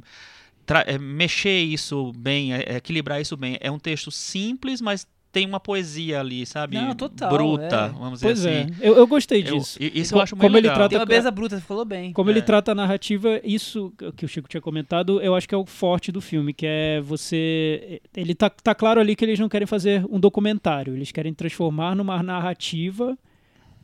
[1.01, 3.57] mexer isso bem, é, equilibrar isso bem.
[3.61, 6.77] É um texto simples, mas tem uma poesia ali, sabe?
[6.77, 7.28] Não, total.
[7.28, 7.99] Bruta, é.
[7.99, 8.73] vamos pois dizer assim.
[8.81, 8.89] É.
[8.89, 9.77] Eu, eu gostei disso.
[9.82, 10.77] Eu, isso eu acho como muito ele legal.
[10.77, 12.12] trata Tem uma beleza bruta, você falou bem.
[12.12, 12.32] Como É.
[12.32, 15.66] ele trata a narrativa, isso que o Chico tinha comentado, eu acho que é o
[15.66, 18.01] forte do filme, que é você.
[18.16, 21.97] Ele tá, tá claro ali que eles não querem fazer um documentário, eles querem transformar
[21.97, 23.19] numa narrativa.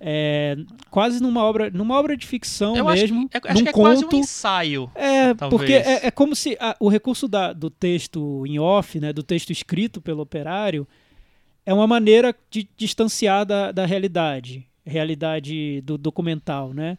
[0.00, 0.56] É,
[0.90, 3.68] quase numa obra, numa obra de ficção Eu acho mesmo, que, é, acho num que
[3.68, 3.84] é conto.
[3.84, 4.90] quase um ensaio.
[4.94, 5.60] É, Talvez.
[5.60, 9.22] porque é, é como se a- o recurso da- do texto em off, né, do
[9.22, 10.88] texto escrito pelo operário,
[11.66, 16.96] é uma maneira de distanciar da, da realidade, realidade do documental, né?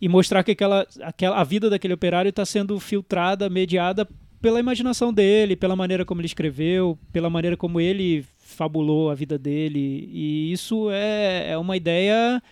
[0.00, 4.08] E mostrar que aquela, aquela, a vida daquele operário está sendo filtrada, mediada
[4.40, 9.38] pela imaginação dele, pela maneira como ele escreveu, pela maneira como ele fabulou a vida
[9.38, 10.08] dele.
[10.12, 12.42] E isso é, é uma ideia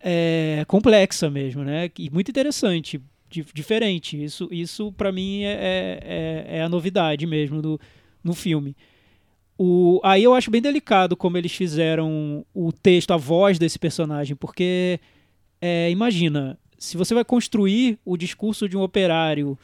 [0.00, 1.90] é, complexa mesmo, né?
[1.98, 4.22] E muito interessante, di- diferente.
[4.22, 7.80] Isso, isso para mim é, é, é a novidade mesmo do,
[8.24, 8.74] no filme.
[9.58, 14.36] O, aí eu acho bem delicado como eles fizeram o texto, a voz desse personagem,
[14.36, 15.00] porque
[15.60, 19.58] é, imagina, se você vai construir o discurso de um operário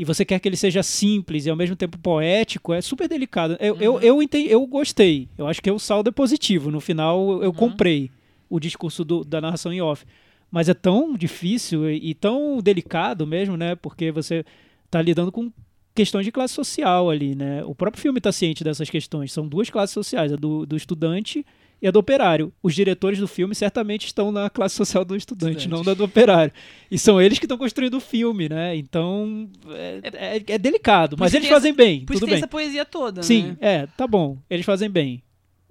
[0.00, 3.58] e você quer que ele seja simples e ao mesmo tempo poético, é super delicado.
[3.60, 5.28] Eu, eu, eu, entendi, eu gostei.
[5.36, 6.70] Eu acho que o saldo é positivo.
[6.70, 8.10] No final, eu, eu comprei
[8.48, 10.06] o discurso do- da narração em off.
[10.50, 13.74] Mas é tão difícil e, e tão delicado mesmo, né?
[13.74, 14.42] Porque você
[14.90, 15.52] tá lidando com
[15.94, 17.62] questões de classe social ali, né?
[17.66, 19.30] O próprio filme está ciente dessas questões.
[19.32, 21.44] São duas classes sociais, a do, do estudante
[21.82, 22.52] e a do operário.
[22.62, 25.68] Os diretores do filme certamente estão na classe social do estudante, Estudante.
[25.68, 26.52] não da do operário.
[26.90, 28.76] E são eles que estão construindo o filme, né?
[28.76, 32.28] Então é, é- é delicado, Por mas isso eles tem fazem bem, Por isso tudo
[32.28, 32.38] tem bem.
[32.42, 33.56] essa poesia toda, Sim, né?
[33.60, 34.36] é, tá bom.
[34.48, 35.22] Eles fazem bem.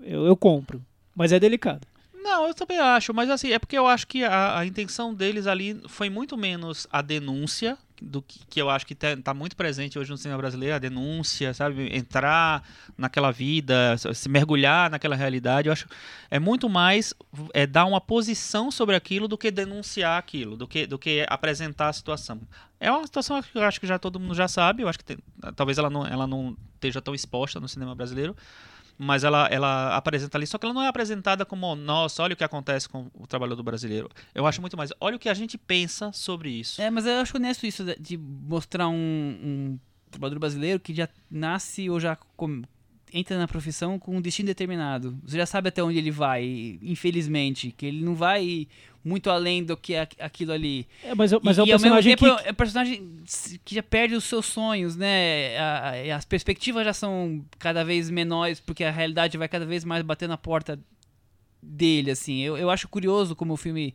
[0.01, 0.81] Eu, eu compro.
[1.15, 1.87] Mas é delicado.
[2.21, 5.47] Não, eu também acho, mas assim, é porque eu acho que a, a intenção deles
[5.47, 9.55] ali foi muito menos a denúncia, do que, que eu acho que tá, tá muito
[9.55, 11.89] presente hoje no cinema brasileiro, a denúncia, sabe?
[11.95, 12.63] Entrar
[12.97, 15.87] naquela vida, se mergulhar naquela realidade, eu acho
[16.29, 17.13] é muito mais
[17.53, 21.89] é dar uma posição sobre aquilo do que denunciar aquilo, do que, do que apresentar
[21.89, 22.41] a situação.
[22.79, 25.05] É uma situação que eu acho que já todo mundo já sabe, eu acho que
[25.05, 25.17] tem-
[25.55, 28.35] talvez ela não, ela não esteja tão exposta no cinema brasileiro,
[29.01, 32.35] mas ela, ela apresenta ali, só que ela não é apresentada como, nossa, olha o
[32.35, 34.09] que acontece com o trabalhador brasileiro.
[34.35, 36.81] Eu acho muito mais, olha o que a gente pensa sobre isso.
[36.81, 39.79] É, mas eu acho honesto isso de- mostrar um, um
[40.11, 42.17] trabalhador brasileiro que já nasce ou já
[43.13, 45.17] entra na profissão com um destino determinado.
[45.23, 48.67] Você já sabe até onde ele vai, infelizmente, que ele não vai
[49.03, 50.85] muito além do que é aqu- aquilo ali.
[51.03, 52.47] É, mas é, mas e, é um e ao mesmo personagem tempo que.
[52.47, 53.11] é um personagem
[53.65, 55.57] que já perde os seus sonhos, né?
[55.57, 60.03] A- as perspectivas já são cada vez menores porque a realidade vai cada vez mais
[60.03, 60.79] bater na porta
[61.61, 62.39] dele, assim.
[62.41, 63.93] Eu, eu acho curioso como o filme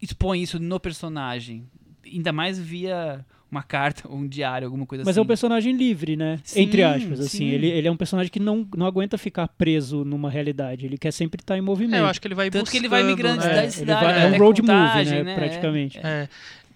[0.00, 1.66] expõe isso no personagem.
[2.04, 5.20] Ainda mais via uma carta ou um diário, alguma coisa Mas assim.
[5.20, 6.40] é um personagem livre, né?
[6.42, 7.38] Sim, Entre aspas, assim.
[7.38, 7.48] sim.
[7.50, 10.86] Ele, ele é um personagem que não, não aguenta ficar preso numa realidade.
[10.86, 11.96] Ele quer sempre estar em movimento.
[11.96, 13.50] É, eu acho que ele vai Tanto que ele vai buscando, migrando de né?
[13.52, 14.04] cidade em cidade.
[14.04, 15.98] vai- é um até road movie, contagem, né, praticamente.
[16.02, 16.28] É,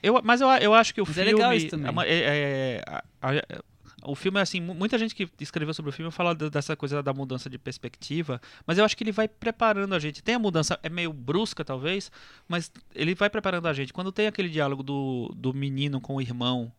[0.02, 1.32] eu, mas eu, eu acho que o Mas é filme.
[1.38, 1.92] legal isso também.
[2.04, 2.82] é é-
[3.22, 3.60] é-
[4.05, 7.12] o filme, assim, mu- muita gente que escreveu sobre o filme fala dessa coisa da
[7.12, 10.23] mudança de perspectiva, mas eu acho que ele vai preparando a gente.
[10.23, 12.10] Tem a mudança, é meio brusca talvez,
[12.47, 13.93] mas ele vai preparando a gente.
[13.93, 16.70] Quando tem aquele diálogo do, do menino com o irmão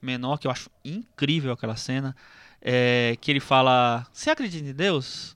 [0.00, 2.14] menor, que eu acho incrível aquela cena,
[2.60, 5.35] é, que ele fala: Você acredita em Deus?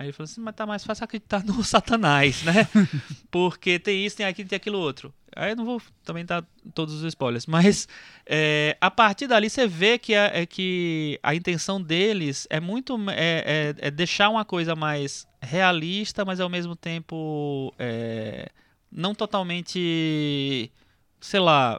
[0.00, 2.66] Aí ele fala assim, mas tá mais fácil acreditar no Satanás, né?
[3.30, 5.12] Porque tem isso, tem aquilo, tem aquilo outro.
[5.36, 6.42] Aí eu não vou também dar
[6.74, 7.86] todos os spoilers, mas
[8.24, 12.96] é, a partir dali você vê que a, é que a intenção deles é muito
[13.10, 18.48] é, é- é deixar uma coisa mais realista, mas ao mesmo tempo é,
[18.90, 20.72] não totalmente,
[21.20, 21.78] sei lá,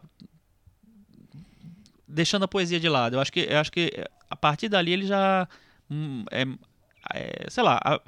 [2.07, 3.15] deixando a poesia de lado.
[3.15, 3.91] Eu acho que, eu acho que
[4.29, 5.47] a partir dali ele já
[5.89, 6.23] hum,
[7.13, 8.01] é, sei lá, a-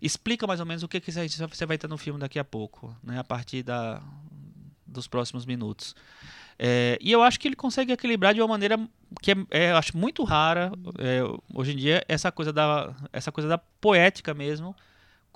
[0.00, 2.94] explica mais ou menos o que, que você vai ter no filme daqui a pouco,
[3.02, 3.18] né?
[3.18, 4.02] A partir da,
[4.86, 5.94] dos próximos minutos.
[6.58, 8.78] É, e eu acho que ele consegue equilibrar de uma maneira
[9.20, 11.20] que é, é, acho muito rara é,
[11.54, 14.74] hoje em dia essa coisa da essa coisa da poética mesmo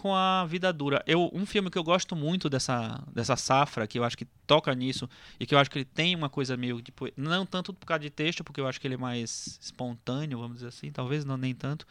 [0.00, 1.02] com a vida dura.
[1.06, 4.74] Eu, um filme que eu gosto muito dessa, dessa safra, que eu acho que toca
[4.74, 5.06] nisso,
[5.38, 6.80] e que eu acho que ele tem uma coisa meio.
[6.80, 10.38] Tipo, não tanto por causa de texto, porque eu acho que ele é mais espontâneo,
[10.38, 11.86] vamos dizer assim, talvez não nem tanto.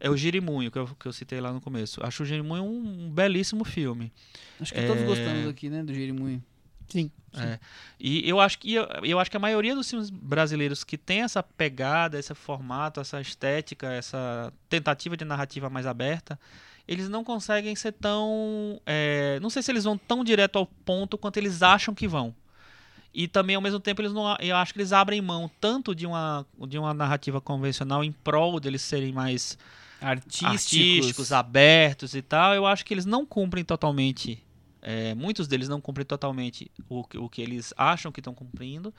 [0.00, 2.00] É o Girimunho, que eu, que eu citei lá no começo.
[2.02, 4.10] Acho o Girimunho um, um belíssimo filme.
[4.58, 5.06] Acho que todos É.
[5.06, 6.42] gostamos aqui, né, do Jerimunho.
[6.88, 7.10] Sim.
[7.34, 7.60] É.
[8.00, 11.22] E eu acho que eu, eu acho que a maioria dos filmes brasileiros que tem
[11.22, 16.38] essa pegada, esse formato, essa estética, essa tentativa de narrativa mais aberta,
[16.88, 18.80] eles não conseguem ser tão.
[18.84, 22.34] é, não sei se eles vão tão direto ao ponto quanto eles acham que vão.
[23.12, 26.06] E também, ao mesmo tempo, eles não, eu acho que eles abrem mão tanto de
[26.06, 29.58] uma, de uma narrativa convencional em prol deles serem mais
[30.00, 30.48] Artísticos.
[30.52, 34.42] artísticos, abertos e tal, eu acho que eles não cumprem totalmente.
[34.82, 38.94] é, muitos deles não cumprem totalmente o, que- o que eles acham que estão cumprindo.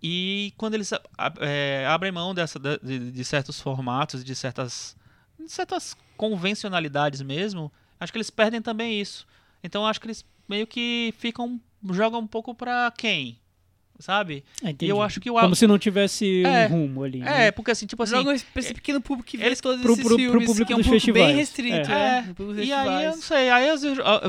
[0.00, 0.92] E quando eles
[1.40, 4.96] é, abrem mão dessa, de, de certos formatos, de certas,
[5.36, 9.26] de certas convencionalidades mesmo, acho que eles perdem também isso.
[9.62, 11.60] Então acho que eles meio que ficam.
[11.90, 13.40] jogam um pouco pra quem?
[13.98, 14.44] Sabe?
[14.62, 14.90] Ah, E entendi.
[14.90, 16.66] eu acho que o Como se não tivesse É.
[16.66, 17.20] um rumo ali.
[17.20, 17.50] É, né?
[17.50, 20.14] porque assim, tipo assim, Joga esse pequeno público que vê eles- todos pro- esses pro-
[20.16, 22.18] pro filmes, público que é um público bem restrito, É.
[22.28, 22.32] é.
[22.34, 23.76] pro E aí eu não sei, aí eu,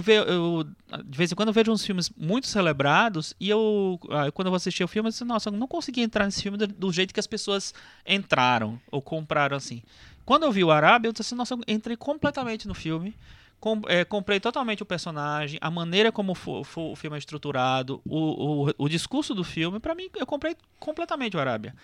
[0.01, 0.65] ve- eu-
[1.05, 4.51] de vez em quando eu vejo uns filmes muito celebrados e eu, ah, quando eu
[4.51, 6.91] vou assistir o filme, eu disse, nossa, eu não consegui entrar nesse filme do, do
[6.91, 7.73] jeito que as pessoas
[8.07, 9.81] entraram ou compraram assim.
[10.25, 13.13] Quando eu vi o Arábia, eu disse assim, nossa, eu entrei completamente no filme.
[13.59, 18.01] Com- é, comprei totalmente o personagem, a maneira como fo- fo- o filme é estruturado,
[18.05, 21.75] o, o, o discurso do filme, pra mim, eu comprei completamente o Arábia.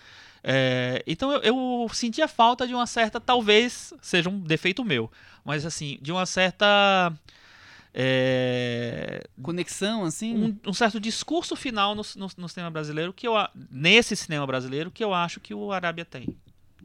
[0.42, 5.10] É, então eu, eu sentia falta de uma certa, talvez seja um defeito meu,
[5.44, 7.12] mas assim, de uma certa.
[7.92, 10.34] é, Conexão, assim.
[10.64, 13.34] um, um certo discurso final no, no- no cinema brasileiro, que eu,
[13.70, 16.36] nesse cinema brasileiro, que eu acho que o Arábia tem.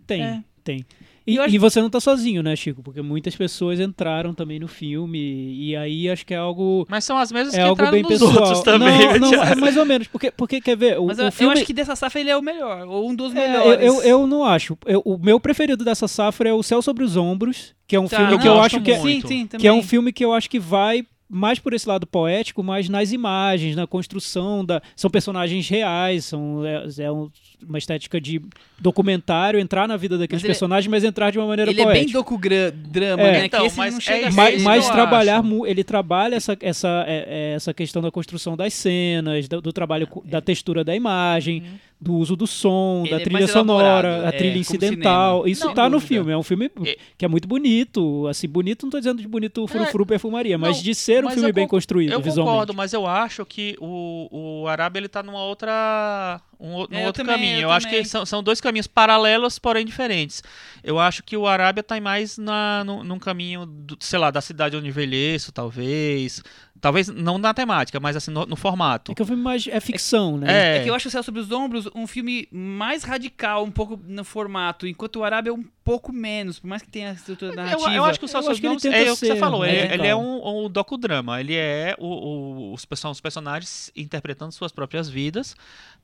[0.07, 0.43] Tem, É.
[0.63, 0.85] tem.
[1.26, 2.81] E, eu e você não tá sozinho, né, Chico?
[2.81, 5.19] Porque muitas pessoas entraram também no filme.
[5.53, 6.85] E aí acho que é algo.
[6.89, 8.34] Mas são as mesmas É que algo entraram bem nos pessoal.
[8.34, 9.19] outros também.
[9.19, 10.07] não, não, é mais ou menos.
[10.07, 10.99] Porque, porque quer ver?
[10.99, 13.10] O, Mas o eu, eu filme, acho que dessa safra ele é o melhor, ou
[13.10, 13.85] um dos É, eu, melhores.
[13.85, 14.77] eu, eu não acho.
[14.85, 18.07] Eu- o meu preferido dessa safra é O Céu sobre os Ombros, que é um
[18.07, 18.99] Tá, filme eu que eu acho que é.
[18.99, 22.06] Sim, sim, que é um filme que eu acho que vai mais por esse lado
[22.06, 27.30] poético, mas nas imagens, na construção da são personagens reais, são é, é um-
[27.68, 28.42] uma estética de
[28.80, 31.82] documentário, entrar na vida daqueles Mas ele é- personagens, mas entrar de uma maneira Ele
[31.82, 32.18] é bem poética.
[32.20, 33.32] docu-drama, É.
[33.32, 33.46] né?
[33.46, 35.84] Então, que esse mas não é chega a isso ser, mas, mas eu trabalhar ele
[35.84, 40.42] trabalha essa, essa, é- é- essa questão da construção das cenas, do, do trabalho da
[40.42, 41.64] textura da imagem,
[42.00, 45.48] do uso do som, Ele da é trilha sonora, a é, trilha incidental.
[45.48, 46.32] Isso Sem tá no filme.
[46.32, 46.98] É um filme É.
[47.16, 48.26] que é muito bonito.
[48.28, 51.50] Assim, bonito não tô dizendo de bonito frufru perfumaria, mas não, de ser um filme
[51.50, 52.52] eu bem con- construído Eu visualmente.
[52.54, 57.06] concordo, mas eu acho que o, o Arábia ele tá numa outra, um, É, eu
[57.08, 57.51] outro caminho.
[57.56, 60.44] Eu Eu, acho que são, são dois caminhos paralelos, porém diferentes.
[60.84, 64.41] Eu acho que o Arábia tá mais na, no, num caminho, do, sei lá, da
[64.41, 66.41] cidade onde envelheço, talvez.
[66.80, 69.12] Talvez não na temática, mas assim, no, no formato.
[69.12, 70.48] É que o filme mais é ficção, né?
[70.49, 73.70] É, É que eu acho o Céu Sobre os Ombros um filme mais radical, um
[73.70, 77.14] pouco no formato, enquanto o Arábia é um pouco menos, por mais que tenha a
[77.14, 77.94] estrutura Eu, narrativa.
[77.94, 79.64] eu acho que o Eu acho que ele Gomes tenta é o que você falou.
[79.64, 79.99] Ele, radical.
[79.99, 81.40] ele é um, um docudrama.
[81.40, 85.56] Ele é o, o- os, os personagens interpretando suas próprias vidas.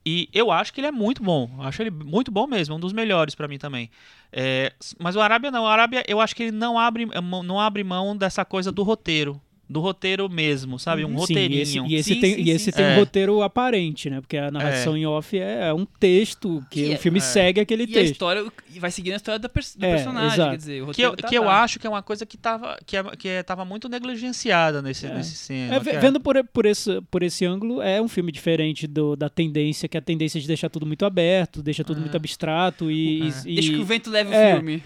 [0.06, 1.50] E eu acho que ele é muito bom.
[1.58, 2.76] Eu Acho ele muito bom mesmo.
[2.76, 3.90] Um dos melhores pra mim também.
[4.32, 4.67] É,
[5.00, 5.64] mas o Arábia não.
[5.64, 7.08] O Arábia eu acho que ele não abre,
[7.44, 9.40] não abre mão dessa coisa do roteiro.
[9.70, 11.04] Do roteiro mesmo, sabe?
[11.04, 11.62] Um Sim, e roteirinho.
[11.62, 12.92] esse, e esse Sim, tem, sim, e esse sim, tem sim.
[12.92, 13.00] um É.
[13.00, 14.22] roteiro aparente, né?
[14.22, 17.22] Porque a narração em off é um texto que Que o é- filme é.
[17.22, 18.12] segue aquele E a texto.
[18.14, 20.52] história e vai seguindo a história da pers- do É, personagem, exato.
[20.52, 22.38] quer dizer, o Que eu, roteiro tá que eu acho que é uma coisa que
[22.38, 25.14] tava, que, é- que é- tava muito negligenciada nesse, É.
[25.14, 25.74] nesse cinema.
[25.86, 29.28] É, é- Vendo por, por, esse, por esse ângulo, é um filme diferente do, da
[29.28, 32.02] tendência, que é a tendência de deixar tudo muito aberto, deixa tudo É.
[32.02, 33.24] muito abstrato e.
[33.24, 33.26] É.
[33.50, 34.54] e- Deixa que o vento leve é.
[34.54, 34.84] o filme.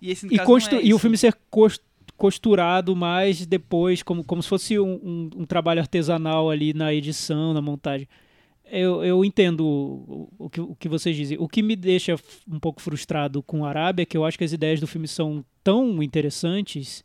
[0.00, 1.78] E, esse, e, caso, constru- não é e o filme ser cos-
[2.22, 7.52] costurado mais depois, como, como se fosse um, um- um trabalho artesanal ali na edição,
[7.52, 8.06] na montagem.
[8.70, 11.36] Eu, eu entendo o, o, que, o que vocês dizem.
[11.40, 12.14] O que me deixa
[12.48, 15.08] um pouco frustrado com o Arábia é que eu acho que as ideias do filme
[15.08, 17.02] são tão interessantes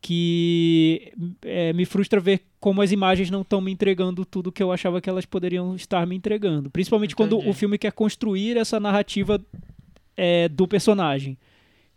[0.00, 1.12] que
[1.42, 5.00] é, me frustra ver como as imagens não estão me entregando tudo que eu achava
[5.00, 6.70] que elas poderiam estar me entregando.
[6.70, 7.50] Principalmente quando Entendi.
[7.50, 9.40] o filme quer construir essa narrativa
[10.16, 11.36] é, do personagem.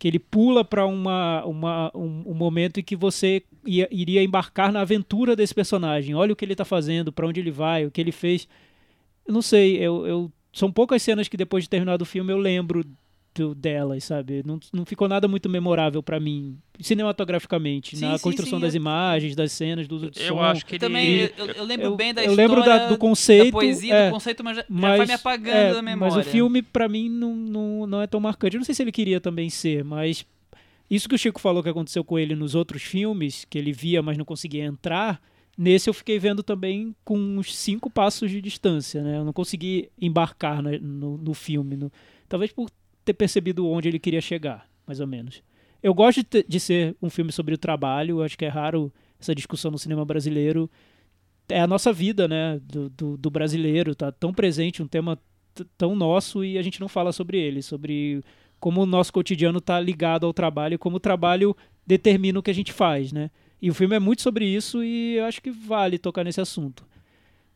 [0.02, 4.72] Que ele pula para uma, uma, um, um momento em que você ia- iria embarcar
[4.72, 6.15] na aventura desse personagem.
[6.15, 8.48] Olha o que ele está fazendo, para onde ele vai, o que ele fez.
[9.28, 12.40] Eu não sei, eu, eu- são poucas cenas que depois de terminado o filme eu
[12.40, 12.84] lembro
[13.34, 14.41] do- delas, sabe?
[14.45, 18.74] Não, não ficou nada muito memorável para mim, cinematograficamente, Sim, na sim, construção sim, das
[18.76, 20.41] eu- imagens, das cenas, do de Eu som.
[20.41, 20.80] acho que ele...
[20.80, 23.94] também, eu, eu lembro eu, bem da eu história, lembro da- do conceito, da poesia,
[23.94, 26.16] é, do conceito, mas mas, vai me apagando é, da memória.
[26.18, 28.56] Mas o filme, pra mim, não, não, não é tão marcante.
[28.56, 30.26] Eu não sei se ele queria também ser, mas
[30.90, 34.02] isso que o Chico falou que aconteceu com ele nos outros filmes, que ele via,
[34.02, 35.22] mas não conseguia entrar,
[35.58, 39.18] nesse eu fiquei vendo também com uns cinco passos de distância, né?
[39.18, 41.76] Eu não consegui embarcar na- no, no filme.
[41.78, 41.91] no-
[42.28, 42.70] talvez por
[43.03, 45.41] ter percebido onde ele queria chegar, mais ou menos.
[45.82, 48.91] Eu gosto de, ter- de ser um filme sobre o trabalho, acho que é raro
[49.19, 50.69] essa discussão no cinema brasileiro.
[51.49, 55.19] É a nossa vida, né, do, do, do brasileiro, tá tão presente, um tema
[55.78, 58.23] tão nosso e a gente não fala sobre ele, sobre
[58.60, 61.56] como o nosso cotidiano está ligado ao trabalho e como o trabalho
[61.86, 63.30] determina o que a gente faz, né?
[63.61, 66.86] E o filme é muito sobre isso e eu acho que vale tocar nesse assunto.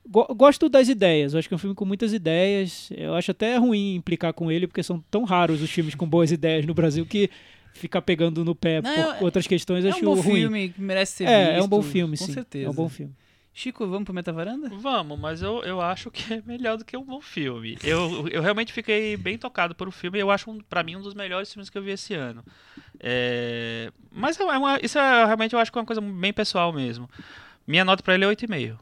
[0.08, 2.90] Go- Gosto das ideias, eu acho que é um filme com muitas ideias.
[2.96, 6.32] Eu acho até ruim implicar com ele, porque são tão raros os filmes com boas
[6.32, 7.30] ideias no Brasil que
[7.74, 10.36] ficar pegando no pé Não, por é- outras questões É acho um bom ruim.
[10.42, 11.60] filme que merece ser é, visto.
[11.60, 12.34] é um bom filme, com sim.
[12.34, 12.68] certeza.
[12.68, 13.14] É um bom filme.
[13.58, 14.70] Chico, vamos pro Metavaranda?
[14.70, 17.78] Vamos, mas eu, eu acho que é melhor do que um bom filme.
[17.84, 20.20] Eu, eu realmente fiquei bem tocado pelo filme.
[20.20, 22.44] Eu acho, um, pra mim, um dos melhores filmes que eu vi esse ano.
[23.00, 26.72] É, mas é uma- isso é, realmente eu acho que é uma coisa bem pessoal
[26.74, 27.10] mesmo.
[27.66, 28.78] Minha nota pra ele é 8,5.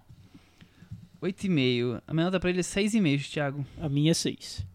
[1.23, 2.01] 8,5.
[2.07, 3.65] A minha nota pra ele é 6,5, Thiago.
[3.81, 4.65] A minha é 6.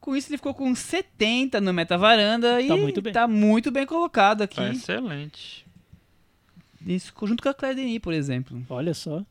[0.00, 3.12] Com isso, ele ficou com 70 no Meta Varanda e Tá muito bem.
[3.12, 4.56] tá muito bem colocado aqui.
[4.56, 5.64] Tá excelente.
[6.86, 8.62] Isso, junto com a Claire Denis, por exemplo.
[8.68, 9.24] Olha só.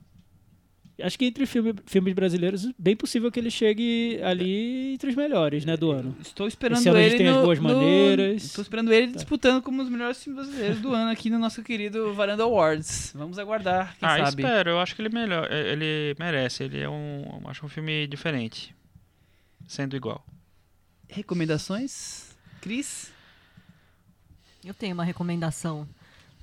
[1.02, 5.66] Acho que entre filme, filmes brasileiros, bem possível que ele chegue ali entre os melhores,
[5.66, 6.16] né, do ano.
[6.22, 8.44] Estou esperando Esse ano a ele gente tem no, As Boas no- Maneiras.
[8.44, 9.16] Estou esperando ele Tá.
[9.16, 13.12] disputando como um dos melhores filmes brasileiros do ano aqui no nosso querido Varanda Awards.
[13.16, 14.44] Vamos aguardar, quem ah, sabe.
[14.44, 14.70] espero.
[14.70, 15.52] Eu acho que ele melhor.
[15.52, 16.64] é, Ele merece.
[16.66, 17.42] Ele é um.
[17.46, 18.76] Acho um filme diferente.
[19.68, 20.24] Sendo igual.
[21.10, 22.36] Recomendações?
[22.62, 23.12] Cris?
[24.64, 25.88] Eu tenho uma recomendação.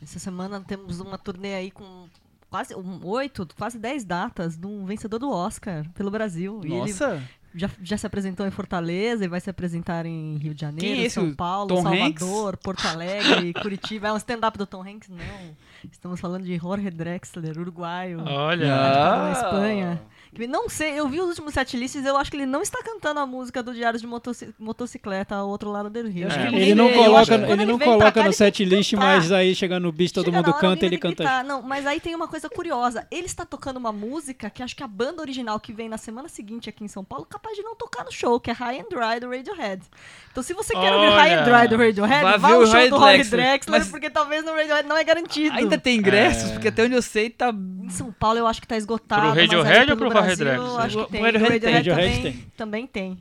[0.03, 2.09] Essa semana temos uma turnê aí com
[2.51, 6.61] quase um, oito, quase dez datas de um vencedor do Oscar pelo Brasil.
[6.65, 7.23] E ele Nossa,
[7.55, 11.09] já, já se apresentou em Fortaleza e vai se apresentar em Rio de Janeiro, é?
[11.09, 14.09] São Paulo, Tom Salvador, Porto Alegre, Curitiba.
[14.09, 15.09] É um stand-up do Tom Hanks?
[15.09, 15.57] Não.
[15.91, 18.21] Estamos falando de Jorge Drexler, uruguaio.
[18.27, 18.75] Olha.
[18.75, 19.23] Ah.
[19.23, 20.03] na Espanha.
[20.33, 23.19] Que Não sei, eu vi os últimos setlists eu acho que ele não está cantando
[23.19, 26.29] a música do Diário de Motoci- Motocicleta ao outro lado do Rio.
[26.29, 26.47] É.
[26.47, 28.65] Ele nem não coloca, ele não ele pra coloca cá, no ele tem que set
[28.65, 29.07] list, cantar.
[29.07, 31.17] mas aí chega no bicho todo Chega mundo hora, canta e ele canta.
[31.25, 31.45] gritar.
[31.45, 33.07] Não, mas aí tem uma coisa curiosa.
[33.11, 36.29] Ele está tocando uma música que acho que a banda original que vem na semana
[36.29, 38.89] seguinte aqui em São Paulo capaz de não tocar no show, que é High and
[38.89, 39.83] Dry do Radiohead.
[40.31, 41.59] Então se você quer ouvir High and Olha.
[41.59, 43.41] Dry do Radiohead, Vai vá ao o show do Rory Drexler.
[43.47, 45.57] Drexler, Mas- porque talvez no Radiohead não é garantido.
[45.57, 46.53] ainda tem ingressos, É.
[46.53, 47.51] porque até onde eu sei tá...
[47.51, 49.23] Em São Paulo eu acho que tá esgotado.
[49.23, 50.79] Pro aí Radiohead ou pro Rory Brasil?
[50.79, 51.23] Acho O que tem.
[51.23, 51.73] Radiohead O tem.
[51.75, 52.45] Radiohead também, tem.
[52.57, 53.19] também tem.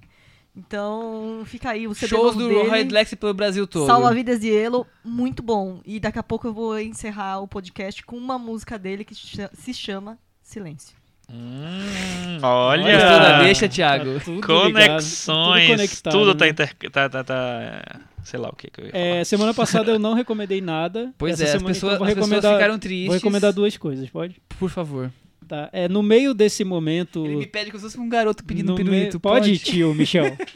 [0.56, 2.50] Então fica aí o CD Shows do
[2.92, 3.86] Lex pelo Brasil todo.
[3.86, 5.80] Salva Vidas de Elo, muito bom.
[5.86, 9.74] E daqui a pouco eu vou encerrar o podcast com uma música dele que se
[9.74, 10.98] chama Silêncio.
[11.32, 12.84] Hum, Olha.
[12.84, 12.92] olha.
[12.98, 14.14] Gostou da deixa, Thiago?
[14.16, 15.66] Tá tudo ligado, Conexões.
[15.68, 16.52] tudo conectado, Tudo tá, né?
[16.52, 16.76] inter...
[16.92, 19.04] tá, tá, tá- Sei lá o que, que eu ia falar.
[19.04, 21.14] É, semana passada eu não recomendei nada.
[21.18, 23.08] Pois Essa é, as então, as pessoas ficaram tristes.
[23.08, 24.42] Vou recomendar duas coisas, pode?
[24.60, 25.12] Por favor.
[25.50, 25.70] Tá.
[25.74, 27.26] É, no meio desse momento.
[27.26, 29.18] Ele me pede como se fosse um garoto pedindo no pirulito.
[29.18, 30.38] me- Pode, tio Michel.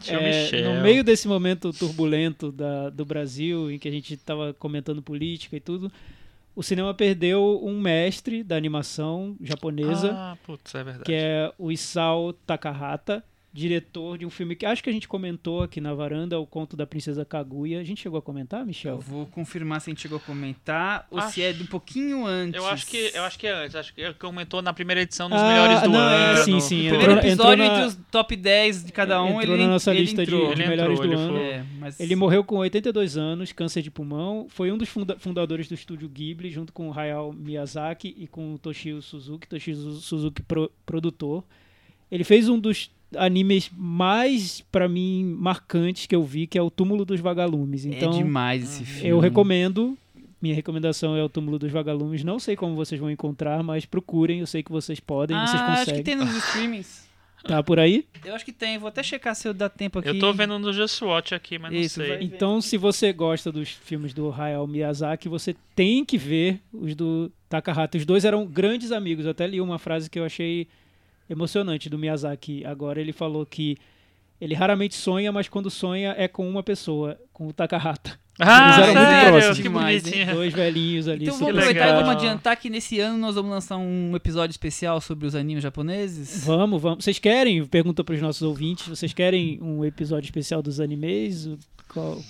[0.00, 0.74] Tio É, Michel.
[0.74, 5.56] No meio desse momento turbulento da- do Brasil, em que a gente estava comentando política
[5.56, 5.90] e tudo,
[6.54, 11.04] o cinema perdeu um mestre da animação japonesa, Ah, putz, é verdade.
[11.04, 13.24] que é o Isao Takahata,
[13.56, 16.76] diretor de um filme que acho que a gente comentou aqui na varanda, O Conto
[16.76, 17.78] da Princesa Kaguya.
[17.80, 18.98] A gente chegou a comentar, Eu Michel?
[18.98, 22.26] vou confirmar se a gente chegou a comentar ou Acho- se é de um pouquinho
[22.26, 22.54] antes.
[22.60, 25.02] Eu acho que eu acho que é antes, acho que é que aumentou na primeira
[25.02, 26.42] edição nos Ah, melhores do não, ano.
[26.42, 29.54] sim, sim, O primeiro episódio entrou na- entre os top 10 de cada um, entrou
[29.54, 30.52] ele, na nossa ele lista de- entrou.
[30.52, 31.32] de Ele melhores entrou, do ele ano.
[31.38, 34.46] foi- É, mas Ele morreu com 82 anos, câncer de pulmão.
[34.48, 38.54] Foi um dos funda- fundadores do estúdio Ghibli, junto com o Hayao Miyazaki e com
[38.54, 41.44] o Toshio Suzuki, Toshio Su- Suzuki pro- produtor.
[42.10, 46.70] Ele fez um dos animes mais, pra mim, marcantes que eu vi, que é o
[46.70, 47.84] Túmulo dos Vagalumes.
[47.84, 49.08] Então, é demais esse filme.
[49.08, 49.96] eu recomendo.
[50.40, 52.22] Minha recomendação é o Túmulo dos Vagalumes.
[52.22, 54.40] Não sei como vocês vão encontrar, mas procurem.
[54.40, 56.02] Eu sei que vocês podem, Ah, vocês acho que conseguem.
[56.04, 57.04] tem nos streamings.
[57.44, 58.06] Tá por aí?
[58.24, 60.08] Eu acho que tem, vou até checar se eu dá tempo aqui.
[60.08, 62.18] Eu tô vendo no Just Watch aqui, mas Isso, não sei.
[62.22, 67.30] Então, se você gosta dos filmes do Hayao Miyazaki, você tem que ver os do
[67.48, 67.98] Takahata.
[67.98, 69.26] Os dois eram grandes amigos.
[69.26, 70.66] Eu até li uma frase que eu achei
[71.28, 72.64] emocionante do Miyazaki.
[72.64, 73.76] Agora ele falou que
[74.40, 78.18] ele raramente sonha, mas quando sonha é com uma pessoa, com o Takahata.
[78.40, 79.30] Ah, Eles eram muito sério?
[79.30, 79.56] próximos.
[79.58, 80.02] Que Demais.
[80.34, 81.24] Dois velhinhos ali.
[81.24, 82.02] Então vamos aproveitar e legal.
[82.04, 86.44] vamos adiantar que nesse ano nós vamos lançar um episódio especial sobre os animes japoneses.
[86.44, 87.04] Vamos, vamos.
[87.04, 87.64] Vocês querem?
[87.64, 88.88] Pergunta para os nossos ouvintes.
[88.88, 91.48] Vocês querem um episódio especial dos animes?
[91.88, 92.20] Qual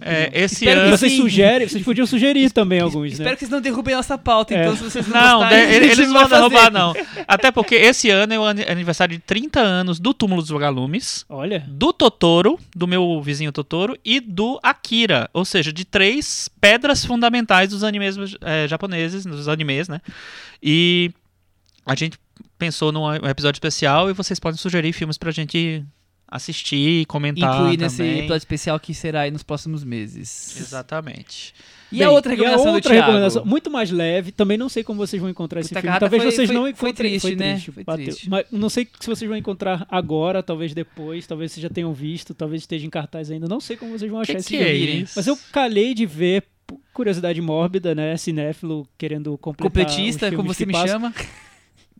[0.00, 0.96] É, esse Espero que ano.
[0.98, 3.34] Vocês sugerem, vocês podiam sugerir também alguns, Espero né?
[3.36, 4.62] que vocês não derrubem nossa pauta, É.
[4.62, 6.94] então se vocês não, Não, gostarem, de- eles não vão derrubar, não.
[7.28, 11.24] Até porque esse ano é o ani- aniversário de 30 anos do Túmulo dos Vagalumes,
[11.28, 15.28] Olha, do Totoro, do meu vizinho Totoro, e do Akira.
[15.32, 20.00] Ou seja, de três pedras fundamentais dos animes eh, japoneses, dos animes, né?
[20.62, 21.10] E
[21.86, 22.18] a gente
[22.58, 25.84] pensou num episódio especial e vocês podem sugerir filmes pra gente
[26.36, 30.56] assistir e comentar Incluir nesse episódio especial que será aí nos próximos meses.
[30.60, 31.54] Exatamente.
[31.92, 34.98] E Bem, a outra recomendação a outra recomendação, muito mais leve, também não sei como
[34.98, 35.98] vocês vão encontrar esse filme.
[36.00, 37.10] Talvez foi- vocês foi- não foi encontrem.
[37.20, 37.60] triste, né?
[37.60, 38.04] Foi bateu.
[38.06, 38.28] triste.
[38.28, 42.34] Mas não sei se vocês vão encontrar agora, talvez depois, talvez vocês já tenham visto,
[42.34, 43.46] talvez esteja em cartaz ainda.
[43.46, 45.02] Não sei como vocês vão achar Que esse que filme.
[45.02, 45.06] é?
[45.14, 46.42] Mas eu calhei de ver,
[46.92, 48.16] curiosidade mórbida, né?
[48.16, 50.88] Cinéfilo querendo completar Completista, como você que me passam.
[51.00, 51.14] chama.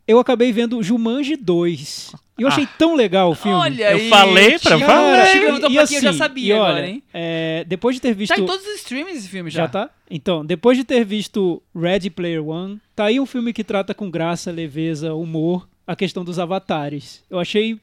[0.07, 2.11] Eu acabei vendo Jumanji 2.
[2.37, 3.57] E eu achei tão legal o filme.
[3.57, 4.09] Olha Eu aí.
[4.09, 4.77] falei pra.
[4.77, 7.03] Você perguntou e pra quem eu já assim, sabia e olha, agora, hein?
[7.13, 8.35] é, depois de ter visto...
[8.35, 9.63] Tá em todos os streamings esse filme já.
[9.63, 9.89] Já tá?
[10.09, 14.09] Então, depois de ter visto Ready Player One, tá aí um filme que trata com
[14.11, 17.23] graça, leveza, humor, a questão dos avatares.
[17.29, 17.79] Eu achei Eu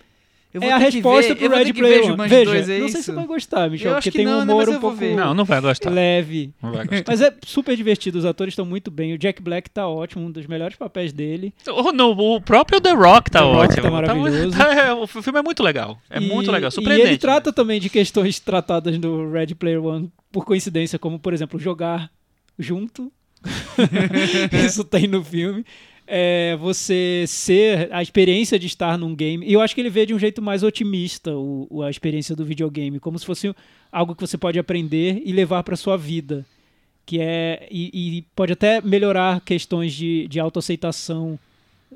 [0.61, 2.29] É a resposta ver, pro Red Player One.
[2.29, 4.27] Veja, 2, é não sei se você vai gostar, Michel, Eu acho porque que tem
[4.27, 5.16] um não, né, humor um pouco ver.
[5.16, 5.89] Não, não vai gostar.
[5.91, 6.53] leve.
[6.62, 7.05] Não vai gostar.
[7.11, 9.15] Mas é super divertido, os atores estão muito bem.
[9.15, 11.55] O Jack Black tá ótimo, um dos melhores papéis dele.
[11.69, 13.83] O, no- o próprio The Rock tá The Rock ótimo.
[13.83, 14.57] tá maravilhoso.
[14.59, 15.99] tá- é, o filme é muito legal.
[16.11, 16.69] É E- muito legal.
[16.69, 17.09] E Surpreendente.
[17.09, 21.59] ele trata também de questões tratadas no Red Player One por coincidência, como, por exemplo,
[21.59, 22.11] jogar
[22.59, 23.11] junto.
[24.66, 25.65] Isso tem no filme.
[26.14, 29.47] É, você ser a experiência de estar num game.
[29.47, 32.36] E eu acho que ele vê de um jeito mais otimista o, o- a experiência
[32.36, 33.55] do videogame, como se fosse
[33.90, 36.44] algo que você pode aprender e levar para sua vida.
[37.06, 37.66] Que é.
[37.70, 41.39] E, e pode até melhorar questões de, de autoaceitação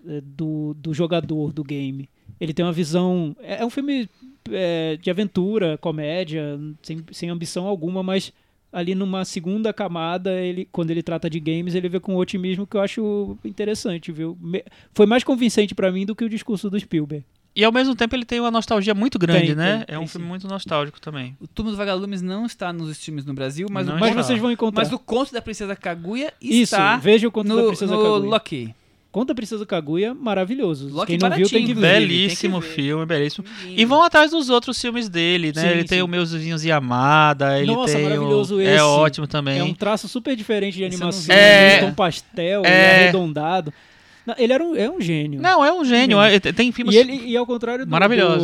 [0.08, 2.08] eh, do, do jogador do game.
[2.40, 3.36] Ele tem uma visão.
[3.40, 4.08] É, é um filme
[4.50, 8.32] é, de aventura, comédia, sem, sem ambição alguma, mas
[8.78, 12.66] ali numa segunda camada, ele, quando ele trata de games, ele vê com um otimismo
[12.66, 14.36] que eu acho interessante, viu?
[14.40, 14.62] Me-
[14.92, 17.24] foi mais convincente pra mim do que o discurso do Spielberg.
[17.54, 19.84] E ao mesmo tempo ele tem uma nostalgia muito grande, Tem, né?
[19.86, 20.28] tem, é um tem filme sim.
[20.28, 21.34] muito nostálgico também.
[21.40, 24.14] O Túmulo dos Vagalumes não está nos streams no Brasil, mas, Não o, está.
[24.14, 24.84] Mas vocês vão encontrar.
[24.84, 28.02] mas o Conto da Princesa Kaguya Isso, está veja o conto da no, Princesa no
[28.02, 28.30] Kaguya.
[28.30, 28.74] Loki.
[29.16, 30.90] Conto da Princesa Kaguya, maravilhoso.
[30.90, 32.06] Loki Quem não viu tem que baratinho, ver.
[32.06, 32.74] Belíssimo tem que ver.
[32.74, 33.46] filme, belíssimo.
[33.64, 33.80] Lindo.
[33.80, 35.62] E vão atrás dos outros filmes dele, né?
[35.62, 36.02] Sim, ele tem sim.
[36.02, 38.60] o Meus Vizinhos e Amada, ele Nossa, tem maravilhoso o...
[38.60, 38.72] esse.
[38.72, 39.58] É ótimo também.
[39.58, 41.40] É um traço super diferente de animação, vi.
[41.40, 41.76] É.
[41.76, 41.80] é.
[41.80, 43.04] tom pastel, É.
[43.04, 43.72] arredondado.
[44.26, 45.40] Não, ele era um, é um gênio.
[45.40, 46.20] Não, é um gênio.
[46.20, 46.20] Gênio.
[46.20, 46.94] é- tem filmes...
[46.94, 47.90] E, ele, e ao contrário do,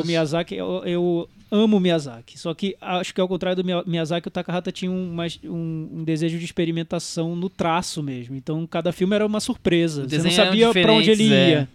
[0.00, 2.38] do Miyazaki, eu, eu amo Miyazaki.
[2.38, 5.88] Só que acho que ao contrário do Miya- Miyazaki, o Takahata tinha um, mais, um,
[5.92, 8.34] um desejo de experimentação no traço mesmo.
[8.34, 10.02] Então cada filme era uma surpresa.
[10.08, 11.58] Você não sabia pra onde ele ia.
[11.60, 11.68] É,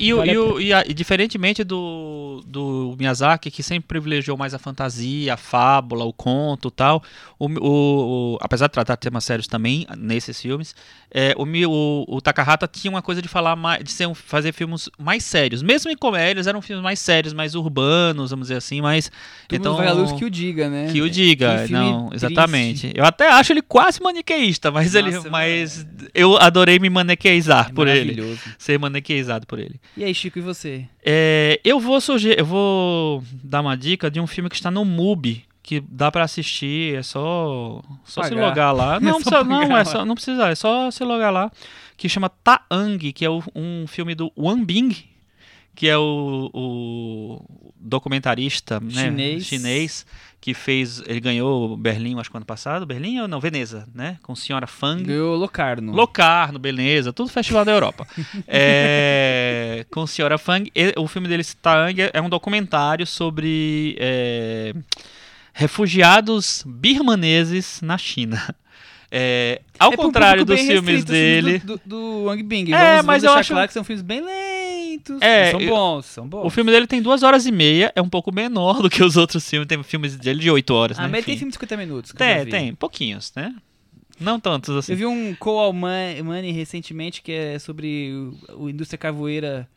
[0.00, 3.86] e, o, Vale e, a o- e a- e diferentemente do, do Miyazaki, que sempre
[3.86, 7.02] privilegiou mais a fantasia, a fábula, o conto e tal,
[7.38, 10.74] o, o- o- apesar de tratar temas sérios também nesses filmes,
[11.12, 14.52] é, o, o, o Takahata tinha uma coisa de falar mais, de ser um- fazer
[14.52, 15.62] filmes mais sérios.
[15.62, 18.80] Mesmo em comédias, eram filmes mais sérios, mais urbanos, vamos dizer assim.
[18.80, 19.00] Túmulo
[19.50, 20.88] então, dos Vagalumes que o diga, né?
[20.90, 22.26] que o diga, Que não, triste.
[22.26, 22.92] exatamente.
[22.94, 27.72] Eu até acho ele quase maniqueísta, mas, ele, Nossa, mas eu adorei me maniqueizar É
[27.72, 28.36] por ele.
[28.58, 29.59] Ser maniqueizado por ele.
[29.96, 30.86] E aí, Chico, e você?
[31.04, 34.84] É, eu vou sugerir, eu vou dar uma dica de um filme que está no
[34.84, 38.46] MUBI, que dá pra assistir, é só só se Pagar.
[38.48, 38.96] logar lá.
[39.00, 41.50] É Não, só precisa, não, é só, não precisa, é só se logar lá,
[41.96, 44.96] que chama Taang, que é o- um filme do Wang Bing,
[45.74, 48.90] que é o, o documentarista né,
[49.46, 50.06] Chinês.
[50.40, 54.34] Que fez, ele ganhou Berlim, acho que ano passado, Berlim ou não, Veneza, né, com
[54.34, 55.02] Senhora Fang.
[55.04, 55.92] Ganhou Locarno.
[55.92, 58.06] Locarno, beleza, tudo festival da Europa.
[58.48, 60.70] É, com Senhora Fang.
[60.96, 64.74] O filme dele, Taang, é um documentário sobre é,
[65.52, 68.42] refugiados birmaneses na China.
[69.12, 72.72] É, ao É contrário dos filmes dele, Do, do, do Wang Bing.
[72.72, 74.59] É, vamos, vamos mas eu deixar acho- claro que são filmes bem lentos.
[75.20, 76.44] É, são bons, são bons.
[76.46, 79.16] o filme dele tem duas horas e meia, é um pouco menor do que os
[79.16, 79.66] outros filmes.
[79.68, 81.08] Tem filmes dele de oito horas, Ah, né?
[81.08, 81.40] mas tem Enfim.
[81.40, 82.12] filme de 50 minutos.
[82.12, 83.54] que eu já Tem, tem, pouquinhos, né?
[84.18, 84.92] Não tantos assim.
[84.92, 88.12] Eu vi um Coal Money recentemente que é sobre
[88.50, 89.68] o, o indústria carvoeira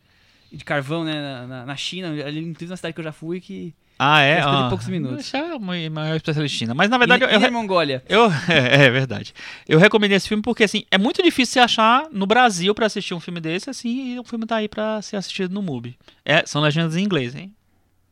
[0.52, 3.40] de carvão né, na, na- na China, ali inclusive na cidade que eu já fui,
[3.40, 4.42] que Ah, é?
[4.42, 5.32] Coisa de Ah, poucos minutos.
[5.34, 6.74] É uma maior especialista China.
[6.74, 8.02] Mas na verdade, e, eu, e eu, Mongólia.
[8.08, 9.32] Eu, é, é verdade.
[9.68, 13.14] Eu recomendei esse filme porque, assim, é muito difícil você achar no Brasil pra assistir
[13.14, 15.96] um filme desse, assim, e o filme tá aí pra ser assistido no MUBI.
[16.24, 17.54] É, são legendas em inglês, hein?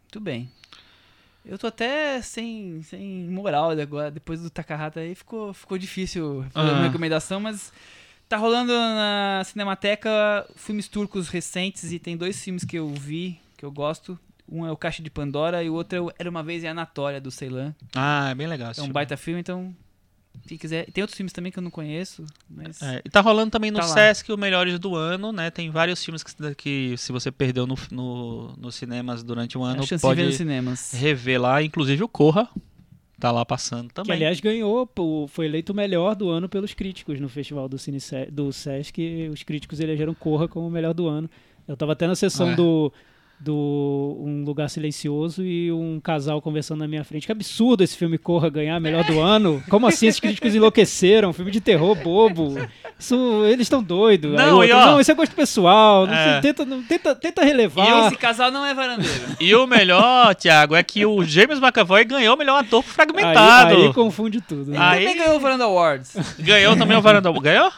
[0.05, 0.49] Muito bem.
[1.45, 6.71] Eu tô até sem, sem moral agora, depois do Takahata aí ficou, ficou difícil fazer
[6.71, 6.75] Ah.
[6.75, 7.73] uma recomendação, mas
[8.29, 13.65] tá rolando na Cinemateca filmes turcos recentes e tem dois filmes que eu vi, que
[13.65, 14.17] eu gosto.
[14.53, 16.69] Um é o Caixa de Pandora e o outro é o Era Uma Vez em
[16.69, 17.75] Anatólia, do Ceylan.
[17.95, 18.93] Ah, é bem legal É um filme.
[18.93, 19.75] baita filme, então
[20.47, 20.87] quem quiser...
[20.91, 22.81] Tem outros filmes também que eu não conheço, mas...
[22.83, 23.93] É, e tá rolando também no Tá lá.
[23.95, 25.51] Sesc o Melhores do Ano, né?
[25.51, 29.71] Tem vários filmes que, que se você perdeu no, no, nos cinemas durante o é
[29.71, 30.93] ano, pode cinemas.
[30.93, 31.63] rever lá.
[31.63, 32.49] Inclusive o Corra
[33.21, 34.17] tá lá passando Que, também.
[34.17, 34.91] aliás, ganhou,
[35.29, 37.99] foi eleito o melhor do ano pelos críticos no festival do, Cine,
[38.31, 39.29] do Sesc.
[39.33, 41.31] Os críticos elegeram Corra como o melhor do ano.
[41.69, 42.57] Eu tava até na sessão Ah, é?
[42.57, 42.93] do,
[43.43, 47.27] do Um Lugar Silencioso e um casal conversando na minha frente.
[47.27, 49.63] Que absurdo esse filme Corra ganhar melhor do ano.
[49.69, 51.33] Como assim esses críticos enlouqueceram?
[51.33, 52.55] Filme de terror bobo.
[52.99, 53.17] Isso,
[53.47, 54.33] eles estão doidos.
[54.33, 56.07] Não, outro, e ó- não, isso é gosto pessoal.
[56.07, 56.33] Não É.
[56.33, 58.07] sei, tenta, não- tenta, tenta E relevar.
[58.07, 59.13] esse casal não é varandeiro.
[59.41, 62.95] E o melhor, Thiago, é que o James McAvoy ganhou o melhor ator por Aí,
[62.95, 63.75] fragmentado.
[63.77, 64.71] aí confunde tudo.
[64.71, 64.77] né?
[64.77, 66.17] Ele Aí- também ganhou o Varanda Awards.
[66.39, 67.33] Ganhou também o Varanda.
[67.33, 67.73] Ganhou?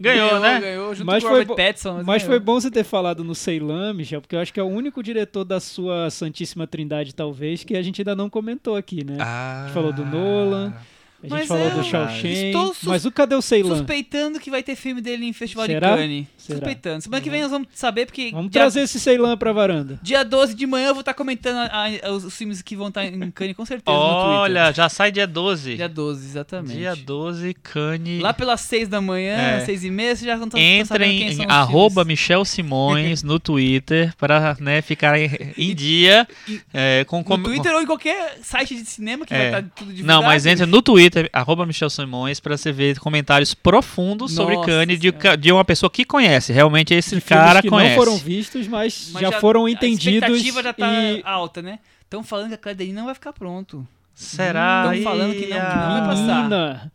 [0.00, 0.60] Ganhou, né?
[0.60, 2.02] Ganhou junto Mas com o foi Robert Pattinson.
[2.04, 2.26] Mas ganhou.
[2.36, 5.02] foi bom você ter falado no Ceylan, Michel, porque eu acho que é o único
[5.06, 9.16] diretor da sua Santíssima Trindade, talvez, que a gente ainda não comentou aqui, né?
[9.20, 9.64] Ah.
[9.64, 10.74] gente falou do Nolan.
[11.22, 13.78] A gente Mas falou é, do Shao Shen, estou sus- mas o cadê o Ceylan?
[13.78, 15.90] Suspeitando que vai ter filme dele em Festival Será?
[15.92, 16.26] de Cannes.
[16.36, 16.58] Será?
[16.58, 17.02] Suspeitando.
[17.02, 19.98] Semana que vem nós vamos saber, porque Vamos dia, trazer esse Ceylan pra varanda.
[20.02, 23.04] dia 12 de manhã eu vou estar comentando a- a- os, filmes que vão estar
[23.04, 25.62] em Cannes, com certeza, no Olha, já sai dia 12.
[25.70, 25.76] Twitter.
[25.76, 26.76] Dia 12, exatamente.
[26.76, 28.20] Dia 12, Cane.
[28.20, 29.60] Lá pelas 6 da manhã, É.
[29.64, 32.06] 6 e meia, vocês já estão sabendo Entrem quem em são os arroba filmes.
[32.20, 37.42] Michel Simões no Twitter para né, ficar em, em dia e- é, com No com-
[37.42, 39.38] Twitter ou em qualquer site de cinema que É.
[39.38, 40.20] vai estar tudo divulgado.
[40.20, 44.66] Não, mas entre no Twitter, arroba Michel Simões, para você ver comentários profundos sobre Nossa
[44.70, 45.36] Cane de, Senhora.
[45.36, 46.52] de uma pessoa que conhece.
[46.52, 47.96] Realmente esse De cara que conhece.
[47.96, 50.28] não foram vistos, mas, Mas já, foram A entendidos.
[50.38, 51.22] expectativa já tá e...
[51.24, 51.78] alta, né?
[52.04, 53.86] Estão falando que a Denis não vai ficar pronto.
[54.14, 54.84] Será?
[54.90, 56.86] Tão falando que não- que não vai passar.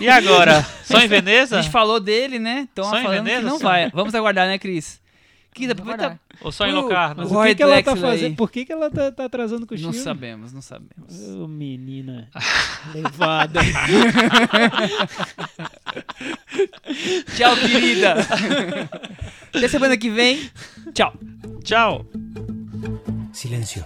[0.00, 0.66] E agora?
[0.84, 1.58] Só em Veneza?
[1.58, 2.66] A gente falou dele, né?
[2.68, 3.64] Estão Só em falando Veneza, que não só?
[3.68, 3.90] vai.
[3.94, 5.00] Vamos aguardar, né, Cris?
[5.62, 6.18] Aguardar.
[6.40, 7.22] Ou só em Locarno?
[7.22, 8.36] mas O o que, que ela tá fazendo?
[8.36, 11.18] Por que, que ela tá, tá atrasando com o Não sabemos, não sabemos.
[11.38, 12.28] Ô, menina.
[12.94, 13.60] Levada.
[17.36, 18.16] Tchau, querida.
[19.54, 20.50] Até semana que vem.
[20.92, 21.12] Tchau.
[21.62, 22.04] Tchau.
[23.32, 23.84] Silencio.